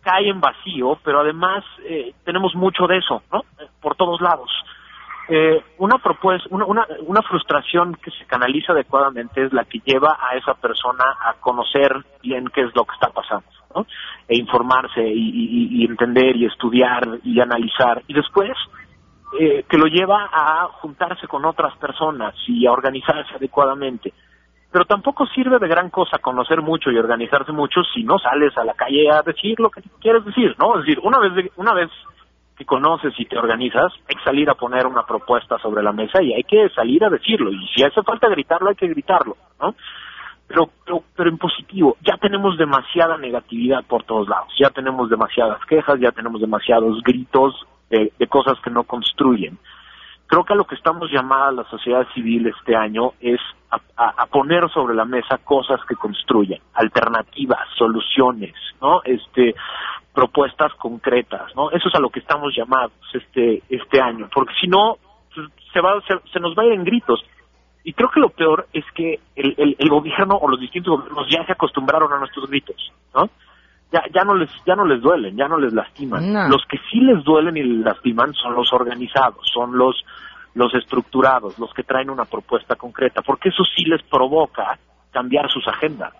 cae 0.00 0.28
en 0.30 0.40
vacío, 0.40 0.98
pero 1.04 1.20
además 1.20 1.62
eh, 1.84 2.14
tenemos 2.24 2.54
mucho 2.54 2.86
de 2.86 2.98
eso, 2.98 3.22
¿no? 3.32 3.42
Por 3.82 3.96
todos 3.96 4.20
lados. 4.20 4.50
Eh, 5.32 5.62
una 5.78 5.98
propuesta, 5.98 6.48
una, 6.50 6.64
una, 6.64 6.86
una 7.06 7.22
frustración 7.22 7.94
que 8.02 8.10
se 8.10 8.26
canaliza 8.26 8.72
adecuadamente 8.72 9.44
es 9.44 9.52
la 9.52 9.64
que 9.64 9.78
lleva 9.84 10.18
a 10.20 10.36
esa 10.36 10.54
persona 10.54 11.04
a 11.24 11.34
conocer 11.34 11.94
bien 12.20 12.46
qué 12.52 12.62
es 12.62 12.74
lo 12.74 12.84
que 12.84 12.94
está 12.94 13.10
pasando, 13.10 13.46
¿no? 13.74 13.86
E 14.26 14.36
informarse 14.36 15.00
y, 15.06 15.12
y- 15.30 15.82
y 15.82 15.84
entender 15.84 16.36
y 16.36 16.46
estudiar 16.46 17.20
y 17.22 17.38
analizar. 17.40 18.02
Y 18.08 18.14
después, 18.14 18.50
eh, 19.38 19.64
que 19.68 19.78
lo 19.78 19.86
lleva 19.86 20.28
a 20.32 20.66
juntarse 20.80 21.28
con 21.28 21.44
otras 21.44 21.76
personas 21.76 22.34
y 22.48 22.66
a 22.66 22.72
organizarse 22.72 23.36
adecuadamente. 23.36 24.12
Pero 24.72 24.84
tampoco 24.84 25.26
sirve 25.26 25.58
de 25.60 25.68
gran 25.68 25.90
cosa 25.90 26.18
conocer 26.18 26.60
mucho 26.60 26.90
y 26.90 26.98
organizarse 26.98 27.52
mucho 27.52 27.82
si 27.94 28.02
no 28.02 28.18
sales 28.18 28.56
a 28.58 28.64
la 28.64 28.74
calle 28.74 29.08
a 29.12 29.22
decir 29.22 29.60
lo 29.60 29.70
que 29.70 29.82
quieres 30.00 30.24
decir, 30.24 30.56
¿no? 30.58 30.74
Es 30.78 30.86
decir, 30.86 30.98
una 31.04 31.20
vez, 31.20 31.34
de- 31.34 31.52
una 31.56 31.72
vez 31.74 31.88
que 32.60 32.66
conoces 32.66 33.14
y 33.18 33.24
te 33.24 33.38
organizas, 33.38 33.90
hay 34.06 34.16
que 34.16 34.22
salir 34.22 34.50
a 34.50 34.54
poner 34.54 34.86
una 34.86 35.06
propuesta 35.06 35.56
sobre 35.56 35.82
la 35.82 35.92
mesa 35.92 36.22
y 36.22 36.34
hay 36.34 36.44
que 36.44 36.68
salir 36.68 37.02
a 37.02 37.08
decirlo. 37.08 37.50
Y 37.50 37.66
si 37.74 37.82
hace 37.82 38.02
falta 38.02 38.28
gritarlo, 38.28 38.68
hay 38.68 38.74
que 38.74 38.86
gritarlo, 38.86 39.34
¿no? 39.58 39.74
Pero, 40.46 40.68
pero, 40.84 41.02
pero 41.16 41.30
en 41.30 41.38
positivo, 41.38 41.96
ya 42.02 42.18
tenemos 42.18 42.58
demasiada 42.58 43.16
negatividad 43.16 43.82
por 43.84 44.02
todos 44.02 44.28
lados, 44.28 44.52
ya 44.58 44.68
tenemos 44.68 45.08
demasiadas 45.08 45.64
quejas, 45.64 45.98
ya 46.00 46.12
tenemos 46.12 46.38
demasiados 46.38 47.02
gritos 47.02 47.54
de, 47.88 48.12
de 48.18 48.26
cosas 48.26 48.60
que 48.62 48.68
no 48.68 48.84
construyen. 48.84 49.56
Creo 50.30 50.44
que 50.44 50.52
a 50.52 50.56
lo 50.56 50.64
que 50.64 50.76
estamos 50.76 51.10
llamada 51.10 51.50
la 51.50 51.64
sociedad 51.64 52.06
civil 52.14 52.46
este 52.46 52.76
año 52.76 53.14
es 53.20 53.40
a, 53.68 54.26
poner 54.26 54.70
sobre 54.70 54.94
la 54.94 55.04
mesa 55.04 55.38
cosas 55.38 55.80
que 55.88 55.96
construyen, 55.96 56.60
alternativas, 56.74 57.58
soluciones, 57.76 58.54
¿no? 58.80 59.02
Este, 59.02 59.56
propuestas 60.14 60.72
concretas, 60.74 61.52
¿no? 61.56 61.72
Eso 61.72 61.88
es 61.88 61.94
a 61.96 61.98
lo 61.98 62.10
que 62.10 62.20
estamos 62.20 62.54
llamados 62.56 62.92
este 63.12 63.64
este 63.68 64.00
año, 64.00 64.28
porque 64.32 64.54
si 64.60 64.68
no 64.68 64.98
pues, 65.34 65.48
se 65.72 65.80
va 65.80 66.00
se, 66.02 66.14
se 66.32 66.38
nos 66.38 66.56
va 66.56 66.62
a 66.62 66.66
ir 66.66 66.72
en 66.74 66.84
gritos. 66.84 67.24
Y 67.82 67.92
creo 67.92 68.10
que 68.10 68.20
lo 68.20 68.28
peor 68.28 68.68
es 68.72 68.84
que 68.94 69.18
el, 69.34 69.74
el 69.76 69.88
gobierno 69.88 70.36
o 70.36 70.48
los 70.48 70.60
distintos 70.60 70.96
gobiernos 70.96 71.26
ya 71.28 71.44
se 71.44 71.52
acostumbraron 71.52 72.12
a 72.12 72.18
nuestros 72.18 72.48
gritos, 72.48 72.92
¿no? 73.16 73.30
Ya, 73.92 74.02
ya 74.14 74.22
no 74.24 74.34
les 74.34 74.50
ya 74.64 74.76
no 74.76 74.84
les 74.84 75.00
duelen, 75.00 75.36
ya 75.36 75.48
no 75.48 75.58
les 75.58 75.72
lastiman. 75.72 76.32
No. 76.32 76.48
Los 76.48 76.64
que 76.68 76.78
sí 76.90 77.00
les 77.00 77.24
duelen 77.24 77.56
y 77.56 77.62
les 77.62 77.84
lastiman 77.84 78.32
son 78.34 78.54
los 78.54 78.72
organizados, 78.72 79.48
son 79.52 79.76
los 79.76 80.04
los 80.54 80.74
estructurados, 80.74 81.58
los 81.58 81.72
que 81.72 81.84
traen 81.84 82.10
una 82.10 82.24
propuesta 82.24 82.76
concreta, 82.76 83.22
porque 83.22 83.50
eso 83.50 83.62
sí 83.64 83.84
les 83.84 84.02
provoca 84.02 84.78
cambiar 85.12 85.50
sus 85.50 85.66
agendas. 85.68 86.12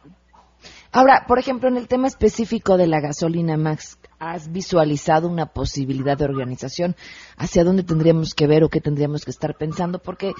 Ahora, 0.92 1.24
por 1.28 1.38
ejemplo, 1.38 1.68
en 1.68 1.76
el 1.76 1.86
tema 1.86 2.08
específico 2.08 2.76
de 2.76 2.88
la 2.88 3.00
gasolina, 3.00 3.56
Max, 3.56 3.98
¿has 4.18 4.50
visualizado 4.52 5.28
una 5.28 5.46
posibilidad 5.46 6.18
de 6.18 6.24
organización? 6.24 6.96
¿Hacia 7.36 7.62
dónde 7.62 7.84
tendríamos 7.84 8.34
que 8.34 8.48
ver 8.48 8.64
o 8.64 8.68
qué 8.68 8.80
tendríamos 8.80 9.24
que 9.24 9.30
estar 9.30 9.54
pensando? 9.56 10.00
Porque 10.00 10.32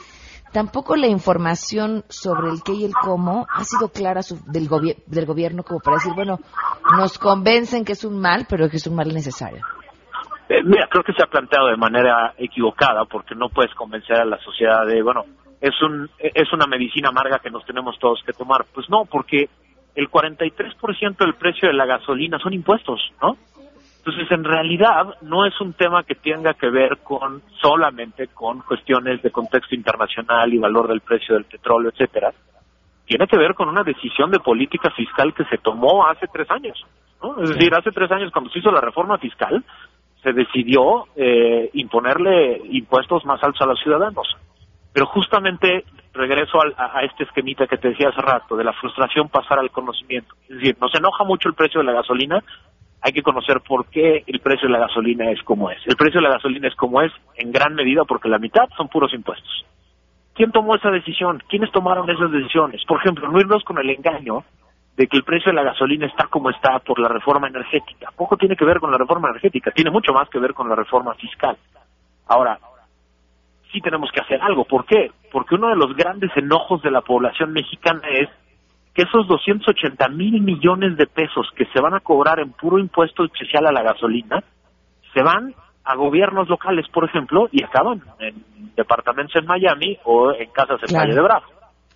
tampoco 0.52 0.96
la 0.96 1.06
información 1.06 2.04
sobre 2.08 2.50
el 2.50 2.62
qué 2.64 2.72
y 2.72 2.84
el 2.84 2.92
cómo 2.94 3.46
ha 3.48 3.62
sido 3.62 3.90
clara 3.90 4.22
su- 4.22 4.42
del, 4.46 4.68
del 5.06 5.26
gobierno 5.26 5.62
como 5.62 5.78
para 5.78 5.98
decir, 5.98 6.14
bueno, 6.16 6.40
nos 6.96 7.16
convencen 7.18 7.84
que 7.84 7.92
es 7.92 8.02
un 8.04 8.20
mal, 8.20 8.46
pero 8.48 8.68
que 8.68 8.78
es 8.78 8.86
un 8.88 8.96
mal 8.96 9.14
necesario. 9.14 9.64
Eh, 10.48 10.64
mira, 10.64 10.88
creo 10.90 11.04
que 11.04 11.12
se 11.12 11.22
ha 11.22 11.28
planteado 11.30 11.68
de 11.68 11.76
manera 11.76 12.34
equivocada 12.36 13.04
porque 13.04 13.36
no 13.36 13.50
puedes 13.50 13.72
convencer 13.76 14.16
a 14.16 14.24
la 14.24 14.38
sociedad 14.38 14.84
de, 14.84 15.00
bueno, 15.00 15.22
es 15.60 15.80
un 15.80 16.10
es 16.18 16.52
una 16.52 16.66
medicina 16.66 17.10
amarga 17.10 17.38
que 17.38 17.50
nos 17.50 17.64
tenemos 17.66 17.96
todos 18.00 18.20
que 18.26 18.32
tomar. 18.32 18.66
Pues 18.74 18.90
no, 18.90 19.04
porque 19.04 19.48
el 19.94 20.10
43% 20.10 21.16
del 21.18 21.34
precio 21.34 21.68
de 21.68 21.74
la 21.74 21.86
gasolina 21.86 22.38
son 22.38 22.52
impuestos, 22.52 23.00
¿no? 23.20 23.36
Entonces, 23.98 24.30
en 24.30 24.44
realidad, 24.44 25.16
no 25.20 25.44
es 25.44 25.60
un 25.60 25.74
tema 25.74 26.04
que 26.04 26.14
tenga 26.14 26.54
que 26.54 26.70
ver 26.70 26.98
con 26.98 27.42
solamente 27.60 28.28
con 28.28 28.60
cuestiones 28.60 29.20
de 29.22 29.30
contexto 29.30 29.74
internacional 29.74 30.52
y 30.54 30.58
valor 30.58 30.88
del 30.88 31.02
precio 31.02 31.34
del 31.34 31.44
petróleo, 31.44 31.90
etcétera. 31.90 32.32
Tiene 33.04 33.26
que 33.26 33.36
ver 33.36 33.54
con 33.54 33.68
una 33.68 33.82
decisión 33.82 34.30
de 34.30 34.40
política 34.40 34.90
fiscal 34.90 35.34
que 35.34 35.44
se 35.44 35.58
tomó 35.58 36.06
hace 36.06 36.26
tres 36.32 36.50
años, 36.50 36.82
¿no? 37.22 37.42
Es 37.42 37.50
decir, 37.50 37.74
hace 37.74 37.90
tres 37.90 38.10
años 38.10 38.32
cuando 38.32 38.50
se 38.50 38.60
hizo 38.60 38.70
la 38.70 38.80
reforma 38.80 39.18
fiscal, 39.18 39.62
se 40.22 40.32
decidió 40.32 41.06
eh, 41.16 41.68
imponerle 41.74 42.60
impuestos 42.70 43.24
más 43.26 43.42
altos 43.42 43.60
a 43.60 43.66
los 43.66 43.80
ciudadanos. 43.80 44.28
Pero 44.92 45.06
justamente 45.06 45.84
regreso 46.12 46.60
al- 46.60 46.74
a, 46.76 47.02
este 47.04 47.24
esquemita 47.24 47.66
que 47.66 47.76
te 47.78 47.88
decía 47.90 48.08
hace 48.08 48.20
rato, 48.20 48.56
de 48.56 48.64
la 48.64 48.72
frustración 48.72 49.28
pasar 49.28 49.58
al 49.58 49.70
conocimiento. 49.70 50.34
Es 50.48 50.56
decir, 50.56 50.76
nos 50.80 50.94
enoja 50.94 51.24
mucho 51.24 51.48
el 51.48 51.54
precio 51.54 51.80
de 51.80 51.86
la 51.86 51.92
gasolina, 51.92 52.42
hay 53.02 53.12
que 53.12 53.22
conocer 53.22 53.60
por 53.60 53.86
qué 53.86 54.24
el 54.26 54.40
precio 54.40 54.68
de 54.68 54.72
la 54.72 54.80
gasolina 54.80 55.30
es 55.30 55.42
como 55.42 55.70
es. 55.70 55.78
El 55.86 55.96
precio 55.96 56.20
de 56.20 56.26
la 56.28 56.34
gasolina 56.34 56.68
es 56.68 56.74
como 56.74 57.00
es 57.00 57.12
en 57.36 57.50
gran 57.52 57.74
medida 57.74 58.04
porque 58.04 58.28
la 58.28 58.38
mitad 58.38 58.68
son 58.76 58.88
puros 58.88 59.14
impuestos. 59.14 59.64
¿Quién 60.34 60.52
tomó 60.52 60.74
esa 60.74 60.90
decisión? 60.90 61.42
¿Quiénes 61.48 61.70
tomaron 61.72 62.08
esas 62.10 62.30
decisiones? 62.30 62.82
Por 62.86 62.98
ejemplo, 63.00 63.28
no 63.30 63.40
irnos 63.40 63.64
con 63.64 63.78
el 63.78 63.90
engaño 63.90 64.44
de 64.96 65.06
que 65.06 65.16
el 65.16 65.24
precio 65.24 65.50
de 65.50 65.56
la 65.56 65.62
gasolina 65.62 66.06
está 66.06 66.26
como 66.26 66.50
está 66.50 66.78
por 66.80 66.98
la 66.98 67.08
reforma 67.08 67.48
energética. 67.48 68.10
Poco 68.16 68.36
tiene 68.36 68.56
que 68.56 68.64
ver 68.64 68.80
con 68.80 68.90
la 68.90 68.98
reforma 68.98 69.28
energética, 69.30 69.70
tiene 69.70 69.90
mucho 69.90 70.12
más 70.12 70.28
que 70.28 70.38
ver 70.38 70.52
con 70.52 70.68
la 70.68 70.74
reforma 70.74 71.14
fiscal. 71.14 71.56
Ahora, 72.28 72.58
sí 73.72 73.80
tenemos 73.80 74.10
que 74.12 74.20
hacer 74.20 74.40
algo. 74.42 74.64
¿Por 74.64 74.84
qué? 74.84 75.10
Porque 75.32 75.54
uno 75.54 75.68
de 75.68 75.76
los 75.76 75.94
grandes 75.96 76.30
enojos 76.36 76.82
de 76.82 76.90
la 76.90 77.00
población 77.00 77.52
mexicana 77.52 78.02
es 78.10 78.28
que 78.94 79.02
esos 79.02 79.26
280 79.28 80.08
mil 80.08 80.40
millones 80.42 80.96
de 80.96 81.06
pesos 81.06 81.48
que 81.56 81.66
se 81.66 81.80
van 81.80 81.94
a 81.94 82.00
cobrar 82.00 82.40
en 82.40 82.52
puro 82.52 82.78
impuesto 82.78 83.24
especial 83.24 83.66
a 83.66 83.72
la 83.72 83.82
gasolina 83.82 84.42
se 85.14 85.22
van 85.22 85.54
a 85.84 85.94
gobiernos 85.96 86.48
locales, 86.48 86.86
por 86.88 87.04
ejemplo, 87.04 87.48
y 87.52 87.62
acaban 87.64 88.02
en 88.18 88.34
departamentos 88.76 89.34
en 89.36 89.46
Miami 89.46 89.98
o 90.04 90.32
en 90.32 90.50
casas 90.50 90.80
en 90.82 90.88
Claro. 90.88 91.04
Valle 91.04 91.14
de 91.14 91.22
Bravo. 91.22 91.46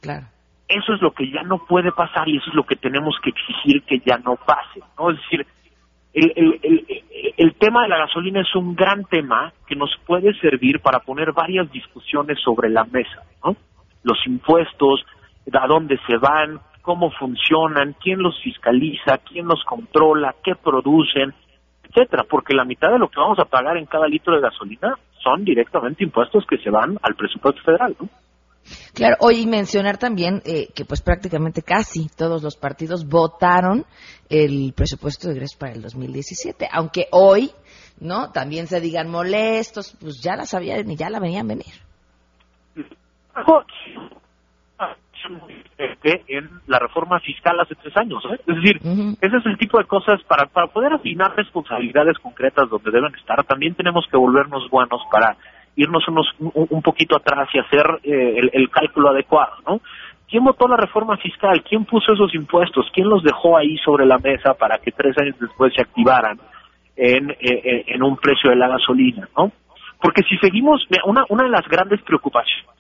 Claro. 0.01 0.27
Eso 0.69 0.95
es 0.95 1.03
lo 1.03 1.13
que 1.13 1.31
ya 1.31 1.43
no 1.43 1.59
puede 1.59 1.93
pasar 1.93 2.29
y 2.29 2.39
eso 2.39 2.49
es 2.49 2.55
lo 2.55 2.65
que 2.65 2.77
tenemos 2.77 3.15
que 3.23 3.31
exigir 3.31 3.83
que 3.83 3.99
ya 4.05 4.17
no 4.19 4.37
pase. 4.37 4.81
¿no? 4.99 5.11
Es 5.11 5.17
decir, 5.19 5.47
el, 6.15 6.33
el, 6.37 6.61
el, 6.63 7.05
el 7.37 7.55
tema 7.55 7.83
de 7.83 7.89
la 7.89 7.99
gasolina 7.99 8.41
es 8.41 8.55
un 8.55 8.75
gran 8.75 9.05
tema 9.05 9.53
que 9.67 9.75
nos 9.75 9.91
puede 10.07 10.33
servir 10.39 10.81
para 10.81 11.01
poner 11.01 11.33
varias 11.33 11.71
discusiones 11.73 12.39
sobre 12.41 12.71
la 12.71 12.85
mesa. 12.85 13.23
¿no? 13.45 13.57
Los 14.03 14.25
impuestos, 14.27 15.05
a 15.53 15.67
dónde 15.67 15.99
se 16.07 16.17
van, 16.17 16.61
cómo 16.83 17.11
funcionan, 17.11 17.97
quién 18.01 18.23
los 18.23 18.41
fiscaliza, 18.43 19.19
quién 19.19 19.47
los 19.47 19.65
controla, 19.65 20.35
qué 20.45 20.55
producen, 20.55 21.35
etcétera, 21.83 22.25
porque 22.29 22.55
la 22.55 22.65
mitad 22.65 22.91
de 22.91 22.99
lo 22.99 23.09
que 23.09 23.21
vamos 23.21 23.39
a 23.39 23.47
pagar 23.47 23.77
en 23.77 23.87
cada 23.87 24.07
litro 24.07 24.35
de 24.35 24.43
gasolina 24.43 24.95
son 25.23 25.45
directamente 25.45 26.05
impuestos 26.05 26.47
que 26.47 26.59
se 26.59 26.71
van 26.71 26.99
al 27.03 27.15
presupuesto 27.15 27.63
federal. 27.63 27.97
¿no? 28.01 28.09
Claro, 28.95 29.17
hoy 29.21 29.47
mencionar 29.47 29.99
también 29.99 30.43
eh, 30.45 30.69
que 30.75 30.85
pues 30.85 31.03
prácticamente 31.03 31.63
casi 31.63 32.09
todos 32.09 32.43
los 32.43 32.57
partidos 32.57 33.09
votaron 33.09 33.85
el 34.29 34.73
presupuesto 34.75 35.29
de 35.29 35.35
ingresos 35.35 35.59
para 35.59 35.73
el 35.73 35.83
2017, 35.83 36.69
aunque 36.73 37.09
hoy, 37.11 37.51
¿no? 38.01 38.31
También 38.33 38.67
se 38.67 38.81
digan 38.81 39.11
molestos, 39.11 39.97
pues 40.01 40.23
ya 40.23 40.37
la 40.37 40.47
sabían 40.47 40.91
y 40.91 40.97
ya 40.97 41.11
la 41.11 41.21
venían 41.21 41.49
venir. 41.49 41.75
en 46.29 46.51
la 46.67 46.79
reforma 46.79 47.19
fiscal 47.21 47.59
hace 47.61 47.75
tres 47.77 47.97
años. 47.97 48.23
¿eh? 48.27 48.41
Es 48.47 48.57
decir, 48.57 48.77
ese 49.21 49.37
es 49.37 49.47
el 49.47 49.59
tipo 49.59 49.79
de 49.79 49.85
cosas 49.85 50.23
para, 50.25 50.47
para 50.47 50.67
poder 50.69 50.93
asignar 50.93 51.35
responsabilidades 51.35 52.19
concretas 52.19 52.69
donde 52.69 52.91
deben 52.91 53.15
estar. 53.15 53.43
También 53.45 53.75
tenemos 53.75 54.07
que 54.11 54.17
volvernos 54.17 54.69
buenos 54.71 55.03
para 55.11 55.37
irnos 55.77 56.07
unos, 56.09 56.27
un, 56.39 56.83
poquito 56.83 57.17
atrás 57.17 57.49
y 57.53 57.59
hacer 57.59 57.85
eh, 58.05 58.51
el, 58.53 58.71
cálculo 58.71 59.11
adecuado, 59.11 59.55
¿no? 59.67 59.81
¿Quién 60.29 60.45
votó 60.45 60.67
la 60.67 60.77
reforma 60.77 61.17
fiscal? 61.17 61.63
¿Quién 61.63 61.85
puso 61.85 62.13
esos 62.13 62.35
impuestos? 62.35 62.87
¿Quién 62.93 63.09
los 63.09 63.23
dejó 63.23 63.57
ahí 63.57 63.77
sobre 63.79 64.07
la 64.07 64.19
mesa 64.19 64.55
para 64.55 64.79
que 64.79 64.91
tres 64.91 65.17
años 65.19 65.37
después 65.39 65.73
se 65.75 65.83
activaran 65.83 66.39
en, 66.97 67.31
eh, 67.31 67.37
eh, 67.41 67.85
en 67.89 68.03
un 68.03 68.17
precio 68.17 68.51
de 68.51 68.57
la 68.57 68.69
gasolina, 68.69 69.29
¿no? 69.37 69.53
Porque 70.01 70.23
si 70.23 70.37
seguimos, 70.39 70.87
una, 71.05 71.25
una 71.29 71.45
de 71.45 71.51
las 71.51 71.67
grandes 71.69 72.01
preocupaciones 72.03 72.75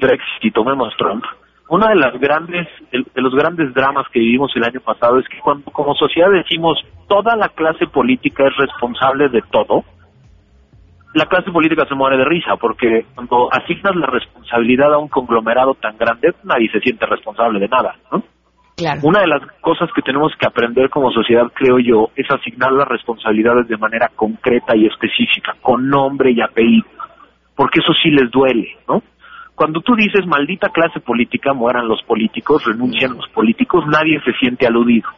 Brexit 0.00 0.44
y 0.44 0.50
tomemos 0.50 0.94
Trump, 0.96 1.24
Una 1.68 1.88
de 1.88 1.96
las 1.96 2.18
grandes, 2.18 2.68
de, 2.90 3.04
de 3.14 3.22
los 3.22 3.34
grandes 3.34 3.72
dramas 3.72 4.06
que 4.12 4.18
vivimos 4.18 4.52
el 4.56 4.64
año 4.64 4.80
pasado 4.80 5.18
es 5.18 5.28
que 5.28 5.38
cuando 5.38 5.70
como 5.70 5.94
sociedad 5.94 6.30
decimos 6.30 6.78
toda 7.12 7.36
la 7.36 7.50
clase 7.50 7.86
política 7.88 8.44
es 8.46 8.56
responsable 8.56 9.28
de 9.28 9.42
todo, 9.50 9.84
la 11.12 11.26
clase 11.26 11.52
política 11.52 11.84
se 11.86 11.94
muere 11.94 12.16
de 12.16 12.24
risa 12.24 12.56
porque 12.56 13.04
cuando 13.14 13.52
asignas 13.52 13.94
la 13.96 14.06
responsabilidad 14.06 14.94
a 14.94 14.98
un 14.98 15.08
conglomerado 15.08 15.74
tan 15.74 15.98
grande, 15.98 16.32
nadie 16.42 16.70
se 16.70 16.80
siente 16.80 17.04
responsable 17.04 17.60
de 17.60 17.68
nada, 17.68 17.96
¿no? 18.10 18.22
Claro. 18.74 19.00
Una 19.02 19.20
de 19.20 19.26
las 19.26 19.42
cosas 19.60 19.90
que 19.94 20.00
tenemos 20.00 20.32
que 20.40 20.46
aprender 20.46 20.88
como 20.88 21.10
sociedad, 21.10 21.52
creo 21.52 21.78
yo, 21.78 22.08
es 22.16 22.30
asignar 22.30 22.72
las 22.72 22.88
responsabilidades 22.88 23.68
de 23.68 23.76
manera 23.76 24.10
concreta 24.16 24.74
y 24.74 24.86
específica, 24.86 25.54
con 25.60 25.90
nombre 25.90 26.32
y 26.32 26.40
apellido, 26.40 26.88
porque 27.54 27.80
eso 27.80 27.92
sí 28.02 28.10
les 28.10 28.30
duele, 28.30 28.78
¿no? 28.88 29.02
Cuando 29.54 29.82
tú 29.82 29.94
dices 29.94 30.26
maldita 30.26 30.70
clase 30.70 31.00
política, 31.00 31.52
mueran 31.52 31.86
los 31.86 32.02
políticos, 32.04 32.64
renuncian 32.64 33.14
los 33.14 33.28
políticos, 33.28 33.84
nadie 33.86 34.18
se 34.24 34.32
siente 34.40 34.66
aludido. 34.66 35.10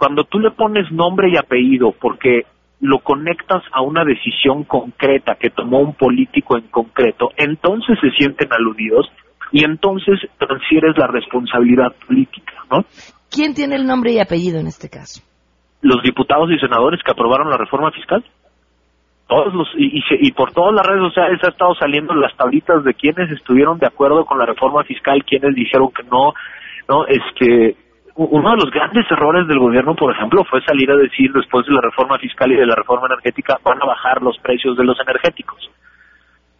Cuando 0.00 0.24
tú 0.24 0.38
le 0.38 0.50
pones 0.50 0.90
nombre 0.90 1.28
y 1.28 1.36
apellido 1.36 1.92
porque 1.92 2.46
lo 2.80 3.00
conectas 3.00 3.62
a 3.70 3.82
una 3.82 4.02
decisión 4.02 4.64
concreta 4.64 5.34
que 5.34 5.50
tomó 5.50 5.80
un 5.80 5.92
político 5.92 6.56
en 6.56 6.68
concreto, 6.68 7.32
entonces 7.36 7.98
se 8.00 8.10
sienten 8.12 8.50
aludidos 8.50 9.12
y 9.52 9.62
entonces 9.62 10.18
transfieres 10.38 10.96
la 10.96 11.06
responsabilidad 11.06 11.94
política, 12.06 12.54
¿no? 12.70 12.82
¿Quién 13.30 13.52
tiene 13.52 13.76
el 13.76 13.86
nombre 13.86 14.12
y 14.12 14.20
apellido 14.20 14.58
en 14.58 14.68
este 14.68 14.88
caso? 14.88 15.20
Los 15.82 16.02
diputados 16.02 16.50
y 16.50 16.58
senadores 16.58 17.02
que 17.04 17.10
aprobaron 17.10 17.50
la 17.50 17.58
reforma 17.58 17.90
fiscal. 17.90 18.24
Todos 19.28 19.52
los, 19.52 19.68
y, 19.76 19.98
y, 19.98 20.02
y 20.28 20.32
por 20.32 20.52
todas 20.52 20.74
las 20.74 20.86
redes 20.86 21.12
sociales 21.12 21.40
ha 21.44 21.50
estado 21.50 21.74
saliendo 21.74 22.14
las 22.14 22.34
tablitas 22.38 22.84
de 22.84 22.94
quienes 22.94 23.30
estuvieron 23.32 23.78
de 23.78 23.86
acuerdo 23.86 24.24
con 24.24 24.38
la 24.38 24.46
reforma 24.46 24.82
fiscal, 24.82 25.22
quienes 25.26 25.54
dijeron 25.54 25.90
que 25.92 26.04
no, 26.04 26.32
no, 26.88 27.04
este, 27.04 27.76
uno 28.28 28.50
de 28.50 28.56
los 28.56 28.70
grandes 28.70 29.10
errores 29.10 29.46
del 29.48 29.58
gobierno, 29.58 29.94
por 29.94 30.12
ejemplo, 30.14 30.44
fue 30.44 30.60
salir 30.62 30.90
a 30.90 30.96
decir 30.96 31.32
después 31.32 31.64
de 31.66 31.72
la 31.72 31.80
reforma 31.80 32.18
fiscal 32.18 32.52
y 32.52 32.56
de 32.56 32.66
la 32.66 32.74
reforma 32.74 33.06
energética 33.06 33.58
van 33.64 33.82
a 33.82 33.86
bajar 33.86 34.20
los 34.20 34.36
precios 34.38 34.76
de 34.76 34.84
los 34.84 34.98
energéticos. 35.00 35.70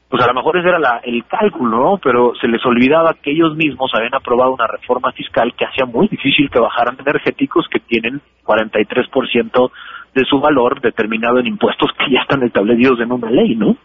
Pues 0.08 0.22
a 0.24 0.26
lo 0.26 0.34
mejor 0.34 0.56
ese 0.56 0.68
era 0.68 0.78
la- 0.78 1.00
el 1.04 1.24
cálculo, 1.26 1.76
¿no? 1.78 1.98
Pero 2.02 2.32
se 2.40 2.48
les 2.48 2.64
olvidaba 2.64 3.14
que 3.14 3.30
ellos 3.30 3.54
mismos 3.56 3.92
habían 3.94 4.14
aprobado 4.14 4.52
una 4.54 4.66
reforma 4.66 5.12
fiscal 5.12 5.54
que 5.54 5.66
hacía 5.66 5.84
muy 5.84 6.08
difícil 6.08 6.50
que 6.50 6.58
bajaran 6.58 6.96
energéticos 6.98 7.68
que 7.68 7.78
tienen 7.78 8.20
43% 8.44 9.70
de 10.14 10.24
su 10.24 10.40
valor 10.40 10.80
determinado 10.80 11.38
en 11.38 11.46
impuestos 11.46 11.90
que 11.98 12.10
ya 12.10 12.22
están 12.22 12.42
establecidos 12.42 12.98
en 13.00 13.12
una 13.12 13.30
ley, 13.30 13.54
¿no? 13.54 13.76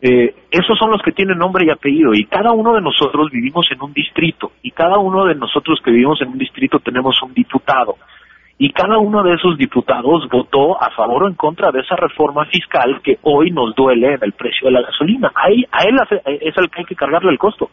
Eh, 0.00 0.34
esos 0.50 0.78
son 0.78 0.90
los 0.90 1.02
que 1.02 1.12
tienen 1.12 1.38
nombre 1.38 1.66
y 1.66 1.70
apellido 1.70 2.14
y 2.14 2.24
cada 2.24 2.52
uno 2.52 2.74
de 2.74 2.80
nosotros 2.80 3.30
vivimos 3.30 3.66
en 3.70 3.82
un 3.82 3.92
distrito 3.92 4.52
y 4.62 4.70
cada 4.70 4.98
uno 4.98 5.26
de 5.26 5.34
nosotros 5.34 5.80
que 5.84 5.90
vivimos 5.90 6.20
en 6.22 6.28
un 6.28 6.38
distrito 6.38 6.78
tenemos 6.78 7.20
un 7.22 7.34
diputado 7.34 7.96
y 8.58 8.72
cada 8.72 8.98
uno 8.98 9.22
de 9.22 9.34
esos 9.34 9.56
diputados 9.56 10.28
votó 10.28 10.82
a 10.82 10.90
favor 10.90 11.22
o 11.22 11.28
en 11.28 11.34
contra 11.34 11.70
de 11.70 11.80
esa 11.80 11.94
reforma 11.94 12.44
fiscal 12.46 13.00
que 13.02 13.18
hoy 13.22 13.52
nos 13.52 13.74
duele 13.76 14.14
en 14.14 14.22
el 14.22 14.32
precio 14.32 14.66
de 14.66 14.72
la 14.72 14.82
gasolina. 14.82 15.30
A 15.34 15.48
él, 15.48 15.66
a 15.70 15.84
él 15.84 15.96
es 16.40 16.56
el 16.56 16.68
que 16.68 16.80
hay 16.80 16.84
que 16.84 16.96
cargarle 16.96 17.30
el 17.30 17.38
costo. 17.38 17.70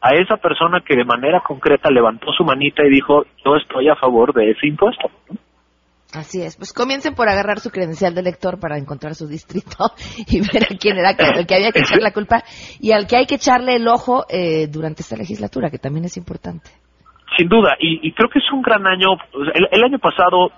A 0.00 0.14
esa 0.14 0.38
persona 0.38 0.80
que 0.80 0.96
de 0.96 1.04
manera 1.04 1.40
concreta 1.40 1.90
levantó 1.90 2.32
su 2.32 2.42
manita 2.42 2.84
y 2.84 2.90
dijo 2.90 3.26
yo 3.44 3.56
estoy 3.56 3.88
a 3.88 3.96
favor 3.96 4.32
de 4.32 4.50
ese 4.50 4.66
impuesto. 4.66 5.10
Así 6.14 6.40
es. 6.40 6.56
Pues 6.56 6.72
comiencen 6.72 7.14
por 7.14 7.28
agarrar 7.28 7.60
su 7.60 7.70
credencial 7.70 8.14
de 8.14 8.20
elector 8.20 8.58
para 8.58 8.78
encontrar 8.78 9.14
su 9.14 9.28
distrito 9.28 9.92
y 10.26 10.40
ver 10.40 10.64
a 10.64 10.76
quién 10.78 10.96
era 10.96 11.10
el 11.10 11.46
que 11.46 11.54
había 11.54 11.72
que 11.72 11.80
echar 11.80 12.00
la 12.00 12.12
culpa 12.12 12.42
y 12.80 12.92
al 12.92 13.06
que 13.06 13.16
hay 13.16 13.26
que 13.26 13.34
echarle 13.34 13.76
el 13.76 13.86
ojo 13.86 14.24
eh, 14.30 14.68
durante 14.68 15.02
esta 15.02 15.16
legislatura, 15.16 15.70
que 15.70 15.78
también 15.78 16.06
es 16.06 16.16
importante. 16.16 16.70
Sin 17.36 17.48
duda, 17.48 17.76
y, 17.78 18.08
y 18.08 18.12
creo 18.12 18.30
que 18.30 18.38
es 18.38 18.50
un 18.52 18.62
gran 18.62 18.86
año. 18.86 19.08
El, 19.54 19.68
el 19.70 19.84
año 19.84 19.98
pasado 19.98 20.50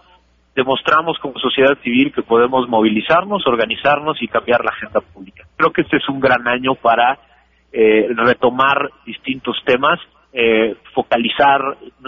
demostramos 0.55 1.18
como 1.18 1.38
sociedad 1.38 1.76
civil 1.82 2.12
que 2.12 2.22
podemos 2.22 2.68
movilizarnos, 2.68 3.46
organizarnos 3.46 4.22
y 4.22 4.28
cambiar 4.28 4.64
la 4.64 4.70
agenda 4.70 5.01
pública. 5.01 5.44
Creo 5.57 5.72
que 5.72 5.82
este 5.82 5.96
es 5.96 6.09
un 6.09 6.20
gran 6.20 6.46
año 6.46 6.74
para 6.76 7.18
eh, 7.72 8.09
retomar 8.14 8.90
distintos 9.05 9.57
temas, 9.64 9.98
eh, 10.32 10.76
focalizar 10.94 11.61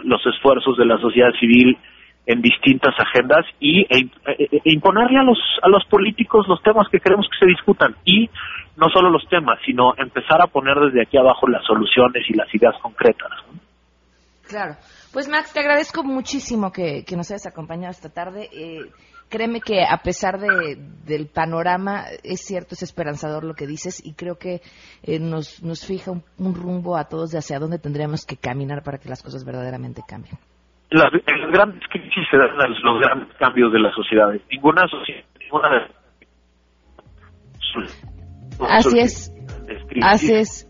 los 0.05 0.25
esfuerzos 0.27 0.77
de 0.77 0.87
la 0.87 0.99
sociedad 0.99 1.33
civil 1.41 1.77
en 2.27 2.41
distintas 2.41 2.95
agendas 2.99 3.45
y 3.59 3.81
e, 3.83 4.09
e- 4.27 4.61
e 4.65 4.73
imponerle 4.73 5.19
a 5.19 5.25
los 5.25 5.39
a 5.63 5.69
los 5.69 5.85
políticos 5.87 6.47
los 6.49 6.63
temas 6.63 6.87
que 6.89 7.01
queremos 7.01 7.27
que 7.29 7.39
se 7.45 7.51
discutan 7.51 7.97
y 8.05 8.31
no 8.77 8.89
solo 8.91 9.11
los 9.11 9.27
temas, 9.29 9.59
sino 9.65 9.93
empezar 9.97 10.41
a 10.41 10.47
poner 10.47 10.77
desde 10.79 11.03
aquí 11.03 11.17
abajo 11.19 11.47
las 11.49 11.65
soluciones 11.65 12.25
y 12.29 12.35
las 12.35 12.53
ideas 12.55 12.75
concretas. 12.81 13.31
Claro. 14.49 14.77
Pues 15.13 15.29
Max, 15.29 15.53
te 15.53 15.61
agradezco 15.61 16.03
muchísimo 16.05 16.73
que, 16.73 17.05
que 17.05 17.17
nos 17.17 17.31
hayas 17.31 17.47
acompañado 17.47 17.91
esta 17.91 18.09
tarde. 18.09 18.49
Eh, 18.53 18.91
créeme 19.29 19.61
que 19.61 19.83
a 19.85 19.99
pesar 19.99 20.39
de, 20.39 20.77
del 21.05 21.27
panorama, 21.27 22.05
es 22.23 22.41
cierto, 22.41 22.75
es 22.75 22.83
esperanzador 22.83 23.45
lo 23.45 23.55
que 23.55 23.67
dices 23.67 24.05
y 24.05 24.15
creo 24.15 24.39
que 24.39 24.63
eh, 25.03 25.19
nos, 25.19 25.63
nos 25.63 25.85
fija 25.85 26.13
un 26.13 26.55
rumbo 26.55 26.97
a 26.97 27.05
todos 27.05 27.31
de 27.31 27.39
hacia 27.39 27.59
dónde 27.59 27.79
tendríamos 27.79 28.25
que 28.25 28.37
caminar 28.37 28.83
para 28.83 28.99
que 28.99 29.09
las 29.09 29.23
cosas 29.23 29.45
verdaderamente 29.45 30.03
cambien. 30.07 30.39
Las, 30.93 31.11
grandes 31.53 31.83
crisis 31.89 32.25
se 32.31 32.37
dan 32.37 32.57
los, 32.57 32.83
los 32.83 33.01
grandes 33.01 33.29
cambios 33.39 33.73
de 33.73 33.81
las 33.81 33.95
sociedades. 33.95 34.43
Ninguna 34.51 34.87
sociedad, 34.89 35.25
ninguna 35.41 35.69
de 35.71 36.03
Así 38.69 38.99
es. 38.99 39.33
Así 40.03 40.35
es. 40.35 40.69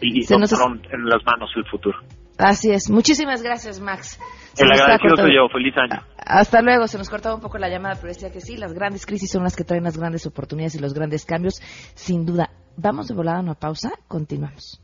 Y, 0.00 0.22
Se 0.22 0.38
nos- 0.38 0.52
en 0.52 1.04
las 1.06 1.24
manos 1.24 1.50
el 1.56 1.64
futuro. 1.66 1.98
Así 2.38 2.70
es. 2.70 2.90
Muchísimas 2.90 3.42
gracias, 3.42 3.80
Max. 3.80 4.18
Se 4.54 4.64
El 4.64 4.72
agradecido 4.72 5.16
soy 5.16 5.36
yo. 5.36 5.48
Feliz 5.48 5.74
año. 5.76 6.02
Hasta 6.18 6.62
luego, 6.62 6.86
se 6.88 6.98
nos 6.98 7.08
cortaba 7.08 7.34
un 7.36 7.40
poco 7.40 7.58
la 7.58 7.68
llamada, 7.68 7.94
pero 7.94 8.08
decía 8.08 8.30
que 8.32 8.40
sí, 8.40 8.56
las 8.56 8.72
grandes 8.72 9.06
crisis 9.06 9.30
son 9.30 9.44
las 9.44 9.56
que 9.56 9.64
traen 9.64 9.84
las 9.84 9.96
grandes 9.96 10.26
oportunidades 10.26 10.74
y 10.74 10.80
los 10.80 10.94
grandes 10.94 11.24
cambios, 11.24 11.60
sin 11.94 12.26
duda. 12.26 12.50
Vamos 12.76 13.06
de 13.06 13.14
volada 13.14 13.38
a 13.38 13.42
una 13.42 13.54
pausa, 13.54 13.92
continuamos. 14.08 14.83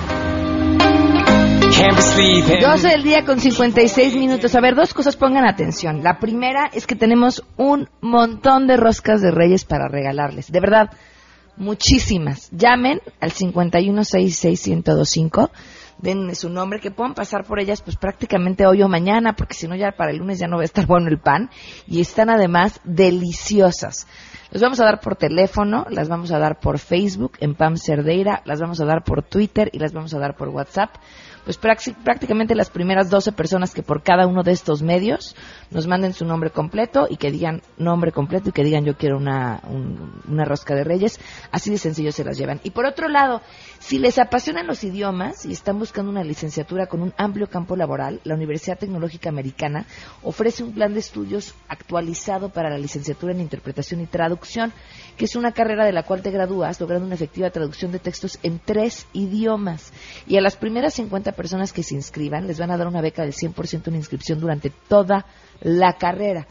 12 1.81 2.89
del 2.89 3.01
día 3.01 3.25
con 3.25 3.39
56 3.39 4.15
minutos. 4.15 4.53
A 4.53 4.61
ver, 4.61 4.75
dos 4.75 4.93
cosas 4.93 5.15
pongan 5.15 5.45
atención. 5.45 6.03
La 6.03 6.19
primera 6.19 6.69
es 6.71 6.85
que 6.85 6.95
tenemos 6.95 7.43
un 7.57 7.89
montón 8.01 8.67
de 8.67 8.77
roscas 8.77 9.19
de 9.21 9.31
reyes 9.31 9.65
para 9.65 9.87
regalarles. 9.87 10.51
De 10.51 10.59
verdad, 10.59 10.91
muchísimas. 11.57 12.51
Llamen 12.51 13.01
al 13.19 13.31
5166125. 13.31 15.49
Denme 15.97 16.35
su 16.35 16.49
nombre, 16.49 16.79
que 16.79 16.91
puedan 16.91 17.15
pasar 17.15 17.45
por 17.45 17.59
ellas 17.59 17.81
pues 17.81 17.97
prácticamente 17.97 18.67
hoy 18.67 18.83
o 18.83 18.87
mañana, 18.87 19.33
porque 19.33 19.55
si 19.55 19.67
no 19.67 19.75
ya 19.75 19.91
para 19.91 20.11
el 20.11 20.17
lunes 20.17 20.37
ya 20.37 20.45
no 20.47 20.57
va 20.57 20.61
a 20.61 20.65
estar 20.65 20.85
bueno 20.85 21.07
el 21.07 21.17
pan. 21.17 21.49
Y 21.87 22.01
están 22.01 22.29
además 22.29 22.79
deliciosas. 22.83 24.05
Las 24.51 24.61
vamos 24.61 24.79
a 24.81 24.85
dar 24.85 24.99
por 24.99 25.15
teléfono, 25.15 25.87
las 25.89 26.09
vamos 26.09 26.31
a 26.31 26.37
dar 26.37 26.59
por 26.59 26.77
Facebook 26.77 27.37
en 27.39 27.55
Pam 27.55 27.77
Cerdeira, 27.77 28.43
las 28.45 28.59
vamos 28.59 28.79
a 28.81 28.85
dar 28.85 29.03
por 29.03 29.23
Twitter 29.23 29.71
y 29.73 29.79
las 29.79 29.93
vamos 29.93 30.13
a 30.13 30.19
dar 30.19 30.35
por 30.35 30.49
WhatsApp 30.49 30.91
pues 31.43 31.57
prácticamente 31.57 32.55
las 32.55 32.69
primeras 32.69 33.09
12 33.09 33.31
personas 33.31 33.73
que 33.73 33.83
por 33.83 34.03
cada 34.03 34.27
uno 34.27 34.43
de 34.43 34.51
estos 34.51 34.81
medios 34.81 35.35
nos 35.71 35.87
manden 35.87 36.13
su 36.13 36.25
nombre 36.25 36.51
completo 36.51 37.07
y 37.09 37.17
que 37.17 37.31
digan 37.31 37.61
nombre 37.77 38.11
completo 38.11 38.49
y 38.49 38.51
que 38.51 38.63
digan 38.63 38.85
yo 38.85 38.95
quiero 38.95 39.17
una, 39.17 39.61
un- 39.67 40.21
una 40.27 40.45
rosca 40.45 40.75
de 40.75 40.83
reyes, 40.83 41.19
así 41.51 41.71
de 41.71 41.77
sencillo 41.77 42.11
se 42.11 42.23
las 42.23 42.37
llevan. 42.37 42.59
Y 42.63 42.71
por 42.71 42.85
otro 42.85 43.07
lado, 43.09 43.41
si 43.79 43.97
les 43.99 44.19
apasionan 44.19 44.67
los 44.67 44.83
idiomas 44.83 45.45
y 45.45 45.51
están 45.51 45.79
buscando 45.79 46.11
una 46.11 46.23
licenciatura 46.23 46.85
con 46.87 47.01
un 47.01 47.13
amplio 47.17 47.47
campo 47.47 47.75
laboral, 47.75 48.19
la 48.23 48.35
Universidad 48.35 48.77
Tecnológica 48.77 49.29
Americana 49.29 49.85
ofrece 50.23 50.63
un 50.63 50.73
plan 50.73 50.93
de 50.93 50.99
estudios 50.99 51.55
actualizado 51.67 52.49
para 52.49 52.69
la 52.69 52.77
licenciatura 52.77 53.33
en 53.33 53.41
interpretación 53.41 54.01
y 54.01 54.05
traducción, 54.05 54.71
que 55.17 55.25
es 55.25 55.35
una 55.35 55.51
carrera 55.51 55.85
de 55.85 55.91
la 55.91 56.03
cual 56.03 56.21
te 56.21 56.31
gradúas 56.31 56.79
logrando 56.79 57.05
una 57.05 57.15
efectiva 57.15 57.49
traducción 57.49 57.91
de 57.91 57.99
textos 57.99 58.37
en 58.43 58.59
tres 58.63 59.07
idiomas. 59.13 59.91
Y 60.27 60.37
a 60.37 60.41
las 60.41 60.55
primeras 60.55 60.93
50 60.93 61.30
personas 61.33 61.73
que 61.73 61.83
se 61.83 61.95
inscriban 61.95 62.47
les 62.47 62.59
van 62.59 62.71
a 62.71 62.77
dar 62.77 62.87
una 62.87 63.01
beca 63.01 63.23
del 63.23 63.33
100% 63.33 63.87
en 63.87 63.95
inscripción 63.95 64.39
durante 64.39 64.69
toda 64.69 65.25
la 65.61 65.93
carrera. 65.93 66.47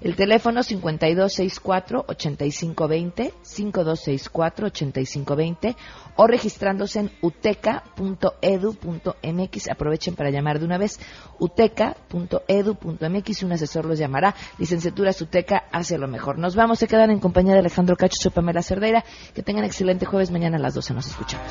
El 0.00 0.16
teléfono 0.16 0.60
5264-8520, 0.60 3.32
5264-8520 3.42 5.76
o 6.16 6.26
registrándose 6.26 6.98
en 7.00 7.10
uteca.edu.mx. 7.22 9.70
Aprovechen 9.70 10.14
para 10.14 10.28
llamar 10.30 10.58
de 10.58 10.66
una 10.66 10.76
vez 10.78 10.98
uteca.edu.mx 11.38 13.42
un 13.42 13.52
asesor 13.52 13.84
los 13.86 13.98
llamará. 13.98 14.34
Licenciatura 14.58 15.12
Uteca 15.18 15.64
hace 15.72 15.96
lo 15.96 16.08
mejor. 16.08 16.38
Nos 16.38 16.56
vamos, 16.56 16.78
se 16.78 16.86
quedan 16.86 17.10
en 17.10 17.20
compañía 17.20 17.54
de 17.54 17.60
Alejandro 17.60 17.96
Cacho 17.96 18.28
y 18.28 18.30
Pamela 18.30 18.60
Cerdeira. 18.62 19.02
Que 19.32 19.42
tengan 19.42 19.64
excelente 19.64 20.04
jueves. 20.06 20.30
Mañana 20.30 20.58
a 20.58 20.60
las 20.60 20.74
12 20.74 20.92
nos 20.92 21.06
escuchamos. 21.06 21.50